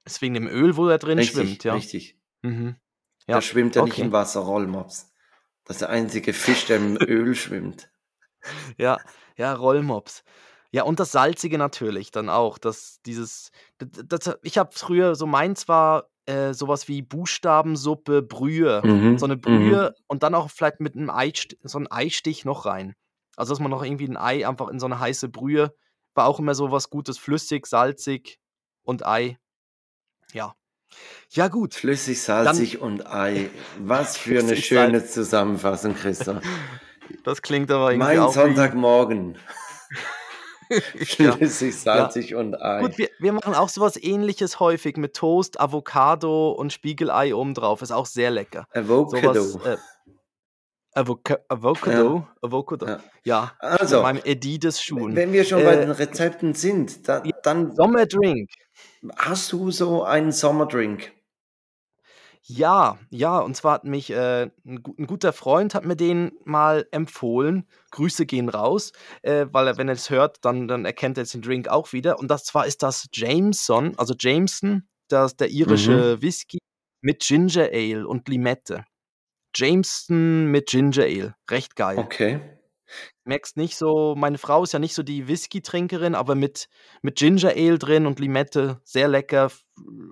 Ist 0.04 0.20
wegen 0.20 0.34
dem 0.34 0.48
Öl, 0.48 0.76
wo 0.76 0.88
er 0.88 0.98
drin 0.98 1.18
richtig, 1.18 1.34
schwimmt, 1.34 1.64
ja. 1.64 1.74
richtig. 1.74 2.16
Mhm. 2.42 2.76
Da 3.26 3.40
schwimmt 3.40 3.76
ja 3.76 3.84
nicht 3.84 3.94
okay. 3.94 4.02
im 4.02 4.12
Wasser, 4.12 4.40
Rollmops. 4.40 5.12
Das 5.64 5.76
ist 5.76 5.82
der 5.82 5.90
einzige 5.90 6.32
Fisch, 6.32 6.66
der 6.66 6.78
im 6.78 6.96
Öl 7.00 7.34
schwimmt. 7.36 7.88
Ja, 8.76 8.98
ja, 9.36 9.54
Rollmops. 9.54 10.24
Ja, 10.72 10.84
und 10.84 10.98
das 10.98 11.12
Salzige 11.12 11.58
natürlich 11.58 12.10
dann 12.10 12.28
auch. 12.28 12.58
Das, 12.58 13.00
dieses, 13.06 13.52
das, 13.78 14.24
das, 14.24 14.38
ich 14.42 14.58
habe 14.58 14.70
früher, 14.72 15.14
so 15.14 15.26
meins 15.26 15.68
war 15.68 16.08
äh, 16.26 16.52
sowas 16.52 16.88
wie 16.88 17.02
Buchstabensuppe, 17.02 18.22
Brühe. 18.22 18.82
Mhm, 18.84 19.18
So 19.18 19.26
eine 19.26 19.36
Brühe 19.36 19.94
und 20.06 20.22
dann 20.22 20.34
auch 20.34 20.50
vielleicht 20.50 20.80
mit 20.80 20.96
einem 20.96 21.10
Eistich, 21.10 21.58
so 21.62 21.78
einen 21.78 21.90
Eistich 21.90 22.44
noch 22.44 22.66
rein. 22.66 22.94
Also, 23.36 23.52
dass 23.52 23.60
man 23.60 23.70
noch 23.70 23.82
irgendwie 23.82 24.06
ein 24.06 24.16
Ei 24.16 24.46
einfach 24.46 24.68
in 24.68 24.78
so 24.78 24.86
eine 24.86 25.00
heiße 25.00 25.28
Brühe, 25.28 25.74
war 26.14 26.26
auch 26.26 26.38
immer 26.38 26.54
so 26.54 26.70
was 26.70 26.90
Gutes, 26.90 27.18
flüssig, 27.18 27.66
salzig 27.66 28.38
und 28.82 29.06
Ei. 29.06 29.38
Ja. 30.32 30.54
Ja, 31.30 31.48
gut. 31.48 31.74
Flüssig, 31.74 32.20
salzig 32.20 32.80
und 32.80 33.06
Ei. 33.06 33.48
Was 33.78 34.16
für 34.18 34.40
eine 34.40 34.56
schöne 34.56 35.04
Zusammenfassung, 35.06 35.94
Christoph. 35.94 36.42
Das 37.24 37.42
klingt 37.42 37.70
aber 37.70 37.92
irgendwie 37.92 38.06
Mein 38.16 38.18
auch 38.20 38.34
Sonntagmorgen. 40.94 41.40
wie, 41.60 41.64
ja. 41.66 41.72
Salzig 41.72 42.34
und 42.34 42.60
Ei. 42.60 42.80
Gut, 42.80 42.98
wir, 42.98 43.08
wir 43.18 43.32
machen 43.32 43.54
auch 43.54 43.68
sowas 43.68 43.96
ähnliches 44.02 44.60
häufig 44.60 44.96
mit 44.96 45.14
Toast, 45.14 45.60
Avocado 45.60 46.52
und 46.52 46.72
Spiegelei 46.72 47.34
obendrauf. 47.34 47.82
Ist 47.82 47.92
auch 47.92 48.06
sehr 48.06 48.30
lecker. 48.30 48.66
Avocado. 48.72 49.42
Sowas, 49.42 49.66
äh, 49.66 49.76
Avoca 50.94 51.38
Avocado. 51.48 52.28
Avocado. 52.42 52.86
Ja. 52.86 53.00
Ja. 53.24 53.52
Also, 53.60 53.96
Mit 53.96 54.02
meinem 54.02 54.22
Adidas-Schuhen. 54.26 55.16
wenn 55.16 55.32
wir 55.32 55.44
schon 55.44 55.64
bei 55.64 55.74
Äh, 55.74 55.80
den 55.80 55.90
Rezepten 55.90 56.52
sind, 56.54 57.08
da, 57.08 57.22
dann 57.42 57.74
Sommerdrink. 57.74 58.50
hast 59.16 59.50
du 59.52 59.70
so 59.70 60.02
einen 60.04 60.32
Sommerdrink. 60.32 61.12
Ja, 62.44 62.98
ja, 63.10 63.38
und 63.38 63.56
zwar 63.56 63.74
hat 63.74 63.84
mich 63.84 64.10
äh, 64.10 64.50
ein, 64.66 64.82
gu- 64.82 64.94
ein 64.98 65.06
guter 65.06 65.32
Freund 65.32 65.74
hat 65.74 65.84
mir 65.84 65.94
den 65.96 66.32
mal 66.44 66.86
empfohlen. 66.90 67.68
Grüße 67.92 68.26
gehen 68.26 68.48
raus, 68.48 68.92
äh, 69.22 69.46
weil 69.52 69.68
er, 69.68 69.76
wenn 69.78 69.88
er 69.88 69.94
es 69.94 70.10
hört, 70.10 70.44
dann, 70.44 70.66
dann 70.66 70.84
erkennt 70.84 71.16
er 71.18 71.22
jetzt 71.22 71.34
den 71.34 71.42
Drink 71.42 71.68
auch 71.68 71.92
wieder. 71.92 72.18
Und 72.18 72.28
das 72.32 72.44
zwar 72.44 72.66
ist 72.66 72.82
das 72.82 73.08
Jameson, 73.12 73.96
also 73.96 74.14
Jameson, 74.18 74.88
das, 75.08 75.36
der 75.36 75.50
irische 75.50 76.16
Mhm. 76.16 76.22
Whisky 76.22 76.58
mit 77.00 77.20
Ginger 77.20 77.68
Ale 77.72 78.06
und 78.08 78.28
Limette. 78.28 78.84
Jameson 79.54 80.46
mit 80.46 80.68
Ginger 80.68 81.04
Ale, 81.04 81.34
recht 81.50 81.76
geil. 81.76 81.98
Okay. 81.98 82.40
Merkst 83.24 83.56
nicht 83.56 83.76
so, 83.76 84.14
meine 84.16 84.38
Frau 84.38 84.64
ist 84.64 84.72
ja 84.72 84.78
nicht 84.78 84.94
so 84.94 85.02
die 85.02 85.28
Whisky-Trinkerin, 85.28 86.14
aber 86.14 86.34
mit, 86.34 86.68
mit 87.02 87.16
Ginger 87.18 87.50
Ale 87.50 87.78
drin 87.78 88.06
und 88.06 88.18
Limette, 88.18 88.80
sehr 88.84 89.08
lecker. 89.08 89.46
f- 89.46 89.62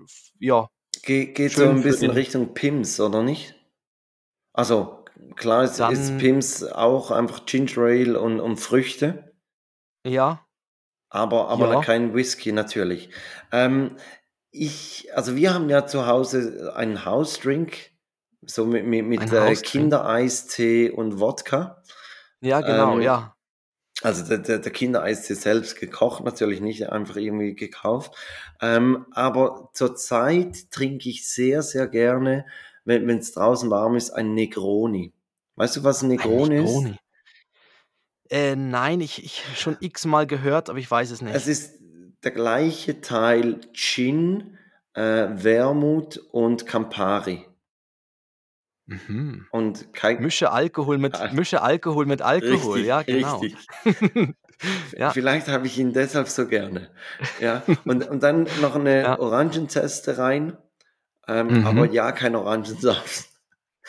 f- 0.05 0.31
Ja, 0.39 0.69
Ge 1.03 1.27
geht 1.27 1.51
so 1.53 1.61
Schön 1.61 1.69
ein 1.71 1.77
für 1.77 1.89
bisschen 1.89 2.11
Richtung 2.11 2.53
Pims, 2.53 2.99
oder 2.99 3.23
nicht? 3.23 3.55
Also, 4.53 5.05
klar 5.35 5.63
ist, 5.63 5.79
ist 5.79 6.17
Pims 6.17 6.63
auch 6.63 7.11
einfach 7.11 7.45
Ginger 7.45 7.77
Ale 7.77 8.19
und, 8.19 8.39
und 8.39 8.57
Früchte. 8.57 9.33
ja, 10.05 10.45
Aber, 11.09 11.49
aber 11.49 11.73
Ja. 11.73 11.81
kein 11.81 12.13
Whisky 12.13 12.51
natürlich. 12.51 13.09
Ähm, 13.51 13.97
ich, 14.51 15.09
also 15.15 15.35
wir 15.35 15.53
haben 15.53 15.69
ja 15.69 15.85
zu 15.85 16.07
Hause 16.07 16.73
einen 16.75 17.05
Hausdrink, 17.05 17.91
so 18.45 18.65
mit, 18.65 18.85
mit, 18.85 19.05
Ein 19.05 19.09
mit 19.09 19.33
äh. 19.33 19.55
Kindereistee 19.55 20.89
und 20.89 21.19
Wodka. 21.19 21.81
ja, 22.41 22.61
genau, 22.61 22.95
Ähm, 22.95 23.01
ja. 23.01 23.35
Also 24.03 24.25
der, 24.25 24.39
der, 24.39 24.59
der 24.59 24.71
Kindereistee 24.71 25.35
selbst 25.35 25.79
gekocht, 25.79 26.23
natürlich 26.23 26.59
nicht 26.59 26.89
einfach 26.89 27.17
irgendwie 27.17 27.55
gekauft. 27.55 28.15
Ähm, 28.59 29.05
aber 29.11 29.69
zurzeit 29.73 30.71
trinke 30.71 31.09
ich 31.09 31.27
sehr, 31.27 31.61
sehr 31.61 31.87
gerne, 31.87 32.45
wenn 32.83 33.09
es 33.09 33.31
draußen 33.33 33.69
warm 33.69 33.95
ist, 33.95 34.09
ein 34.11 34.33
Negroni. 34.33 35.13
Weißt 35.55 35.77
du, 35.77 35.83
was 35.83 36.01
ein 36.01 36.05
Ein 36.05 36.17
Negroni 36.17 36.55
ist? 36.55 36.63
Negroni. 36.63 36.97
Äh, 38.29 38.55
nein, 38.55 39.01
ich, 39.01 39.23
ich 39.23 39.43
schon 39.55 39.77
x-mal 39.79 40.25
gehört, 40.25 40.69
aber 40.69 40.79
ich 40.79 40.89
weiß 40.89 41.11
es 41.11 41.21
nicht. 41.21 41.35
Es 41.35 41.47
ist 41.47 41.81
der 42.23 42.31
gleiche 42.31 43.01
Teil 43.01 43.59
Gin, 43.73 44.57
äh, 44.93 45.27
Wermut 45.31 46.17
und 46.31 46.65
Campari. 46.65 47.45
Mhm. 49.07 49.45
Und 49.51 49.93
kein, 49.93 50.21
Mische 50.21 50.51
Alkohol 50.51 50.97
mit, 50.97 51.15
Ah. 51.19 51.31
mische 51.31 51.61
Alkohol 51.61 52.05
mit 52.05 52.21
Alkohol, 52.21 52.73
Richtig, 52.73 52.85
ja, 52.87 53.01
genau. 53.03 53.37
richtig. 53.37 53.67
ja. 54.97 55.11
Vielleicht 55.11 55.47
habe 55.47 55.65
ich 55.67 55.77
ihn 55.79 55.93
deshalb 55.93 56.27
so 56.27 56.45
gerne. 56.47 56.89
Ja, 57.39 57.63
und, 57.85 58.07
und 58.09 58.21
dann 58.21 58.47
noch 58.61 58.75
eine 58.75 59.01
Ja. 59.03 59.19
Orangenzeste 59.19 60.17
rein. 60.17 60.57
Ähm, 61.27 61.59
Mhm. 61.61 61.67
Aber 61.67 61.85
ja, 61.85 62.11
kein 62.11 62.35
Orangensaft. 62.35 63.29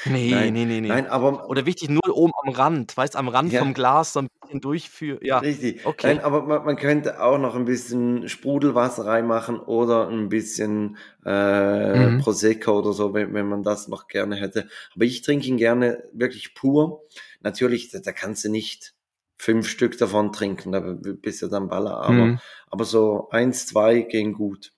Nee, 0.06 0.30
Nein, 0.30 0.52
nee, 0.54 0.64
nee, 0.64 0.80
nee. 0.80 0.88
Nein, 0.88 1.06
aber 1.06 1.48
Oder 1.48 1.66
wichtig, 1.66 1.88
nur 1.90 2.16
oben 2.16 2.32
am 2.42 2.48
Rand, 2.48 2.96
weißt 2.96 3.14
am 3.14 3.28
Rand 3.28 3.52
Ja. 3.52 3.60
vom 3.60 3.74
Glas 3.74 4.14
so 4.14 4.20
ein 4.20 4.28
bisschen 4.40 4.60
durchführen. 4.60 5.20
Ja, 5.22 5.38
richtig. 5.38 5.84
okay. 5.86 6.14
Nein, 6.14 6.20
aber 6.24 6.42
man, 6.42 6.64
man 6.64 6.76
könnte 6.76 7.22
auch 7.22 7.38
noch 7.38 7.54
ein 7.54 7.64
bisschen 7.66 8.28
Sprudelwasser 8.28 9.04
reinmachen 9.04 9.58
oder 9.60 10.08
ein 10.08 10.28
bisschen 10.28 10.96
äh, 11.24 12.08
Mhm. 12.10 12.18
Prosecco 12.18 12.78
oder 12.78 12.92
so, 12.92 13.14
wenn, 13.14 13.32
wenn 13.34 13.48
man 13.48 13.62
das 13.62 13.86
noch 13.88 14.08
gerne 14.08 14.36
hätte. 14.36 14.68
Aber 14.94 15.04
ich 15.04 15.22
trinke 15.22 15.46
ihn 15.46 15.56
gerne 15.56 16.02
wirklich 16.12 16.54
pur. 16.54 17.02
Natürlich, 17.40 17.90
da, 17.90 17.98
da 18.00 18.12
kannst 18.12 18.44
du 18.44 18.48
nicht 18.50 18.94
fünf 19.38 19.68
Stück 19.68 19.98
davon 19.98 20.32
trinken, 20.32 20.72
da 20.72 20.80
bist 20.80 21.42
du 21.42 21.48
dann 21.48 21.68
Baller. 21.68 21.98
Aber, 21.98 22.12
Mhm. 22.26 22.38
aber 22.70 22.84
so 22.84 23.28
eins, 23.30 23.66
zwei 23.66 24.00
gehen 24.02 24.32
gut. 24.32 24.72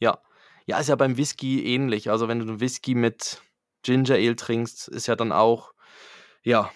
Ja. 0.00 0.18
Ja, 0.66 0.78
ist 0.78 0.88
ja 0.88 0.96
beim 0.96 1.16
Whisky 1.16 1.64
ähnlich. 1.64 2.10
Also 2.10 2.28
wenn 2.28 2.40
du 2.40 2.46
einen 2.46 2.60
Whisky 2.60 2.94
mit 2.94 3.40
Ginger 3.82 4.14
Ale 4.14 4.36
trinkst, 4.36 4.88
ist 4.88 5.06
ja 5.06 5.16
dann 5.16 5.32
auch, 5.32 5.72
ja, 6.42 6.70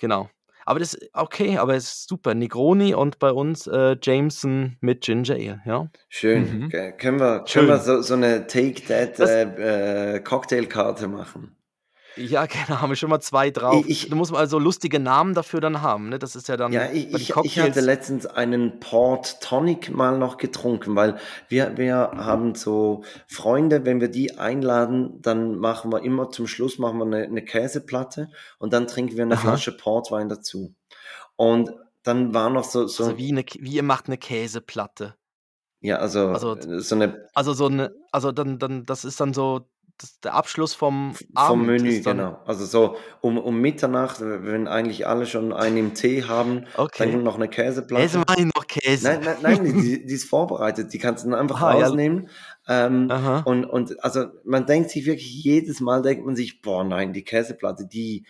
genau. 0.00 0.30
Aber 0.64 0.80
das 0.80 0.94
ist 0.94 1.10
okay, 1.12 1.58
aber 1.58 1.74
es 1.76 1.84
ist 1.92 2.08
super. 2.08 2.34
Negroni 2.34 2.92
und 2.94 3.20
bei 3.20 3.30
uns 3.30 3.68
äh, 3.68 3.96
Jameson 4.02 4.76
mit 4.80 5.02
Ginger 5.02 5.34
Ale, 5.34 5.62
ja. 5.64 5.88
Schön. 6.08 6.62
Mhm. 6.62 6.68
Ge- 6.70 6.92
Können 6.96 7.20
wir, 7.20 7.44
Schön. 7.46 7.66
können 7.66 7.68
wir 7.68 7.78
so, 7.78 8.00
so 8.02 8.14
eine 8.14 8.46
Take 8.48 8.82
That 8.86 9.18
Das- 9.20 9.30
äh, 9.30 10.14
äh, 10.16 10.20
Cocktailkarte 10.20 11.06
machen? 11.06 11.56
Ja, 12.16 12.46
genau, 12.46 12.80
haben 12.80 12.88
wir 12.90 12.96
schon 12.96 13.10
mal 13.10 13.20
zwei 13.20 13.50
drauf. 13.50 13.84
Ich- 13.86 14.04
ich- 14.04 14.08
du 14.10 14.16
musst 14.16 14.34
also 14.34 14.58
lustige 14.58 14.98
Namen 14.98 15.34
dafür 15.34 15.60
dann 15.60 15.82
haben, 15.82 16.08
ne? 16.08 16.18
Das 16.18 16.34
ist 16.36 16.48
ja 16.48 16.56
dann 16.56 16.72
Ja, 16.72 16.90
ich, 16.90 17.12
ich, 17.14 17.34
ich 17.36 17.58
hatte 17.58 17.80
letztens 17.80 18.26
einen 18.26 18.80
Port 18.80 19.40
Tonic 19.42 19.90
mal 19.90 20.18
noch 20.18 20.36
getrunken, 20.38 20.96
weil 20.96 21.16
wir, 21.48 21.76
wir 21.76 21.96
haben 22.16 22.54
so 22.54 23.04
Freunde, 23.26 23.84
wenn 23.84 24.00
wir 24.00 24.08
die 24.08 24.38
einladen, 24.38 25.20
dann 25.22 25.58
machen 25.58 25.92
wir 25.92 26.02
immer 26.02 26.30
zum 26.30 26.46
Schluss 26.46 26.78
machen 26.78 26.98
wir 26.98 27.04
eine, 27.06 27.24
eine 27.24 27.42
Käseplatte 27.44 28.30
und 28.58 28.72
dann 28.72 28.86
trinken 28.86 29.16
wir 29.16 29.24
eine 29.24 29.34
Aha. 29.34 29.40
Flasche 29.42 29.72
Portwein 29.76 30.28
dazu. 30.28 30.74
Und 31.36 31.70
dann 32.02 32.32
war 32.32 32.50
noch 32.50 32.64
so, 32.64 32.86
so 32.86 33.04
also 33.04 33.18
wie, 33.18 33.30
eine, 33.32 33.44
wie 33.58 33.72
ihr 33.72 33.82
macht 33.82 34.06
eine 34.06 34.16
Käseplatte. 34.16 35.14
ja, 35.80 35.98
also, 35.98 36.28
also- 36.28 36.56
so 36.80 36.94
eine 36.94 37.28
Also 37.34 37.52
so 37.52 37.66
eine, 37.66 37.92
also 38.12 38.32
dann, 38.32 38.58
dann, 38.58 38.86
das 38.86 39.04
ist 39.04 39.20
dann 39.20 39.34
so 39.34 39.68
das, 39.98 40.20
der 40.20 40.34
Abschluss 40.34 40.74
vom 40.74 41.14
vom 41.14 41.26
Abend. 41.34 41.66
Menü, 41.66 41.88
ist 41.88 42.06
dann, 42.06 42.18
genau. 42.18 42.38
Also 42.44 42.64
so 42.66 42.96
um, 43.20 43.38
um 43.38 43.60
Mitternacht, 43.60 44.20
wenn 44.20 44.68
eigentlich 44.68 45.06
alle 45.06 45.26
schon 45.26 45.52
einen 45.52 45.76
im 45.76 45.94
Tee 45.94 46.24
haben, 46.24 46.66
Okay. 46.76 47.10
dann 47.10 47.22
noch 47.22 47.36
eine 47.36 47.48
Käseplatte. 47.48 48.02
Käse 48.02 48.18
mache 48.18 48.40
ich 48.40 48.46
noch 48.46 48.66
Käse. 48.66 49.04
Nein, 49.08 49.20
nein, 49.24 49.36
nein, 49.42 49.64
die, 49.80 50.04
die 50.06 50.12
ist 50.14 50.28
vorbereitet. 50.28 50.92
Die 50.92 50.98
kannst 50.98 51.24
du 51.24 51.30
dann 51.30 51.38
einfach 51.40 51.62
Ah, 51.62 51.78
ja. 51.78 51.86
rausnehmen. 51.86 52.28
Ähm, 52.68 53.08
Aha. 53.10 53.40
und, 53.46 53.64
und 53.64 54.02
also 54.04 54.26
man 54.44 54.66
denkt 54.66 54.90
sich 54.90 55.06
wirklich, 55.06 55.32
jedes 55.42 55.80
Mal 55.80 56.02
denkt 56.02 56.26
man 56.26 56.36
sich, 56.36 56.60
boah 56.62 56.84
nein, 56.84 57.12
die 57.12 57.22
Käseplatte, 57.24 57.86
die 57.86 58.26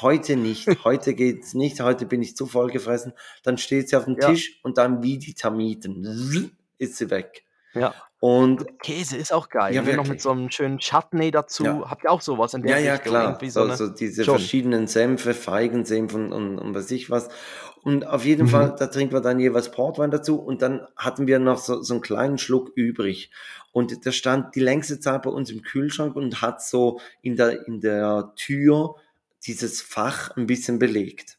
heute 0.00 0.36
nicht, 0.36 0.66
heute 0.84 1.14
geht's 1.14 1.52
nicht, 1.52 1.80
heute 1.80 2.06
bin 2.06 2.22
ich 2.22 2.36
zu 2.36 2.46
voll 2.46 2.70
gefressen. 2.70 3.12
Dann 3.42 3.58
steht 3.58 3.88
sie 3.90 3.96
auf 3.96 4.04
dem 4.06 4.16
Ja. 4.18 4.28
Tisch 4.30 4.60
und 4.62 4.78
dann 4.78 5.02
wie 5.02 5.18
die 5.18 5.34
Termiten 5.34 6.56
ist 6.78 6.96
sie 6.96 7.10
weg. 7.10 7.44
Ja. 7.74 7.94
Und 8.20 8.78
Käse 8.78 9.16
ist 9.16 9.32
auch 9.32 9.48
geil. 9.48 9.74
Ja, 9.74 9.82
Ja, 9.82 9.96
noch 9.96 10.06
mit 10.06 10.20
so 10.20 10.30
einem 10.30 10.48
schönen 10.50 10.78
Chutney 10.78 11.32
dazu. 11.32 11.64
Ja. 11.64 11.90
Habt 11.90 12.04
ihr 12.04 12.10
auch 12.12 12.20
sowas 12.20 12.54
in 12.54 12.62
der 12.62 12.78
ja, 12.78 12.84
ja, 12.86 12.92
Richtung? 12.92 13.10
klar. 13.10 13.24
Irgendwie 13.30 13.50
So, 13.50 13.68
so 13.74 13.88
diese 13.88 14.22
schon. 14.24 14.36
verschiedenen 14.38 14.86
Senfe, 14.86 15.34
Feigensenf 15.34 16.14
und, 16.14 16.32
und, 16.32 16.58
und 16.58 16.74
was 16.74 16.90
ich 16.92 17.10
was. 17.10 17.28
Und 17.82 18.06
auf 18.06 18.24
jeden 18.24 18.44
Mhm. 18.46 18.50
Fall, 18.50 18.76
da 18.78 18.86
trinken 18.86 19.12
wir 19.14 19.22
dann 19.22 19.40
jeweils 19.40 19.72
Portwein 19.72 20.12
dazu 20.12 20.38
und 20.38 20.62
dann 20.62 20.86
hatten 20.96 21.26
wir 21.26 21.40
noch 21.40 21.58
so, 21.58 21.82
so 21.82 21.94
einen 21.94 22.00
kleinen 22.00 22.38
Schluck 22.38 22.70
übrig. 22.76 23.32
Und 23.72 24.04
der 24.04 24.12
stand 24.12 24.54
die 24.54 24.60
längste 24.60 25.00
Zeit 25.00 25.22
bei 25.22 25.30
uns 25.30 25.50
im 25.50 25.62
Kühlschrank 25.62 26.14
und 26.14 26.40
hat 26.42 26.62
so 26.62 27.00
in 27.22 27.34
der, 27.34 27.66
in 27.66 27.80
der 27.80 28.32
Tür 28.36 28.94
dieses 29.46 29.82
Fach 29.82 30.36
ein 30.36 30.46
bisschen 30.46 30.78
belegt. 30.78 31.38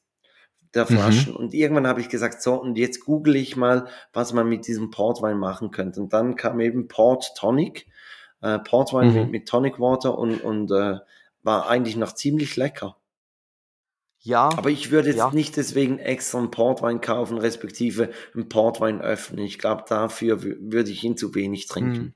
Der 0.74 0.84
Mhm. 0.84 0.88
Flaschen. 0.95 1.36
Und 1.36 1.53
irgendwann 1.53 1.86
habe 1.88 2.01
ich 2.01 2.09
gesagt, 2.09 2.41
so, 2.41 2.55
und 2.59 2.78
jetzt 2.78 3.01
google 3.05 3.36
ich 3.36 3.55
mal, 3.55 3.88
was 4.11 4.34
man 4.34 4.47
mit 4.49 4.67
diesem 4.67 4.89
Portwein 4.91 5.38
machen 5.38 5.71
könnte. 5.71 6.01
Und 6.01 6.13
dann 6.13 6.36
kam 6.36 6.59
eben 6.59 6.88
Port 6.88 7.32
Tonic, 7.38 7.88
äh, 8.41 8.57
Portwein 8.59 9.09
Mhm. 9.09 9.13
mit, 9.15 9.30
mit 9.32 9.47
Tonic 9.47 9.80
Water 9.80 10.17
und, 10.17 10.41
und 10.43 10.71
äh, 10.71 10.97
war 11.43 11.67
eigentlich 11.69 11.95
noch 11.95 12.13
ziemlich 12.13 12.55
lecker. 12.55 12.97
Ja, 14.26 14.49
Aber 14.57 14.69
ich 14.69 14.89
würde 14.89 15.09
jetzt 15.09 15.17
Ja. 15.17 15.32
nicht 15.32 15.57
deswegen 15.57 15.99
extra 15.99 16.38
einen 16.39 16.49
Portwein 16.49 17.01
kaufen, 17.01 17.38
respektive 17.38 18.09
einen 18.34 18.47
Portwein 18.47 19.01
öffnen. 19.01 19.43
Ich 19.43 19.59
glaube, 19.59 19.84
dafür 19.88 20.38
wü- 20.38 20.55
würde 20.71 20.91
ich 20.91 21.03
ihn 21.03 21.17
zu 21.17 21.36
wenig 21.36 21.67
trinken. 21.67 21.91
Mhm. 22.01 22.13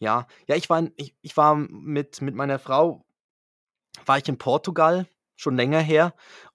ja. 0.00 0.26
Ja, 0.48 0.56
ich 0.56 0.68
war, 0.68 0.82
ich, 0.96 1.14
ich 1.22 1.36
war 1.36 1.54
mit, 1.54 2.20
mit 2.22 2.34
meiner 2.34 2.58
Frau, 2.58 3.04
war 4.04 4.18
ich 4.18 4.28
in 4.28 4.36
Portugal, 4.36 5.06
schon 5.36 5.54
länger 5.54 5.78
her. 5.80 6.12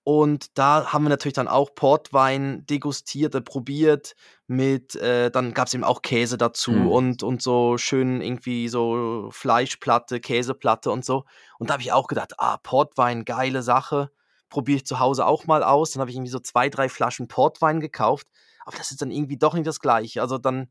Und 0.07 0.57
da 0.57 0.93
haben 0.93 1.03
wir 1.03 1.09
natürlich 1.09 1.33
dann 1.33 1.49
auch 1.49 1.75
Portwein 1.75 2.65
degustiert, 2.65 3.43
probiert 3.43 4.15
mit, 4.47 4.95
äh, 4.95 5.29
dann 5.29 5.53
gab 5.53 5.67
es 5.67 5.73
eben 5.73 5.83
auch 5.83 6.01
Käse 6.01 6.37
dazu 6.37 6.71
Mhm. 6.71 6.87
und, 6.87 7.23
und 7.23 7.41
so 7.41 7.77
schön 7.77 8.21
irgendwie 8.21 8.69
so 8.69 9.27
Fleischplatte, 9.31 10.21
Käseplatte 10.21 10.91
und 10.91 11.03
so. 11.03 11.25
Und 11.59 11.69
da 11.69 11.73
habe 11.73 11.83
ich 11.83 11.91
auch 11.91 12.07
gedacht, 12.07 12.35
ah, 12.37 12.55
Portwein, 12.55 13.25
geile 13.25 13.61
Sache, 13.63 14.09
probiere 14.47 14.77
ich 14.77 14.85
zu 14.85 15.01
Hause 15.01 15.25
auch 15.25 15.45
mal 15.45 15.61
aus. 15.61 15.91
Dann 15.91 15.99
habe 15.99 16.09
ich 16.09 16.15
irgendwie 16.15 16.31
so 16.31 16.39
zwei, 16.39 16.69
drei 16.69 16.87
Flaschen 16.87 17.27
Portwein 17.27 17.81
gekauft. 17.81 18.27
Aber 18.63 18.77
das 18.77 18.91
ist 18.91 19.01
dann 19.01 19.11
irgendwie 19.11 19.37
doch 19.37 19.55
nicht 19.55 19.67
das 19.67 19.81
Gleiche. 19.81 20.21
Also 20.21 20.37
dann, 20.37 20.69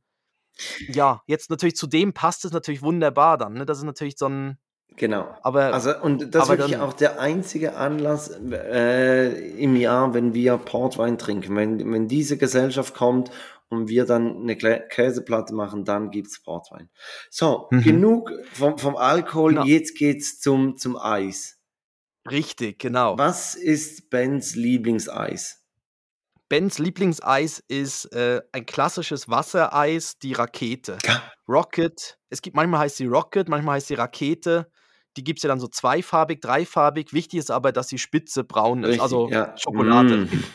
ja, 0.89 1.21
jetzt 1.27 1.51
natürlich 1.51 1.77
zu 1.77 1.87
dem 1.87 2.15
passt 2.15 2.47
es 2.47 2.53
natürlich 2.53 2.81
wunderbar 2.81 3.37
dann. 3.37 3.53
Ne? 3.53 3.67
Das 3.67 3.77
ist 3.77 3.85
natürlich 3.85 4.17
so 4.17 4.31
ein, 4.31 4.57
Genau. 4.95 5.37
aber 5.43 5.75
Also, 5.75 5.99
und 6.01 6.35
das 6.35 6.45
ist 6.45 6.49
wirklich 6.49 6.71
dann- 6.73 6.81
auch 6.81 6.93
der 6.95 7.21
einzige 7.21 7.77
Anlass 7.77 8.31
äh, 8.31 9.29
im 9.59 9.77
Jahr, 9.77 10.15
wenn 10.15 10.33
wir 10.33 10.57
Portwein 10.57 11.19
trinken. 11.19 11.55
Wenn, 11.55 11.93
wenn 11.93 12.09
diese 12.09 12.39
Gesellschaft 12.39 12.95
kommt 12.95 13.31
und 13.69 13.89
wir 13.89 14.07
dann 14.07 14.41
eine 14.43 14.57
Käseplatte 14.57 15.55
machen, 15.55 15.85
dann 15.85 16.11
gibt's 16.11 16.43
Portwein. 16.43 16.89
So, 17.29 17.67
Mhm. 17.71 17.83
genug 17.83 18.33
vom, 18.55 18.79
vom 18.79 18.97
Alkohol, 18.97 19.51
Genau. 19.55 19.65
jetzt 19.67 19.97
geht's 19.99 20.41
zum, 20.41 20.77
zum 20.79 20.97
Eis. 20.97 21.59
richtig, 22.31 22.79
genau. 22.79 23.19
Was 23.19 23.55
ist 23.55 24.09
Bens 24.09 24.55
Lieblingseis? 24.57 25.56
Bens 26.49 26.79
Lieblingseis 26.79 27.63
ist 27.69 28.07
äh, 28.13 28.41
ein 28.53 28.67
klassisches 28.67 29.29
Wassereis, 29.29 30.19
die 30.19 30.33
Rakete. 30.33 30.99
Ja. 31.05 31.23
Rocket. 31.49 32.19
Es 32.31 32.41
gibt 32.43 32.55
manchmal 32.57 32.81
heißt 32.81 32.97
sie 32.99 33.07
Rocket, 33.07 33.49
manchmal 33.49 33.77
heißt 33.77 33.89
sie 33.89 33.95
Rakete. 33.95 34.71
Die 35.17 35.25
gibt 35.25 35.39
es 35.39 35.43
ja 35.45 35.49
dann 35.49 35.61
so 35.61 35.67
zweifarbig, 35.69 36.41
dreifarbig. 36.41 37.13
Wichtig 37.13 37.39
ist 37.41 37.51
aber, 37.51 37.73
dass 37.73 37.87
die 37.89 37.99
Spitze 37.99 38.45
braun 38.45 38.83
ist. 38.85 38.89
Richtig, 38.91 39.03
also 39.03 39.29
ja. 39.31 39.55
Schokolade. 39.57 40.17
Mm. 40.27 40.45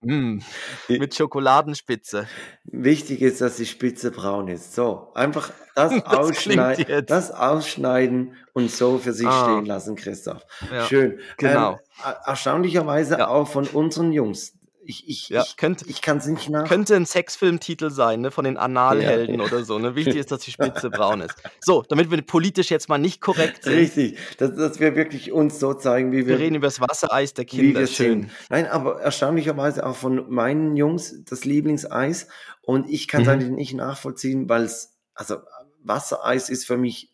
Mm. 0.00 0.38
Mit 0.86 1.16
Schokoladenspitze. 1.16 2.28
Wichtig 2.62 3.20
ist, 3.20 3.40
dass 3.40 3.56
die 3.56 3.66
Spitze 3.66 4.12
braun 4.12 4.46
ist. 4.46 4.72
So, 4.76 5.12
einfach 5.14 5.50
das, 5.74 5.92
Das 6.04 6.04
ausschneiden, 6.04 7.04
das 7.06 7.30
ausschneiden 7.32 8.36
und 8.52 8.70
so 8.70 8.98
für 8.98 9.12
sich 9.12 9.26
Ah. 9.26 9.42
stehen 9.44 9.66
lassen, 9.66 9.96
Christoph. 9.96 10.42
Ja. 10.72 10.84
Schön. 10.86 11.18
genau. 11.36 11.72
Ähm, 11.72 11.78
er- 12.04 12.20
erstaunlicherweise 12.26 13.18
Ja. 13.18 13.26
auch 13.26 13.48
von 13.48 13.66
unseren 13.66 14.12
Jungs. 14.12 14.52
Ich, 14.90 15.06
ich, 15.06 15.28
Ja, 15.28 15.42
ich, 15.46 15.58
könnte, 15.58 15.84
ich 15.86 16.00
kann 16.00 16.16
es 16.16 16.26
nicht 16.26 16.48
nach. 16.48 16.66
könnte 16.66 16.96
ein 16.96 17.04
Sexfilmtitel 17.04 17.90
sein, 17.90 18.22
ne, 18.22 18.30
von 18.30 18.44
den 18.44 18.56
Analhelden 18.56 19.40
oder 19.42 19.62
so. 19.62 19.78
Ne? 19.78 19.94
Wichtig 19.94 20.16
ist, 20.16 20.30
dass 20.32 20.40
die 20.40 20.50
Spitze 20.50 20.88
braun 20.88 21.20
ist. 21.20 21.34
So, 21.60 21.84
damit 21.88 22.10
wir 22.10 22.22
politisch 22.22 22.70
jetzt 22.70 22.88
mal 22.88 22.96
nicht 22.96 23.20
korrekt 23.20 23.64
sind. 23.64 23.74
Richtig, 23.74 24.16
dass, 24.38 24.54
dass 24.56 24.80
wir 24.80 24.96
wirklich 24.96 25.30
uns 25.30 25.58
so 25.60 25.74
zeigen, 25.74 26.10
wie 26.12 26.18
Wir 26.18 26.26
wir, 26.28 26.38
reden 26.38 26.54
über 26.54 26.66
das 26.68 26.80
Wassereis 26.80 27.34
der 27.34 27.44
wie 27.44 27.48
Kinder. 27.48 27.80
wir 27.80 27.86
Schön. 27.86 28.22
sind. 28.22 28.30
Nein, 28.48 28.66
aber 28.66 29.00
erstaunlicherweise 29.02 29.84
auch 29.84 29.94
von 29.96 30.30
meinen 30.32 30.74
Jungs 30.76 31.22
das 31.24 31.44
Lieblingseis. 31.44 32.28
Und 32.62 32.88
ich 32.88 33.08
kann 33.08 33.20
es 33.22 33.26
Mhm. 33.28 33.32
eigentlich 33.34 33.50
nicht 33.50 33.74
nachvollziehen, 33.74 34.48
weil 34.48 34.62
es, 34.64 34.96
also 35.14 35.36
Wassereis 35.82 36.48
ist 36.48 36.64
für 36.66 36.78
mich 36.78 37.12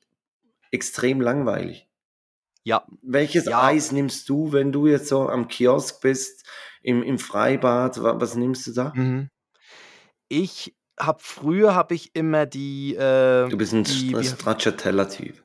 extrem 0.71 1.21
langweilig. 1.21 1.89
Ja, 2.63 2.87
Welches 3.03 3.47
Ja. 3.47 3.65
Eis 3.65 3.93
nimmst 3.93 4.29
du, 4.29 4.53
wenn 4.53 4.71
du 4.73 4.87
jetzt 4.87 5.09
so 5.09 5.29
am 5.29 5.49
Kiosk 5.49 6.01
bist, 6.01 6.45
im, 6.85 7.03
im 7.03 7.19
Freibad? 7.19 8.01
Wa- 8.03 8.21
Was 8.21 8.37
nimmst 8.37 8.67
du 8.69 8.73
da? 8.73 8.93
Mhm. 8.95 9.29
Ich 10.29 10.75
habe 10.99 11.19
früher 11.21 11.75
habe 11.75 11.95
ich 11.95 12.15
immer 12.15 12.47
die, 12.47 12.95
äh, 12.95 13.49
Du 13.49 13.57
bist 13.57 13.73
ein 13.73 13.85
Stracciatella-Typ. 13.85 15.43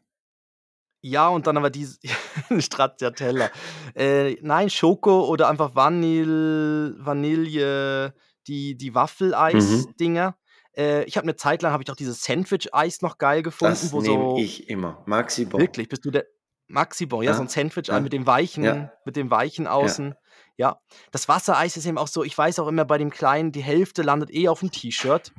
ja 1.02 1.28
und 1.30 1.48
dann 1.48 1.58
aber 1.58 1.70
die 1.70 1.88
Stracciatella. 2.60 3.50
Äh, 3.96 4.36
nein, 4.42 4.70
Schoko 4.70 5.26
oder 5.28 5.50
einfach 5.50 5.74
Vanille, 5.76 6.96
Vanille, 7.00 8.14
die 8.48 8.76
die 8.78 8.90
Mhm. 8.92 8.96
Waffeleis-Dinger. 8.96 10.36
äh, 10.78 11.04
ich 11.06 11.18
habe 11.18 11.26
eine 11.26 11.36
Zeit 11.36 11.62
lang 11.62 11.72
habe 11.72 11.84
ich 11.84 11.90
auch 11.92 11.96
dieses 11.96 12.22
Sandwich-Eis 12.24 13.02
noch 13.02 13.18
geil 13.18 13.42
gefunden, 13.44 13.74
Das 13.74 13.94
nehme 13.94 14.26
so 14.34 14.38
ich 14.38 14.70
immer. 14.70 15.04
Maxi 15.08 15.46
Bon. 15.46 15.60
wirklich, 15.62 15.90
bist 15.90 16.06
du 16.06 16.12
der 16.12 16.26
Maxi-Bon, 16.68 17.24
ja, 17.24 17.34
so 17.34 17.40
Ja, 17.40 17.46
ein 17.46 17.50
Sandwich-Ei 17.50 17.96
ja, 17.96 18.00
mit 18.02 18.14
dem 18.14 18.28
weichen 18.28 18.64
ja, 18.64 18.94
mit 19.04 19.16
dem 19.16 19.32
weichen 19.32 19.66
ja. 19.66 19.72
Außen. 19.72 20.14
Ja, 20.60 20.82
das 21.12 21.30
Wassereis 21.30 21.78
ist 21.78 21.86
eben 21.86 21.98
auch 21.98 22.10
so 22.10 22.22
ich 22.24 22.38
weiß 22.38 22.60
auch 22.60 22.68
immer 22.68 22.84
bei 22.84 22.98
dem 22.98 23.12
Kleinen, 23.12 23.54
die 23.54 23.64
Hälfte 23.64 24.02
landet 24.02 24.30
eh 24.34 24.50
aufm 24.50 24.72
T-Shirt. 24.72 25.32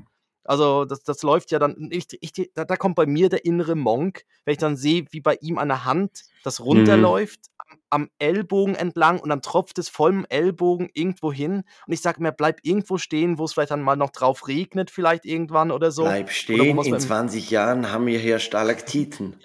Also, 0.45 0.87
das 0.87 1.03
das 1.05 1.23
läuft 1.23 1.51
ja 1.51 1.59
dann 1.59 1.89
ich 1.93 2.07
ich 2.23 2.33
da 2.55 2.65
da 2.65 2.77
kommt 2.77 2.97
bei 2.97 3.05
mir 3.07 3.29
der 3.29 3.45
innere 3.45 3.75
Monk, 3.77 4.25
wenn 4.47 4.53
ich 4.53 4.59
dann 4.59 4.77
sehe, 4.79 5.05
wie 5.11 5.21
bei 5.21 5.37
ihm 5.43 5.59
an 5.59 5.69
der 5.69 5.85
Hand 5.85 6.25
das 6.43 6.59
Mhm. 6.59 6.65
runterläuft, 6.65 7.41
am 7.59 7.79
am 7.91 8.11
Ellbogen 8.19 8.75
entlang 8.77 9.21
und 9.21 9.29
dann 9.29 9.43
tropft 9.43 9.79
es 9.79 9.91
vollm 9.91 10.25
Ellbogen 10.31 10.89
irgendwo 10.95 11.31
hin 11.33 11.65
und 11.87 11.93
ich 11.93 12.01
sage 12.01 12.23
mir: 12.23 12.33
„Bleib 12.33 12.61
irgendwo 12.63 12.97
stehen, 12.97 13.39
wo 13.39 13.45
es 13.45 13.53
vielleicht 13.53 13.73
dann 13.73 13.83
mal 13.83 13.97
noch 13.97 14.11
drauf 14.11 14.49
regnet 14.49 14.91
vielleicht 14.91 15.27
irgendwann 15.27 15.71
oder 15.71 15.93
so.“ 15.93 16.17
Bleib 16.17 16.31
stehen, 16.31 16.83
in 16.83 16.99
beim 16.99 17.01
20 17.01 17.51
Jahren 17.51 17.93
haben 17.93 18.07
wir 18.07 18.19
hier 18.19 18.39
Stalaktiten. 18.39 19.37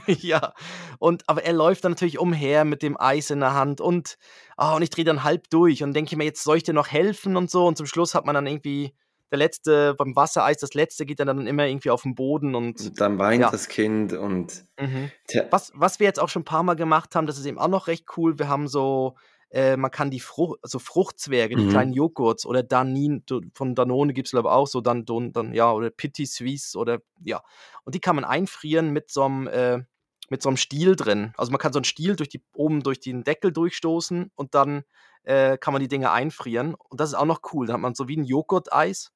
Ja, 0.20 0.54
und 0.98 1.28
aber 1.28 1.44
er 1.44 1.52
läuft 1.52 1.84
dann 1.84 1.92
natürlich 1.92 2.18
umher 2.18 2.64
mit 2.64 2.82
dem 2.82 2.98
Eis 3.00 3.30
in 3.30 3.40
der 3.40 3.54
Hand 3.54 3.80
und 3.80 4.16
ah, 4.56 4.74
und 4.76 4.82
ich 4.82 4.90
drehe 4.90 5.04
dann 5.04 5.24
halb 5.24 5.48
durch 5.50 5.82
und 5.82 5.94
denke 5.94 6.16
mir: 6.16 6.24
„Jetzt 6.24 6.44
soll 6.44 6.58
ich 6.58 6.62
dir 6.64 6.74
noch 6.74 6.88
helfen?“ 6.88 7.36
und 7.36 7.50
so 7.50 7.66
und 7.66 7.76
zum 7.76 7.86
Schluss 7.86 8.14
hat 8.14 8.26
man 8.26 8.34
dann 8.34 8.46
irgendwie 8.46 8.94
der 9.30 9.38
letzte 9.38 9.94
beim 9.94 10.14
Wassereis, 10.16 10.58
das 10.58 10.74
letzte 10.74 11.04
geht 11.06 11.20
dann 11.20 11.46
immer 11.46 11.66
irgendwie 11.66 11.90
auf'n 11.90 12.14
Boden 12.14 12.54
und 12.54 12.80
Und 12.80 13.00
dann 13.00 13.18
weint 13.18 13.40
ja. 13.42 13.52
das 13.52 13.68
Kind 13.68 14.12
und 14.12 14.66
Mhm. 14.78 15.12
Was 15.50 15.72
was 15.74 16.00
wir 16.00 16.06
jetzt 16.06 16.20
auch 16.20 16.28
schon 16.28 16.44
paarmal 16.44 16.76
gemacht 16.76 17.14
haben, 17.14 17.26
das 17.26 17.38
ist 17.38 17.46
eben 17.46 17.58
auch 17.58 17.68
noch 17.68 17.86
recht 17.86 18.06
cool. 18.16 18.38
Wir 18.38 18.48
haben 18.48 18.68
so 18.68 19.16
äh, 19.50 19.76
man 19.76 19.90
kann 19.90 20.10
die 20.10 20.20
Frucht 20.20 20.58
so 20.64 20.78
Fruchtzwerge, 20.78 21.56
die 21.56 21.64
kleinen 21.66 21.92
Mhm. 21.92 21.94
Joghurts 21.94 22.46
oder 22.46 22.62
Danin 22.62 23.24
von 23.54 23.74
Danone 23.74 24.12
gibt's 24.14 24.32
glaube 24.32 24.52
auch 24.52 24.66
so 24.68 24.80
dann 24.80 25.04
dann 25.06 25.52
ja, 25.54 25.72
oder 25.72 25.90
Petit 25.90 26.28
Suisse 26.30 26.76
oder 26.78 27.00
ja. 27.24 27.42
Und 27.84 27.94
die 27.94 28.00
kann 28.00 28.16
man 28.16 28.24
einfrieren 28.24 28.90
mit 28.92 29.10
so 29.10 29.22
'm 29.24 29.46
äh, 29.48 29.82
mit 30.30 30.42
so 30.42 30.50
'nem 30.50 30.56
Stiel 30.58 30.96
drin. 30.96 31.32
Also, 31.36 31.52
man 31.52 31.58
kann 31.60 31.72
so 31.72 31.78
'n 31.80 31.84
Stiel 31.84 32.16
durch 32.16 32.28
die 32.30 32.42
oben 32.54 32.82
durch 32.82 33.00
den 33.00 33.24
Deckel 33.24 33.52
durchstoßen 33.52 34.30
und 34.34 34.54
dann, 34.54 34.82
äh, 35.24 35.58
kann 35.58 35.72
man 35.72 35.80
die 35.82 35.88
Dinger 35.88 36.12
einfrieren 36.12 36.74
und 36.74 37.00
das 37.00 37.10
ist 37.10 37.14
auch 37.16 37.24
noch 37.26 37.42
cool. 37.54 37.66
Da 37.68 37.74
hat 37.74 37.80
man 37.80 37.94
so 37.94 38.08
wie 38.08 38.16
'n 38.18 38.24
Joghurteis 38.24 39.12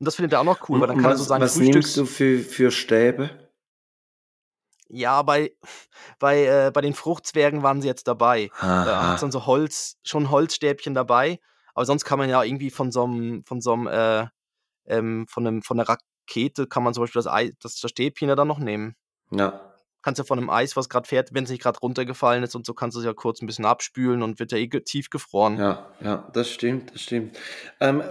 und 0.00 0.06
das 0.06 0.16
findet 0.16 0.34
er 0.34 0.40
auch 0.40 0.44
noch 0.44 0.68
cool, 0.70 0.80
weil 0.80 0.88
dann 0.88 0.96
kann 0.98 1.12
er 1.12 1.16
so 1.18 1.24
was 1.24 1.26
sein 1.26 1.42
was 1.42 1.60
nimmst 1.60 1.96
Frühstücks 1.96 1.96
du 1.96 2.04
für 2.06 2.38
für 2.40 2.70
Stäbe? 2.70 3.49
Ja, 4.92 5.22
bei 5.22 5.52
bei 6.18 6.44
äh, 6.46 6.70
bei 6.74 6.80
den 6.80 6.94
Fruchtzwergen 6.94 7.62
waren 7.62 7.80
sie 7.80 7.88
jetzt 7.88 8.08
dabei. 8.08 8.52
Da 8.82 9.08
hat's 9.08 9.20
dann 9.20 9.30
Aha. 9.30 9.32
so 9.32 9.46
Holz 9.46 9.96
schon 10.04 10.30
Holzstäbchen 10.30 10.94
dabei, 10.94 11.38
aber 11.74 11.86
sonst 11.86 12.04
kann 12.04 12.18
man 12.18 12.28
ja 12.28 12.42
irgendwie 12.42 12.70
von 12.70 12.90
so 12.92 13.04
'm 13.06 13.44
von 13.46 13.60
so 13.60 13.72
'm 13.74 13.86
äh, 13.86 14.26
ähm, 14.86 15.26
von 15.28 15.44
'nem 15.44 15.62
von 15.62 15.76
'ner 15.78 15.88
Rakete 15.88 16.66
kann 16.68 16.84
man 16.84 16.94
zum 16.94 17.04
Beispiel 17.04 17.20
das 17.22 17.28
Ei 17.32 17.52
das 17.62 17.80
das 17.80 17.90
Stäbchen 17.92 18.28
ja 18.30 18.36
dann 18.36 18.48
noch 18.48 18.58
nehmen. 18.60 18.96
Ja. 19.30 19.69
Kannst 20.04 20.18
ja 20.18 20.24
von 20.24 20.38
'nem 20.38 20.48
Eis, 20.50 20.76
was 20.76 20.88
grad 20.88 21.06
fährt 21.06 21.34
wenn's 21.34 21.50
nicht 21.50 21.62
grad 21.62 21.82
runtergefallen 21.82 22.42
ist 22.42 22.54
und 22.56 22.64
so, 22.64 22.72
kannst 22.74 22.96
du's 22.96 23.04
ja 23.04 23.12
kurz 23.12 23.42
'n 23.42 23.46
bisschen 23.46 23.66
abspülen 23.66 24.22
und 24.22 24.38
wird 24.38 24.52
ja 24.52 24.58
eh 24.58 24.66
ge 24.68 24.80
tiefgefroren. 24.80 25.62
Ja, 25.62 25.90
ja, 26.00 26.28
das 26.32 26.48
stimmt, 26.50 26.94
das 26.94 27.02
stimmt. 27.02 27.36
Ähm, 27.80 28.02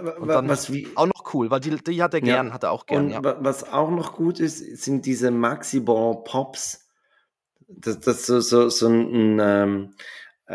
was 0.42 0.70
wie 0.72 0.88
auch 0.94 1.06
noch 1.06 1.32
cool, 1.34 1.50
weil 1.50 1.60
die 1.60 1.74
die 1.82 2.02
hat 2.02 2.12
er 2.12 2.20
Ja. 2.22 2.38
gern 2.38 2.52
hat 2.52 2.64
er 2.64 2.70
auch 2.70 2.84
gern, 2.86 3.08
Und 3.08 3.10
ja. 3.10 3.22
wa 3.24 3.36
was 3.40 3.64
auch 3.72 3.90
noch 3.90 4.14
gut 4.14 4.40
ist, 4.40 4.58
sind 4.82 5.06
diese 5.06 5.30
Maxi 5.30 5.80
Bon 5.80 6.24
Pops. 6.24 6.88
Das 7.68 8.00
das 8.00 8.26
so 8.26 8.40
so 8.40 8.68
so 8.70 8.88
ähm, 8.88 9.94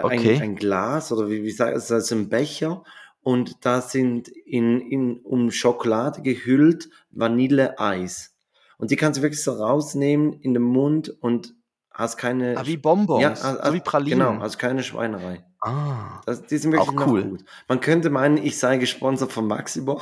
ein 0.06 0.36
Okay. 0.36 0.40
ein 0.40 0.56
Glas 0.58 1.12
oder 1.14 1.30
wie 1.30 1.44
wie 1.44 1.52
sagt 1.52 1.78
ist 1.78 1.92
das 1.92 2.12
'n 2.12 2.30
Becher 2.30 2.84
und 3.24 3.66
da 3.66 3.82
sind 3.82 4.30
in 4.30 4.82
in 4.82 5.20
um 5.22 5.52
Schokolade 5.52 6.22
gehüllt 6.24 6.90
Vanilleeis. 7.12 8.35
Und 8.78 8.92
die 8.92 8.96
kannst 8.96 9.18
du 9.20 9.22
wirklich 9.24 9.44
so 9.44 9.54
rausnehmen 9.54 10.34
in 10.42 10.54
den 10.54 10.64
Mund 10.64 11.10
und 11.22 11.54
hast 11.92 12.18
keine 12.18 12.58
Ah, 12.58 12.66
wie 12.66 12.72
sch 12.72 12.74
ja, 12.76 12.82
Bonbons, 12.82 13.44
ha 13.44 13.52
so 13.54 13.58
wie 13.58 13.60
hast 13.64 13.72
genau, 13.72 13.80
Pralinen. 13.80 14.40
hast 14.42 14.58
keine 14.58 14.84
Schweinerei. 14.84 15.46
Ah, 15.62 16.22
Das 16.26 16.44
die 16.46 16.58
sind 16.58 16.72
wirklich 16.74 16.90
auch 17.00 17.08
cool. 17.08 17.24
gut. 17.24 17.46
Man 17.68 17.80
könnte 17.80 18.10
meinen, 18.10 18.38
ich 18.38 18.60
sei 18.60 18.78
gesponsert 18.78 19.32
von 19.32 19.48
Maxi 19.48 19.82
Bon. 19.82 20.02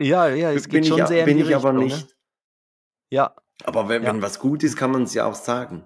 Ja, 0.00 0.28
ja, 0.28 0.50
es 0.52 0.64
Bin 0.64 0.70
geht 0.72 0.82
ich 0.84 0.88
schon 0.88 1.00
a 1.02 1.06
sehr 1.06 1.26
in 1.26 1.36
bin 1.36 1.38
ich 1.38 1.54
aber 1.54 1.70
Richtung, 1.70 1.76
ne? 1.76 1.84
nicht. 1.84 2.16
Ja. 3.10 3.34
Aber 3.64 3.88
wenn 3.88 4.02
Ja. 4.02 4.12
wenn 4.12 4.22
was 4.22 4.38
gut 4.38 4.62
ist, 4.64 4.76
kann 4.76 4.90
man's 4.92 5.14
ja 5.14 5.26
auch 5.26 5.34
sagen. 5.34 5.84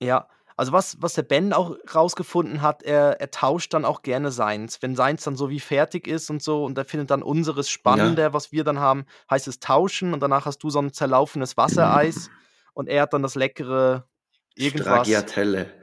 Ja, 0.00 0.28
also 0.56 0.72
was 0.72 0.96
was 1.02 1.14
der 1.14 1.22
Ben 1.22 1.52
auch 1.52 1.76
rausgefunden 1.94 2.62
hat, 2.62 2.82
er 2.82 3.20
er 3.20 3.30
tauscht 3.30 3.74
dann 3.74 3.84
auch 3.84 4.02
gerne 4.02 4.30
seins. 4.32 4.82
Wenn 4.82 4.96
seins 4.96 5.24
dann 5.24 5.36
so 5.36 5.50
wie 5.50 5.60
fertig 5.60 6.06
ist 6.08 6.30
und 6.30 6.42
so 6.42 6.64
und 6.64 6.78
er 6.78 6.84
findet 6.84 7.10
dann 7.10 7.22
unseres 7.22 7.68
Ja. 7.84 8.16
spannender, 8.16 8.32
was 8.32 8.52
wir 8.52 8.64
dann 8.64 8.80
haben, 8.80 9.04
heißt 9.30 9.48
es 9.48 9.60
tauschen 9.60 10.14
und 10.14 10.20
danach 10.20 10.46
hast 10.46 10.58
du 10.62 10.70
so 10.70 10.78
'n 10.80 10.92
zerlaufenes 10.92 11.56
Wassereis 11.56 12.30
und 12.74 12.88
er 12.88 13.02
hat 13.02 13.12
dann 13.12 13.22
das 13.22 13.34
leckere 13.34 14.08
irgendwas. 14.54 15.24
Stracciatelle. 15.24 15.76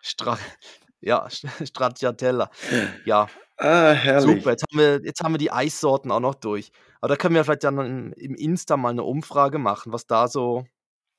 Stra 0.00 0.36
ja, 1.00 1.28
Stracciatella. 1.30 2.50
Ja. 3.04 3.30
Ah, 3.58 3.92
herrlich. 3.94 4.44
Super, 4.44 4.50
jetzt 4.52 4.64
haben 4.70 4.78
wir 4.80 5.00
jetzt 5.04 5.22
haben 5.24 5.34
wir 5.34 5.38
die 5.38 5.52
Eissorten 5.52 6.10
auch 6.12 6.20
noch 6.20 6.34
durch. 6.36 6.72
Aber 7.00 7.08
da 7.10 7.16
können 7.16 7.34
wir 7.34 7.44
vielleicht 7.44 7.64
dann 7.64 8.12
im 8.14 8.34
Insta 8.36 8.76
mal 8.76 8.94
'ne 8.94 9.04
Umfrage 9.04 9.58
machen, 9.58 9.92
was 9.92 10.06
da 10.06 10.28
so 10.28 10.66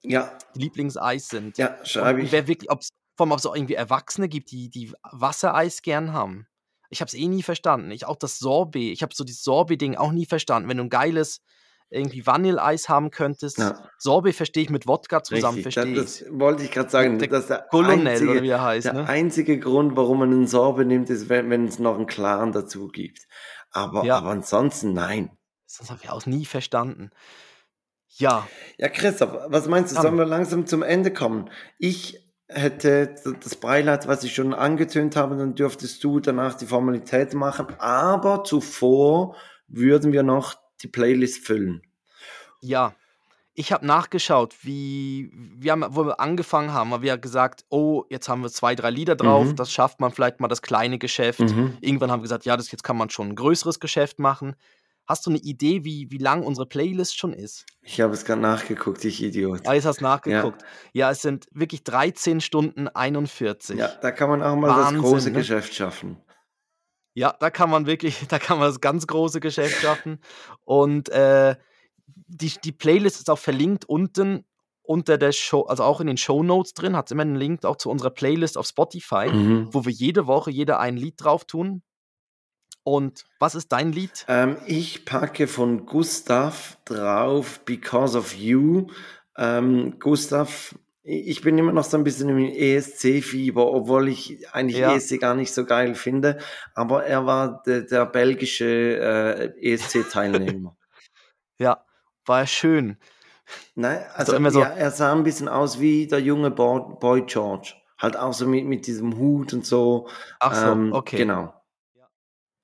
Ja. 0.06 0.38
die 0.56 0.62
Lieblingseis 0.62 1.30
sind. 1.30 1.58
Ja, 1.58 1.78
schreibe 1.86 2.22
ich. 2.24 2.32
wer 2.32 2.48
wirklich 2.48 2.72
ob's 2.72 2.90
vor 3.18 3.26
allem 3.28 3.32
ob's 3.34 3.46
auch 3.46 3.56
irgendwie 3.56 3.76
Erwachsene 3.76 4.28
gibt, 4.30 4.52
die 4.52 4.70
die 4.70 4.92
Wassereis 5.12 5.82
gern 5.84 6.14
haben. 6.14 6.48
Ich 6.90 7.02
habe 7.02 7.08
es 7.10 7.14
eh 7.16 7.28
nie 7.28 7.44
verstanden. 7.44 7.92
Ich 7.92 8.06
auch 8.08 8.16
das 8.18 8.40
Sorbet. 8.40 8.92
Ich 8.94 9.04
habe 9.04 9.14
so 9.16 9.24
dieses 9.24 9.44
Sorbet-Ding 9.44 9.96
auch 9.98 10.12
nie 10.12 10.26
verstanden. 10.26 10.70
Wenn 10.70 10.78
du 10.78 10.84
'n 10.84 10.90
geiles 10.90 11.42
irgendwie 11.90 12.26
Vanilleeis 12.26 12.90
haben 12.90 13.12
könntest 13.12 13.58
Ja. 13.58 13.94
Sorbet 13.98 14.36
verstehe 14.36 14.64
ich 14.64 14.70
mit 14.72 14.88
Wodka 14.88 15.24
zusammen, 15.24 15.60
verstehe 15.62 15.94
das 15.94 16.02
ich's. 16.02 16.24
wollte 16.30 16.64
ich 16.64 16.72
grad 16.72 16.92
sagen. 16.92 17.20
Der 17.20 17.30
Das 17.30 17.42
ist 17.44 17.50
der 17.50 17.68
Colonel 17.70 18.30
oder 18.30 18.42
einzige 18.42 18.42
wie 18.42 18.50
er 18.50 18.62
heißt, 18.62 18.92
der 18.92 18.94
ne? 18.94 19.10
einzige 19.10 19.60
Grund, 19.60 19.96
warum 19.96 20.20
man 20.20 20.30
'nen 20.30 20.48
Sorbet 20.48 20.88
nimmt, 20.88 21.10
ist, 21.10 21.30
wenn 21.30 21.50
wenn's 21.50 21.80
noch 21.80 21.98
'n 21.98 22.08
klaren 22.08 22.52
dazu 22.52 22.88
gibt. 22.88 23.28
Aber 23.72 24.04
Ja. 24.04 24.16
aber 24.16 24.30
ansonsten 24.32 24.94
nein. 24.94 25.38
Das 25.80 25.90
habe 25.90 26.02
ich 26.04 26.10
auch 26.10 26.26
nie 26.26 26.46
verstanden. 26.46 27.10
Ja. 28.18 28.48
Ja, 28.78 28.90
Christoph, 28.90 29.32
was 29.48 29.68
meinst 29.68 29.96
du, 29.96 30.02
sollen 30.02 30.18
wir 30.18 30.26
langsam 30.26 30.66
zum 30.68 30.84
Ende 30.84 31.12
kommen? 31.12 31.50
Ich 31.80 32.20
hätte 32.48 33.16
das 33.42 33.56
Beileid, 33.56 34.08
was 34.08 34.24
ich 34.24 34.36
schon 34.36 34.54
angetönt 34.54 35.16
habe, 35.16 35.36
dann 35.38 35.56
dürftest 35.56 36.04
du 36.04 36.20
danach 36.20 36.56
die 36.56 36.66
Formalitäten 36.68 37.40
machen, 37.40 37.68
aber 37.80 38.44
zuvor 38.44 39.36
würden 39.68 40.12
wir 40.12 40.24
noch 40.24 40.56
die 40.82 40.88
Playlist 40.88 41.46
füllen. 41.46 41.82
Ja. 42.62 42.94
Ich 43.56 43.72
habe 43.72 43.86
nachgeschaut, 43.86 44.56
wie 44.64 45.32
wir 45.34 45.74
haben 45.74 45.86
wo 45.90 46.06
wir 46.08 46.20
angefangen 46.20 46.74
haben, 46.74 46.92
haben 46.92 47.04
wir 47.04 47.18
gesagt: 47.20 47.66
„Oh, 47.70 48.04
jetzt 48.10 48.28
haben 48.28 48.42
wir 48.42 48.50
2, 48.50 48.74
3 48.76 48.90
Lieder 48.90 49.16
drauf, 49.16 49.52
Mhm. 49.52 49.56
das 49.56 49.72
schafft 49.72 50.00
man 50.00 50.12
vielleicht 50.12 50.40
mal 50.40 50.48
das 50.48 50.64
kleine 50.64 50.98
Geschäft.“ 50.98 51.40
Mhm. 51.40 51.78
Irgendwann 51.82 52.10
haben 52.12 52.22
wir 52.22 52.24
gesagt: 52.24 52.46
„Ja, 52.46 52.58
das 52.58 52.72
jetzt 52.72 52.84
kann 52.84 52.98
man 52.98 53.12
schon 53.12 53.30
'n 53.30 53.36
größeres 53.36 53.80
Geschäft 53.80 54.18
machen.“ 54.20 54.56
Hast 55.08 55.26
du 55.26 55.32
'ne 55.32 55.38
Idee, 55.40 55.84
wie 55.84 56.10
wie 56.12 56.18
lang 56.18 56.44
unsere 56.44 56.66
Playlist 56.66 57.18
schon 57.18 57.34
ist? 57.34 57.66
Ich 57.82 58.00
habe 58.02 58.14
es 58.14 58.24
grad 58.24 58.40
nachgeguckt, 58.40 59.04
ich 59.04 59.22
Idiot. 59.22 59.62
Ah, 59.66 59.74
jetzt 59.74 59.86
hast 59.86 60.00
Ja. 60.00 60.04
nachgeguckt. 60.04 60.64
Ja, 60.94 61.12
es 61.12 61.22
sind 61.22 61.48
wirklich 61.52 61.84
13 61.84 62.42
Stunden 62.42 62.88
41. 62.90 63.78
Ja, 63.78 63.88
da 64.02 64.12
kann 64.12 64.30
man 64.30 64.44
auch 64.44 64.56
mal 64.56 64.74
das 64.74 64.96
große 64.96 65.32
Wahnsinn, 65.32 65.34
ne? 65.34 65.42
Geschäft 65.42 65.74
schaffen. 65.74 66.24
Ja, 67.18 67.36
da 67.40 67.50
kann 67.52 67.70
man 67.70 67.86
wirklich 67.86 68.16
da 68.30 68.40
kann 68.40 68.58
man 68.60 68.68
das 68.68 68.82
ganz 68.82 69.06
große 69.08 69.40
Geschäft 69.40 69.82
schaffen. 69.82 70.20
Und, 70.62 71.10
äh, 71.10 71.56
die 72.08 72.60
die 72.62 72.72
Playlist 72.72 73.18
ist 73.20 73.30
auch 73.30 73.40
verlinkt 73.40 73.86
unten 73.86 74.46
unter 74.84 75.18
der 75.18 75.32
Show 75.32 75.62
also 75.64 75.84
auch 75.84 76.02
in 76.02 76.08
den 76.08 76.18
Shownotes 76.18 76.74
drin, 76.74 76.96
hat's 76.98 77.12
immer 77.12 77.24
'n 77.24 77.36
Link 77.36 77.66
auch 77.66 77.78
zu 77.78 77.90
unserer 77.90 78.10
Playlist 78.12 78.58
auf 78.58 78.68
Spotify, 78.68 79.34
Mhm. 79.34 79.70
wo 79.72 79.86
wir 79.86 79.92
jede 79.94 80.28
Woche 80.28 80.52
jeder 80.52 80.80
ein 80.80 80.98
Lied 80.98 81.16
drauf 81.24 81.46
tun. 81.46 81.82
Und 82.88 83.24
was 83.40 83.56
ist 83.56 83.72
dein 83.72 83.92
Lied? 83.94 84.26
Ähm, 84.28 84.58
ich 84.66 85.06
packe 85.06 85.48
von 85.48 85.86
Gustav 85.86 86.78
drauf 86.86 87.60
„Because 87.66 88.18
of 88.18 88.34
You“. 88.36 88.88
Ähm, 89.38 90.00
Gustav 90.00 90.76
ich 91.06 91.42
bin 91.42 91.58
immer 91.58 91.74
noch 91.74 91.84
so 91.84 91.98
'n 91.98 92.06
bisschen 92.06 92.30
im 92.30 92.38
ESC-Fieber, 92.38 93.66
obwohl 93.68 94.08
ich 94.08 94.50
eigentlich 94.54 94.78
Ja. 94.80 94.94
ESC 94.96 95.18
gar 95.20 95.36
nicht 95.36 95.54
so 95.54 95.66
geil 95.66 95.96
finde, 95.96 96.38
aber 96.76 97.04
er 97.06 97.26
war 97.26 97.62
de 97.64 97.86
der 97.86 98.06
belgische, 98.06 98.66
äh, 98.66 99.74
ESC-Teilnehmer. 99.74 100.78
Ja, 101.60 101.86
war 102.26 102.48
schön. 102.48 102.98
Nein, 103.78 104.06
also 104.14 104.36
immer 104.36 104.52
so 104.52 104.60
ja, 104.62 104.68
er 104.68 104.92
sah 104.92 105.12
'n 105.14 105.24
bisschen 105.24 105.48
aus 105.48 105.80
wie 105.80 106.08
der 106.08 106.20
junge 106.22 106.52
Bo 106.52 106.98
Boy 107.00 107.24
George. 107.26 107.74
Halt 107.98 108.16
auch 108.18 108.34
so 108.34 108.48
mit 108.48 108.66
mit 108.66 108.86
diesem 108.88 109.18
Hut 109.18 109.54
und 109.54 109.66
so. 109.66 110.08
Ach 110.42 110.54
so, 110.56 110.72
Ähm, 110.72 110.94
okay. 110.94 111.18
genau. 111.18 111.63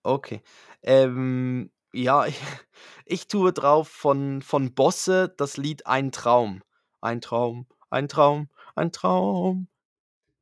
Okay. 0.03 0.41
Ähm, 0.83 1.71
ja, 1.93 2.25
ich 2.25 2.39
ich 3.05 3.27
tue 3.27 3.51
drauf 3.53 3.87
von 3.89 4.41
von 4.41 4.73
Bosse 4.73 5.33
das 5.37 5.57
Lied 5.57 5.85
„Ein 5.87 6.11
Traum“. 6.11 6.61
Ein 7.01 7.21
Traum, 7.21 7.67
ein 7.89 8.07
Traum, 8.07 8.49
ein 8.75 8.91
Traum. 8.91 9.67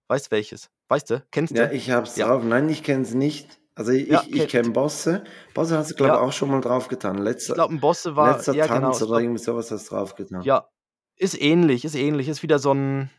Weißt 0.08 0.32
welches? 0.32 0.70
Weißt 0.90 1.10
du? 1.10 1.24
Kennst 1.32 1.56
Ja, 1.56 1.68
du? 1.68 1.76
ich 1.76 1.92
habe 1.92 2.08
es 2.08 2.16
Ja. 2.16 2.28
drauf. 2.28 2.44
Nein, 2.44 2.70
ich 2.70 2.82
kenne 2.84 3.04
es 3.04 3.14
nicht, 3.14 3.60
Also 3.76 3.92
ich, 3.92 4.08
ja, 4.08 4.24
ich 4.28 4.48
kenne 4.48 4.72
Bosse. 4.72 5.24
Bosse 5.54 5.78
hast 5.78 5.92
du, 5.92 5.96
glaube 5.96 6.14
ich, 6.14 6.20
ja. 6.20 6.26
auch 6.26 6.32
schon 6.32 6.50
mal 6.50 6.62
drauf 6.62 6.88
getan. 6.88 7.18
Letzter, 7.20 7.52
ich 7.54 7.56
glaube, 7.56 7.76
ein 7.76 7.80
Bosse. 7.80 8.14
Bosse 8.14 8.28
hast 8.34 8.48
du, 8.48 8.54
glaube 8.54 8.64
ich, 8.64 8.64
ja. 8.64 8.68
auch 8.68 8.72
schon 8.72 8.80
mal 8.80 8.82
drauf 8.82 8.88
getan. 8.88 8.88
Letzter, 8.90 8.90
ich 8.90 8.90
glaube, 8.90 8.94
ein 8.96 8.96
Bosse 8.96 8.96
war. 8.96 8.96
Letzter 8.96 8.96
ja, 8.96 8.96
Tanz 8.96 9.00
genau. 9.00 9.12
oder 9.12 9.22
irgendwie 9.22 9.44
sowas 9.44 9.70
hast 9.72 9.92
du 9.92 9.96
drauf 9.96 10.16
getan. 10.16 10.42
Ja, 10.42 10.68
ist 11.16 11.40
ähnlich, 11.40 11.86
ist 11.86 11.96
ähnlich. 11.96 12.28
Ist 12.28 12.42
wieder 12.44 12.58
so 12.60 12.74
ein. 12.74 13.12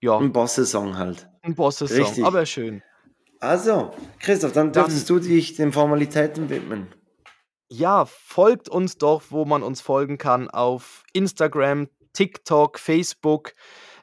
Ja. 0.00 0.18
Ein 0.18 0.32
Bosse-Song 0.32 0.98
halt. 0.98 1.28
Ein 1.42 1.54
Bosse-Song, 1.54 2.24
aber 2.24 2.46
schön. 2.46 2.82
Also, 3.44 3.90
Christoph, 4.20 4.52
dann, 4.52 4.72
dürftest 4.72 5.10
du 5.10 5.18
dich 5.18 5.54
den 5.54 5.70
Formalitäten 5.70 6.48
widmen. 6.48 6.86
Ja, 7.68 8.06
folgt 8.06 8.70
uns 8.70 8.96
doch, 8.96 9.24
wo 9.28 9.44
man 9.44 9.62
uns 9.62 9.82
folgen 9.82 10.16
kann, 10.16 10.48
auf 10.48 11.04
Instagram, 11.12 11.88
TikTok, 12.14 12.78
Facebook. 12.78 13.52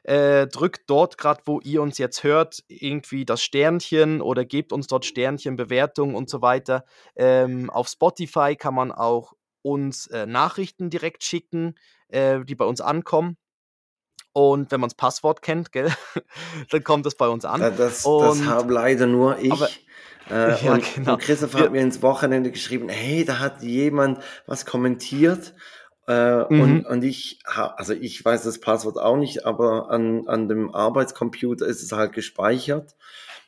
Äh, 0.04 0.46
drückt 0.46 0.88
dort 0.88 1.18
gerade, 1.18 1.42
wo 1.46 1.58
ihr 1.60 1.82
uns 1.82 1.98
jetzt 1.98 2.22
hört, 2.22 2.62
irgendwie 2.68 3.24
das 3.24 3.42
Sternchen 3.42 4.20
oder 4.20 4.44
gebt 4.44 4.72
uns 4.72 4.86
dort 4.86 5.04
Sternchen, 5.04 5.56
Bewertungen 5.56 6.14
und 6.14 6.30
so 6.30 6.40
weiter. 6.40 6.84
Ähm, 7.16 7.68
auf 7.68 7.88
Spotify 7.88 8.54
kann 8.54 8.74
man 8.74 8.92
auch 8.92 9.32
uns 9.62 10.06
äh, 10.08 10.24
Nachrichten 10.24 10.88
direkt 10.88 11.24
schicken, 11.24 11.74
äh, 12.08 12.44
die 12.44 12.54
bei 12.54 12.64
uns 12.64 12.80
ankommen. 12.80 13.36
Und 14.32 14.70
wenn 14.70 14.80
man 14.80 14.88
das 14.88 14.96
Passwort 14.96 15.42
kennt, 15.42 15.72
gell, 15.72 15.90
dann 16.70 16.84
kommt 16.84 17.06
das 17.06 17.14
bei 17.14 17.28
uns 17.28 17.44
an. 17.44 17.60
das, 17.60 18.02
das 18.02 18.44
habe 18.46 18.72
leider 18.72 19.06
nur 19.06 19.38
ich. 19.38 19.52
Aber, 19.52 19.68
äh, 20.30 20.64
ja, 20.64 20.72
und, 20.72 20.94
genau. 20.94 21.12
und 21.14 21.22
Christoph 21.22 21.54
hat 21.54 21.72
mir 21.72 21.82
ins 21.82 22.02
Wochenende 22.02 22.50
geschrieben, 22.50 22.88
hey, 22.88 23.24
da 23.24 23.38
hat 23.38 23.62
jemand 23.62 24.20
was 24.46 24.64
kommentiert 24.64 25.54
äh, 26.08 26.52
mhm. 26.52 26.60
und, 26.60 26.86
und 26.86 27.04
ich, 27.04 27.38
also 27.44 27.92
ich 27.92 28.24
weiß 28.24 28.42
das 28.42 28.60
Passwort 28.60 28.98
auch 28.98 29.16
nicht, 29.16 29.46
aber 29.46 29.90
an, 29.90 30.26
an 30.26 30.48
dem 30.48 30.74
Arbeitscomputer 30.74 31.66
ist 31.66 31.82
es 31.82 31.92
halt 31.92 32.12
gespeichert. 32.12 32.96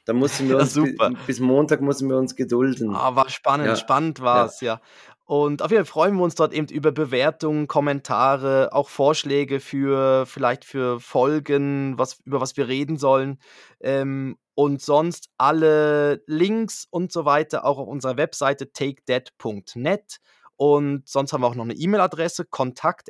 Da 0.05 0.12
mussten 0.12 0.49
wir 0.49 0.59
uns 0.59 0.78
bis, 1.26 1.41
Montag 1.41 1.80
müssen 1.80 2.09
wir 2.09 2.16
uns 2.16 2.37
gedulden. 2.37 2.95
Ah, 2.95 3.16
war 3.16 3.28
spannend, 3.28 3.66
ja. 3.66 3.76
spannend 3.76 4.20
war 4.20 4.47
es, 4.47 4.61
ja. 4.61 4.74
ja. 4.74 4.80
Und 5.26 5.62
auf 5.62 5.70
jeden 5.70 5.86
Fall 5.86 5.92
freuen 5.92 6.16
wir 6.16 6.22
uns 6.22 6.34
dort 6.34 6.52
eben 6.52 6.68
über 6.68 6.92
Bewertungen, 6.92 7.66
Kommentare, 7.66 8.70
auch 8.72 8.90
Vorschläge 8.90 9.58
für 9.58 10.26
vielleicht 10.26 10.66
für 10.66 11.00
Folgen, 11.00 11.98
was, 11.98 12.20
über 12.24 12.42
was 12.42 12.58
wir 12.58 12.68
reden 12.68 12.98
sollen. 12.98 13.38
Ähm, 13.80 14.36
und 14.54 14.82
sonst 14.82 15.30
alle 15.38 16.22
Links 16.26 16.86
und 16.90 17.10
so 17.10 17.24
weiter 17.24 17.64
auch 17.64 17.78
auf 17.78 17.88
unserer 17.88 18.18
Webseite 18.18 18.72
takedead.net. 18.72 20.20
Und 20.56 21.08
sonst 21.08 21.32
haben 21.32 21.40
wir 21.40 21.48
auch 21.48 21.56
noch 21.56 21.64
eine 21.64 21.74
E-Mail-Adresse, 21.74 22.44
kontakt 22.44 23.08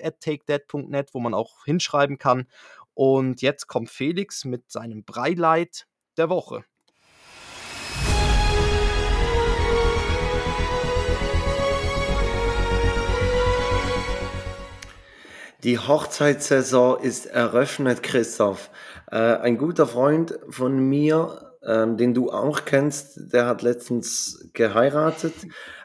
wo 1.12 1.20
man 1.20 1.34
auch 1.34 1.64
hinschreiben 1.64 2.18
kann. 2.18 2.46
Und 2.94 3.42
jetzt 3.42 3.66
kommt 3.66 3.90
Felix 3.90 4.44
mit 4.44 4.70
seinem 4.70 5.04
Breileit 5.04 5.86
der 6.16 6.30
Woche. 6.30 6.64
Die 15.64 15.78
Hochzeitssaison 15.78 17.00
ist 17.00 17.24
eröffnet, 17.24 18.02
Christoph. 18.02 18.70
Äh, 19.10 19.16
ein 19.16 19.56
guter 19.56 19.86
Freund 19.86 20.38
von 20.50 20.78
mir, 20.78 21.54
ähm, 21.64 21.96
den 21.96 22.12
du 22.12 22.30
auch 22.30 22.66
kennst, 22.66 23.32
der 23.32 23.46
hat 23.46 23.62
letztens 23.62 24.50
geheiratet. 24.52 25.32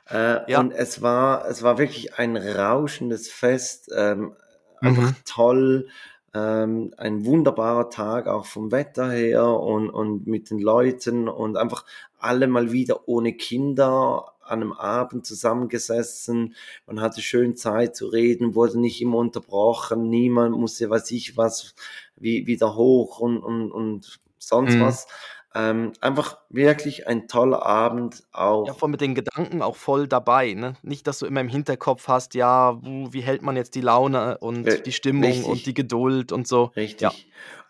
Äh, 0.09 0.51
ja. 0.51 0.59
Und 0.59 0.73
es 0.73 1.01
war, 1.01 1.47
es 1.47 1.63
war 1.63 1.77
wirklich 1.77 2.19
ein 2.19 2.35
rauschendes 2.35 3.31
Fest, 3.31 3.89
ähm, 3.95 4.35
einfach 4.81 5.11
mhm. 5.11 5.15
toll, 5.23 5.87
ähm, 6.33 6.93
ein 6.97 7.23
wunderbarer 7.23 7.89
Tag 7.89 8.27
auch 8.27 8.45
vom 8.45 8.73
Wetter 8.73 9.09
her 9.09 9.45
und, 9.45 9.89
und 9.89 10.27
mit 10.27 10.49
den 10.49 10.59
Leuten 10.59 11.29
und 11.29 11.55
einfach 11.55 11.85
alle 12.19 12.47
mal 12.47 12.73
wieder 12.73 13.07
ohne 13.07 13.31
Kinder 13.31 14.33
an 14.49 14.61
einem 14.61 14.73
Abend 14.73 15.25
zusammengesessen, 15.25 16.55
man 16.85 17.01
hatte 17.01 17.21
schön 17.21 17.55
Zeit 17.55 17.95
zu 17.95 18.07
reden, 18.07 18.55
wurde 18.55 18.79
nicht 18.79 19.01
immer 19.01 19.17
unterbrochen, 19.17 20.09
niemand 20.09 20.57
musste, 20.57 20.89
weiß 20.89 21.11
ich 21.11 21.37
was, 21.37 21.75
wie, 22.15 22.47
wieder 22.47 22.75
hoch 22.75 23.19
und, 23.19 23.39
und, 23.39 23.71
und 23.71 24.19
sonst 24.37 24.75
mhm. 24.75 24.81
was. 24.81 25.07
Ähm, 25.55 25.93
einfach 25.99 26.37
wirklich 26.49 27.07
ein 27.07 27.27
toller 27.27 27.65
Abend 27.65 28.23
auch. 28.31 28.67
Ja, 28.67 28.73
voll 28.75 28.89
mit 28.89 29.01
den 29.01 29.15
Gedanken 29.15 29.63
auch 29.63 29.75
voll 29.75 30.07
dabei. 30.07 30.53
Ne? 30.53 30.73
Nicht, 30.83 31.07
dass 31.07 31.19
du 31.19 31.25
immer 31.25 31.41
im 31.41 31.47
Hinterkopf 31.47 32.07
hast, 32.07 32.35
ja, 32.35 32.77
wie 32.83 33.21
hält 33.21 33.41
man 33.41 33.55
jetzt 33.55 33.73
die 33.73 33.81
Laune 33.81 34.37
und 34.37 34.67
äh, 34.67 34.79
die 34.79 34.91
Stimmung 34.91 35.23
richtig. 35.23 35.47
und 35.47 35.65
die 35.65 35.73
Geduld 35.73 36.31
und 36.31 36.47
so. 36.47 36.65
Richtig. 36.75 37.01
Ja. 37.01 37.11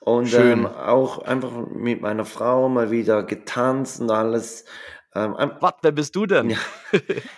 Und 0.02 0.34
ähm, 0.34 0.66
auch 0.66 1.20
einfach 1.20 1.52
mit 1.74 2.02
meiner 2.02 2.26
Frau 2.26 2.68
mal 2.68 2.92
wieder 2.92 3.24
getanzt 3.24 4.02
und 4.02 4.12
alles. 4.12 4.66
Ähm, 5.16 5.36
Was, 5.60 5.74
wer 5.82 5.92
bist 5.92 6.16
du 6.16 6.28
denn? 6.28 6.52
Ja, 6.52 6.58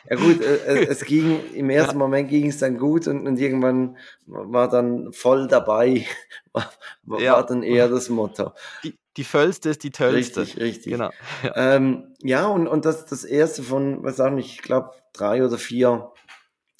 ja 0.09 0.15
gut, 0.17 0.41
äh, 0.41 0.55
äh 0.55 0.85
es 0.89 1.05
ging, 1.05 1.39
im 1.53 1.69
ersten 1.69 1.93
ja. 1.93 1.99
Moment 1.99 2.29
ging 2.29 2.47
es 2.49 2.57
dann 2.57 2.77
gut 2.77 3.07
und, 3.07 3.25
und, 3.25 3.39
irgendwann 3.39 3.97
war 4.25 4.67
dann 4.69 5.13
voll 5.13 5.47
dabei, 5.47 6.05
war, 6.53 6.69
war 7.03 7.21
ja. 7.21 7.41
dann 7.41 7.63
eher 7.63 7.87
das 7.87 8.09
Motto. 8.09 8.51
Die, 8.83 8.97
die 9.15 9.23
Völlste 9.23 9.69
ist 9.69 9.83
die 9.83 9.91
Töllste. 9.91 10.41
Richtig, 10.41 10.61
richtig. 10.61 10.93
Genau. 10.93 11.11
Ja, 11.43 11.75
ähm, 11.75 12.15
ja 12.21 12.45
und, 12.47 12.67
und 12.67 12.83
das 12.83 13.05
das 13.05 13.23
erste 13.23 13.63
von, 13.63 14.03
was 14.03 14.17
sagen 14.17 14.37
ich 14.37 14.61
glaube, 14.61 14.91
drei 15.13 15.45
oder 15.45 15.57
vier 15.57 16.11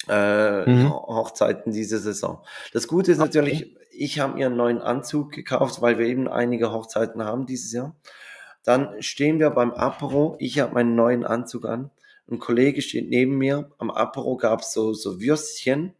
äh, 0.08 0.68
mhm. 0.68 0.90
Hochzeiten 0.90 1.72
diese 1.72 1.98
Saison. 1.98 2.42
Das 2.72 2.86
Gute 2.86 3.12
ist 3.12 3.18
okay. 3.18 3.26
natürlich, 3.26 3.76
ich 3.90 4.20
habe 4.20 4.34
mir 4.34 4.46
einen 4.46 4.56
neuen 4.56 4.80
Anzug 4.80 5.32
gekauft, 5.32 5.80
weil 5.80 5.98
wir 5.98 6.06
eben 6.06 6.28
einige 6.28 6.72
Hochzeiten 6.72 7.24
haben 7.24 7.46
dieses 7.46 7.72
Jahr. 7.72 7.94
Dann 8.64 9.02
stehen 9.02 9.38
wir 9.38 9.50
beim 9.50 9.72
Apero. 9.72 10.36
Ich 10.38 10.60
habe 10.60 10.74
meinen 10.74 10.94
neuen 10.94 11.24
Anzug 11.24 11.64
an. 11.64 11.90
Ein 12.30 12.38
Kollege 12.38 12.82
steht 12.82 13.10
neben 13.10 13.36
mir. 13.36 13.70
Am 13.78 13.90
Apero 13.90 14.36
gab 14.36 14.60
es 14.60 14.72
so, 14.72 14.92
so 14.94 15.20
Würstchen. 15.20 15.94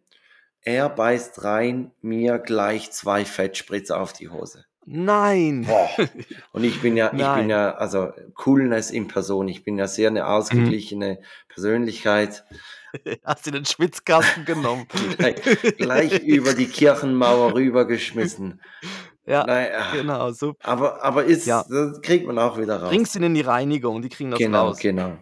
Er 0.62 0.88
beißt 0.88 1.42
rein, 1.42 1.90
mir 2.00 2.38
gleich 2.38 2.92
zwei 2.92 3.24
Fettspritzer 3.24 4.00
auf 4.00 4.12
die 4.12 4.28
Hose. 4.28 4.64
Nein. 4.84 5.64
Boah. 5.66 5.88
Und 6.52 6.64
ich 6.64 6.80
bin 6.80 6.96
ja, 6.96 7.10
Nein. 7.12 7.20
ich 7.20 7.40
bin 7.42 7.50
ja, 7.50 7.74
also 7.74 8.12
Coolness 8.34 8.90
in 8.90 9.08
Person. 9.08 9.48
Ich 9.48 9.64
bin 9.64 9.78
ja 9.78 9.86
sehr 9.86 10.08
eine 10.08 10.26
ausgeglichene 10.26 11.18
mhm. 11.20 11.24
Persönlichkeit. 11.48 12.44
Hast 13.24 13.46
du 13.46 13.50
den 13.50 13.64
Schwitzkasten 13.64 14.44
genommen? 14.44 14.86
gleich, 15.18 15.36
gleich 15.78 16.18
über 16.20 16.54
die 16.54 16.66
Kirchenmauer 16.66 17.54
rübergeschmissen. 17.54 18.60
Ja, 19.32 19.46
naja. 19.46 19.92
genau, 19.92 20.30
super. 20.32 20.68
Aber, 20.68 21.02
aber 21.02 21.24
ist, 21.24 21.46
ja. 21.46 21.64
das 21.66 22.02
kriegt 22.02 22.26
man 22.26 22.38
auch 22.38 22.58
wieder 22.58 22.82
raus. 22.82 22.90
Bringst 22.90 23.16
ihn 23.16 23.22
in 23.22 23.34
die 23.34 23.40
Reinigung, 23.40 24.02
die 24.02 24.10
kriegen 24.10 24.30
das 24.30 24.38
genau, 24.38 24.66
raus. 24.66 24.78
Genau, 24.78 25.04
genau. 25.06 25.18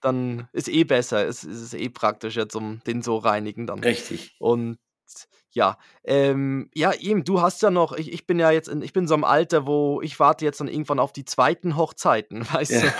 Dann 0.00 0.48
ist 0.52 0.68
eh 0.68 0.84
besser, 0.84 1.26
es 1.26 1.42
ist, 1.42 1.60
ist 1.60 1.74
eh 1.74 1.88
praktischer 1.88 2.48
zum 2.48 2.80
den 2.86 3.02
so 3.02 3.16
reinigen 3.18 3.66
dann. 3.66 3.80
Richtig. 3.80 4.36
Und 4.38 4.78
ja, 5.50 5.76
ähm, 6.04 6.70
ja, 6.72 6.92
eben, 6.94 7.24
du 7.24 7.42
hast 7.42 7.62
ja 7.62 7.70
noch, 7.70 7.92
ich, 7.92 8.12
ich 8.12 8.26
bin 8.26 8.38
ja 8.38 8.52
jetzt, 8.52 8.68
in, 8.68 8.80
ich 8.80 8.92
bin 8.92 9.08
so 9.08 9.14
im 9.14 9.24
Alter, 9.24 9.66
wo 9.66 10.00
ich 10.00 10.18
warte 10.20 10.44
jetzt 10.44 10.60
dann 10.60 10.68
irgendwann 10.68 10.98
auf 11.00 11.12
die 11.12 11.24
zweiten 11.24 11.76
Hochzeiten, 11.76 12.46
weißt 12.52 12.70
ja. 12.70 12.80
du? 12.80 12.92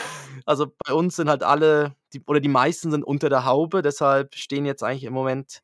Also 0.45 0.67
bei 0.85 0.93
uns 0.93 1.17
sind 1.17 1.29
halt 1.29 1.45
alle, 1.45 1.95
die, 2.13 2.23
oder 2.27 2.41
die 2.41 2.49
meisten 2.49 2.91
sind 2.91 3.05
unter 3.05 3.29
der 3.29 3.45
Haube, 3.45 3.81
deshalb 3.81 4.35
stehen 4.35 4.67
jetzt 4.67 4.83
eigentlich 4.83 5.05
im 5.05 5.13
Moment 5.13 5.63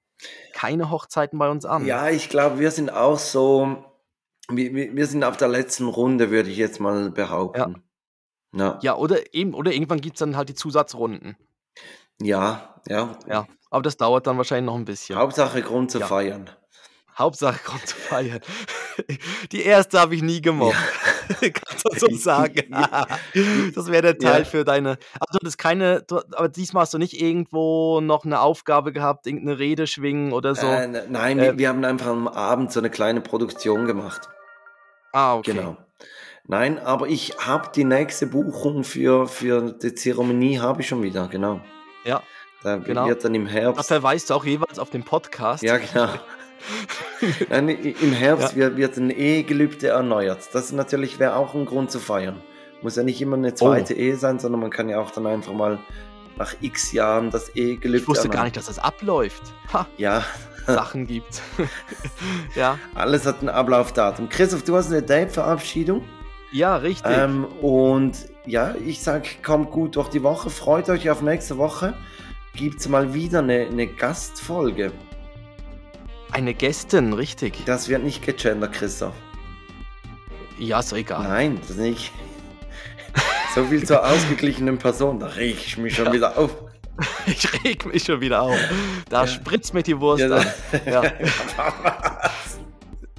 keine 0.52 0.90
Hochzeiten 0.90 1.38
bei 1.38 1.50
uns 1.50 1.64
an. 1.64 1.84
Ja, 1.84 2.08
ich 2.08 2.28
glaube, 2.28 2.58
wir 2.58 2.70
sind 2.70 2.90
auch 2.90 3.18
so, 3.18 3.84
wir, 4.50 4.94
wir 4.94 5.06
sind 5.06 5.24
auf 5.24 5.36
der 5.36 5.48
letzten 5.48 5.86
Runde, 5.86 6.30
würde 6.30 6.50
ich 6.50 6.56
jetzt 6.56 6.80
mal 6.80 7.10
behaupten. 7.10 7.82
Ja, 8.54 8.58
ja. 8.58 8.78
ja 8.82 8.96
oder, 8.96 9.34
eben, 9.34 9.54
oder 9.54 9.72
irgendwann 9.72 10.00
gibt 10.00 10.16
es 10.16 10.20
dann 10.20 10.36
halt 10.36 10.48
die 10.48 10.54
Zusatzrunden. 10.54 11.36
Ja, 12.20 12.74
ja. 12.88 13.18
Ja, 13.28 13.46
aber 13.70 13.82
das 13.82 13.96
dauert 13.96 14.26
dann 14.26 14.36
wahrscheinlich 14.38 14.66
noch 14.66 14.76
ein 14.76 14.84
bisschen. 14.84 15.16
Hauptsache 15.16 15.62
Grund 15.62 15.90
zu 15.90 16.00
ja. 16.00 16.06
feiern. 16.06 16.50
Hauptsache 17.16 17.58
Grund 17.64 17.86
zu 17.86 17.96
feiern. 17.96 18.40
Die 19.52 19.62
erste 19.62 20.00
habe 20.00 20.14
ich 20.14 20.22
nie 20.22 20.40
gemocht. 20.40 20.76
Ja. 21.40 21.48
Kannst 21.50 21.84
du 21.84 21.98
so 21.98 22.16
sagen. 22.16 22.70
das 23.74 23.90
wäre 23.90 24.02
der 24.02 24.18
Teil 24.18 24.42
ja. 24.42 24.44
für 24.44 24.64
deine. 24.64 24.98
Also 25.20 25.38
das 25.42 25.56
keine, 25.56 26.02
du, 26.02 26.20
aber 26.32 26.48
diesmal 26.48 26.82
hast 26.82 26.94
du 26.94 26.98
nicht 26.98 27.20
irgendwo 27.20 28.00
noch 28.00 28.24
eine 28.24 28.40
Aufgabe 28.40 28.92
gehabt, 28.92 29.26
irgendeine 29.26 29.58
Rede 29.58 29.86
schwingen 29.86 30.32
oder 30.32 30.54
so. 30.54 30.66
Äh, 30.66 31.06
nein, 31.08 31.38
äh, 31.38 31.42
wir, 31.42 31.58
wir, 31.58 31.68
haben 31.68 31.84
einfach 31.84 32.06
am 32.06 32.28
Abend 32.28 32.72
so 32.72 32.80
eine 32.80 32.88
kleine 32.88 33.20
Produktion 33.20 33.86
gemacht. 33.86 34.28
Ah, 35.12 35.36
okay. 35.36 35.52
Genau. 35.52 35.76
Nein, 36.46 36.78
aber 36.78 37.08
ich 37.08 37.36
habe 37.38 37.70
die 37.74 37.84
nächste 37.84 38.26
Buchung 38.26 38.82
für, 38.82 39.28
für 39.28 39.72
die 39.72 39.94
Zeremonie 39.94 40.58
habe 40.58 40.80
ich 40.80 40.88
schon 40.88 41.02
wieder, 41.02 41.28
genau. 41.28 41.60
Ja. 42.04 42.22
Da 42.62 42.76
genau. 42.76 43.06
wird 43.06 43.24
dann 43.24 43.34
im 43.34 43.46
Herbst. 43.46 43.78
Das 43.78 43.86
verweist 43.88 44.30
du 44.30 44.34
auch 44.34 44.44
jeweils 44.44 44.78
auf 44.78 44.90
den 44.90 45.04
Podcast. 45.04 45.62
Ja, 45.62 45.76
genau. 45.76 46.08
Nein, 47.50 47.68
Im 47.68 48.12
Herbst 48.12 48.52
ja. 48.52 48.56
wird, 48.56 48.76
wird 48.76 48.96
ein 48.96 49.10
Ehegelübde 49.10 49.88
erneuert. 49.88 50.48
Das 50.52 50.72
natürlich 50.72 51.18
wäre 51.18 51.36
auch 51.36 51.54
ein 51.54 51.66
Grund 51.66 51.90
zu 51.90 52.00
feiern. 52.00 52.42
Muss 52.82 52.96
ja 52.96 53.02
nicht 53.02 53.20
immer 53.20 53.36
eine 53.36 53.54
zweite 53.54 53.94
oh. 53.94 53.98
Ehe 53.98 54.16
sein, 54.16 54.38
sondern 54.38 54.60
man 54.60 54.70
kann 54.70 54.88
ja 54.88 55.00
auch 55.00 55.10
dann 55.10 55.26
einfach 55.26 55.52
mal 55.52 55.78
nach 56.36 56.54
x 56.60 56.92
Jahren 56.92 57.30
das 57.30 57.50
Ehegelübde 57.50 58.02
Ich 58.02 58.08
wusste 58.08 58.24
erneuern. 58.24 58.36
gar 58.36 58.44
nicht, 58.44 58.56
dass 58.56 58.66
das 58.66 58.78
abläuft. 58.78 59.42
Ha. 59.72 59.86
Ja. 59.98 60.24
Sachen 60.74 61.06
gibt. 61.06 61.42
ja. 62.54 62.78
Alles 62.94 63.26
hat 63.26 63.42
ein 63.42 63.48
Ablaufdatum. 63.48 64.28
Christoph, 64.28 64.64
du 64.64 64.76
hast 64.76 64.90
eine 64.90 65.02
Date-Verabschiedung? 65.02 66.04
Ja, 66.52 66.76
richtig. 66.76 67.12
Ähm, 67.14 67.44
und 67.60 68.16
ja, 68.46 68.74
ich 68.84 69.02
sag, 69.02 69.42
kommt 69.42 69.70
gut 69.70 69.96
durch 69.96 70.08
die 70.08 70.22
Woche. 70.22 70.50
Freut 70.50 70.88
euch 70.88 71.10
auf 71.10 71.22
nächste 71.22 71.58
Woche. 71.58 71.94
Gibt 72.54 72.80
es 72.80 72.88
mal 72.88 73.12
wieder 73.14 73.40
eine, 73.40 73.66
eine 73.66 73.86
Gastfolge. 73.86 74.92
Eine 76.32 76.54
Gästin, 76.54 77.12
richtig. 77.12 77.64
Das 77.64 77.88
wird 77.88 78.02
nicht 78.04 78.24
gegendert, 78.24 78.72
Christoph. 78.72 79.14
Ja, 80.58 80.82
so 80.82 80.96
egal. 80.96 81.22
Nein, 81.22 81.60
das 81.66 81.76
nicht. 81.76 82.12
so 83.54 83.64
viel 83.64 83.84
zur 83.86 84.04
ausgeglichenen 84.06 84.78
Person. 84.78 85.20
Da 85.20 85.26
reg 85.28 85.56
ich 85.56 85.78
mich 85.78 85.94
schon 85.94 86.06
ja. 86.06 86.12
wieder 86.12 86.38
auf. 86.38 86.67
Ich 87.26 87.64
reg 87.64 87.86
mich 87.86 88.04
schon 88.04 88.20
wieder 88.20 88.42
auf. 88.42 88.58
Da 89.08 89.22
ja. 89.22 89.26
spritzt 89.26 89.74
mir 89.74 89.82
die 89.82 89.98
Wurst 90.00 90.22
ja, 90.22 90.36
an. 90.36 90.46
Ja. 90.86 91.02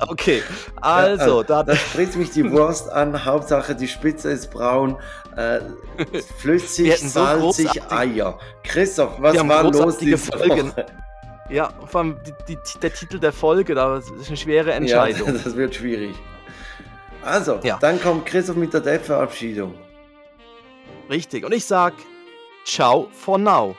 Okay, 0.08 0.42
also, 0.80 1.44
da, 1.44 1.62
da 1.62 1.76
spritzt 1.76 2.16
mich 2.16 2.32
die 2.32 2.50
Wurst 2.50 2.90
an. 2.90 3.26
Hauptsache 3.26 3.76
die 3.76 3.90
Spitze 3.90 4.32
ist 4.32 4.50
braun, 4.50 4.96
äh, 5.36 5.60
flüssig, 6.38 6.98
so 7.00 7.08
salzig, 7.10 7.70
Eier. 7.92 8.40
Christoph, 8.64 9.20
was 9.20 9.36
war 9.46 9.70
los 9.70 9.98
diese 9.98 10.18
Folgen. 10.18 10.72
Woche? 10.72 10.86
Ja, 11.50 11.74
vor 11.86 12.00
allem 12.00 12.18
die, 12.26 12.56
die, 12.56 12.80
der 12.80 12.94
Titel 12.94 13.20
der 13.20 13.34
Folge, 13.34 13.76
das 13.76 14.10
ist 14.10 14.30
eine 14.30 14.38
schwere 14.38 14.72
Entscheidung. 14.72 15.36
Ja, 15.36 15.42
das 15.44 15.56
wird 15.58 15.76
schwierig. 15.76 16.16
Also, 17.22 17.60
ja. 17.64 17.78
dann 17.82 18.02
kommt 18.02 18.26
Christoph 18.26 18.56
mit 18.56 18.74
der 18.74 18.80
Dev-Verabschiedung. 18.80 19.74
Richtig, 21.10 21.44
und 21.44 21.54
ich 21.54 21.66
sag 21.66 21.94
Ciao 22.64 23.08
for 23.12 23.38
now. 23.38 23.76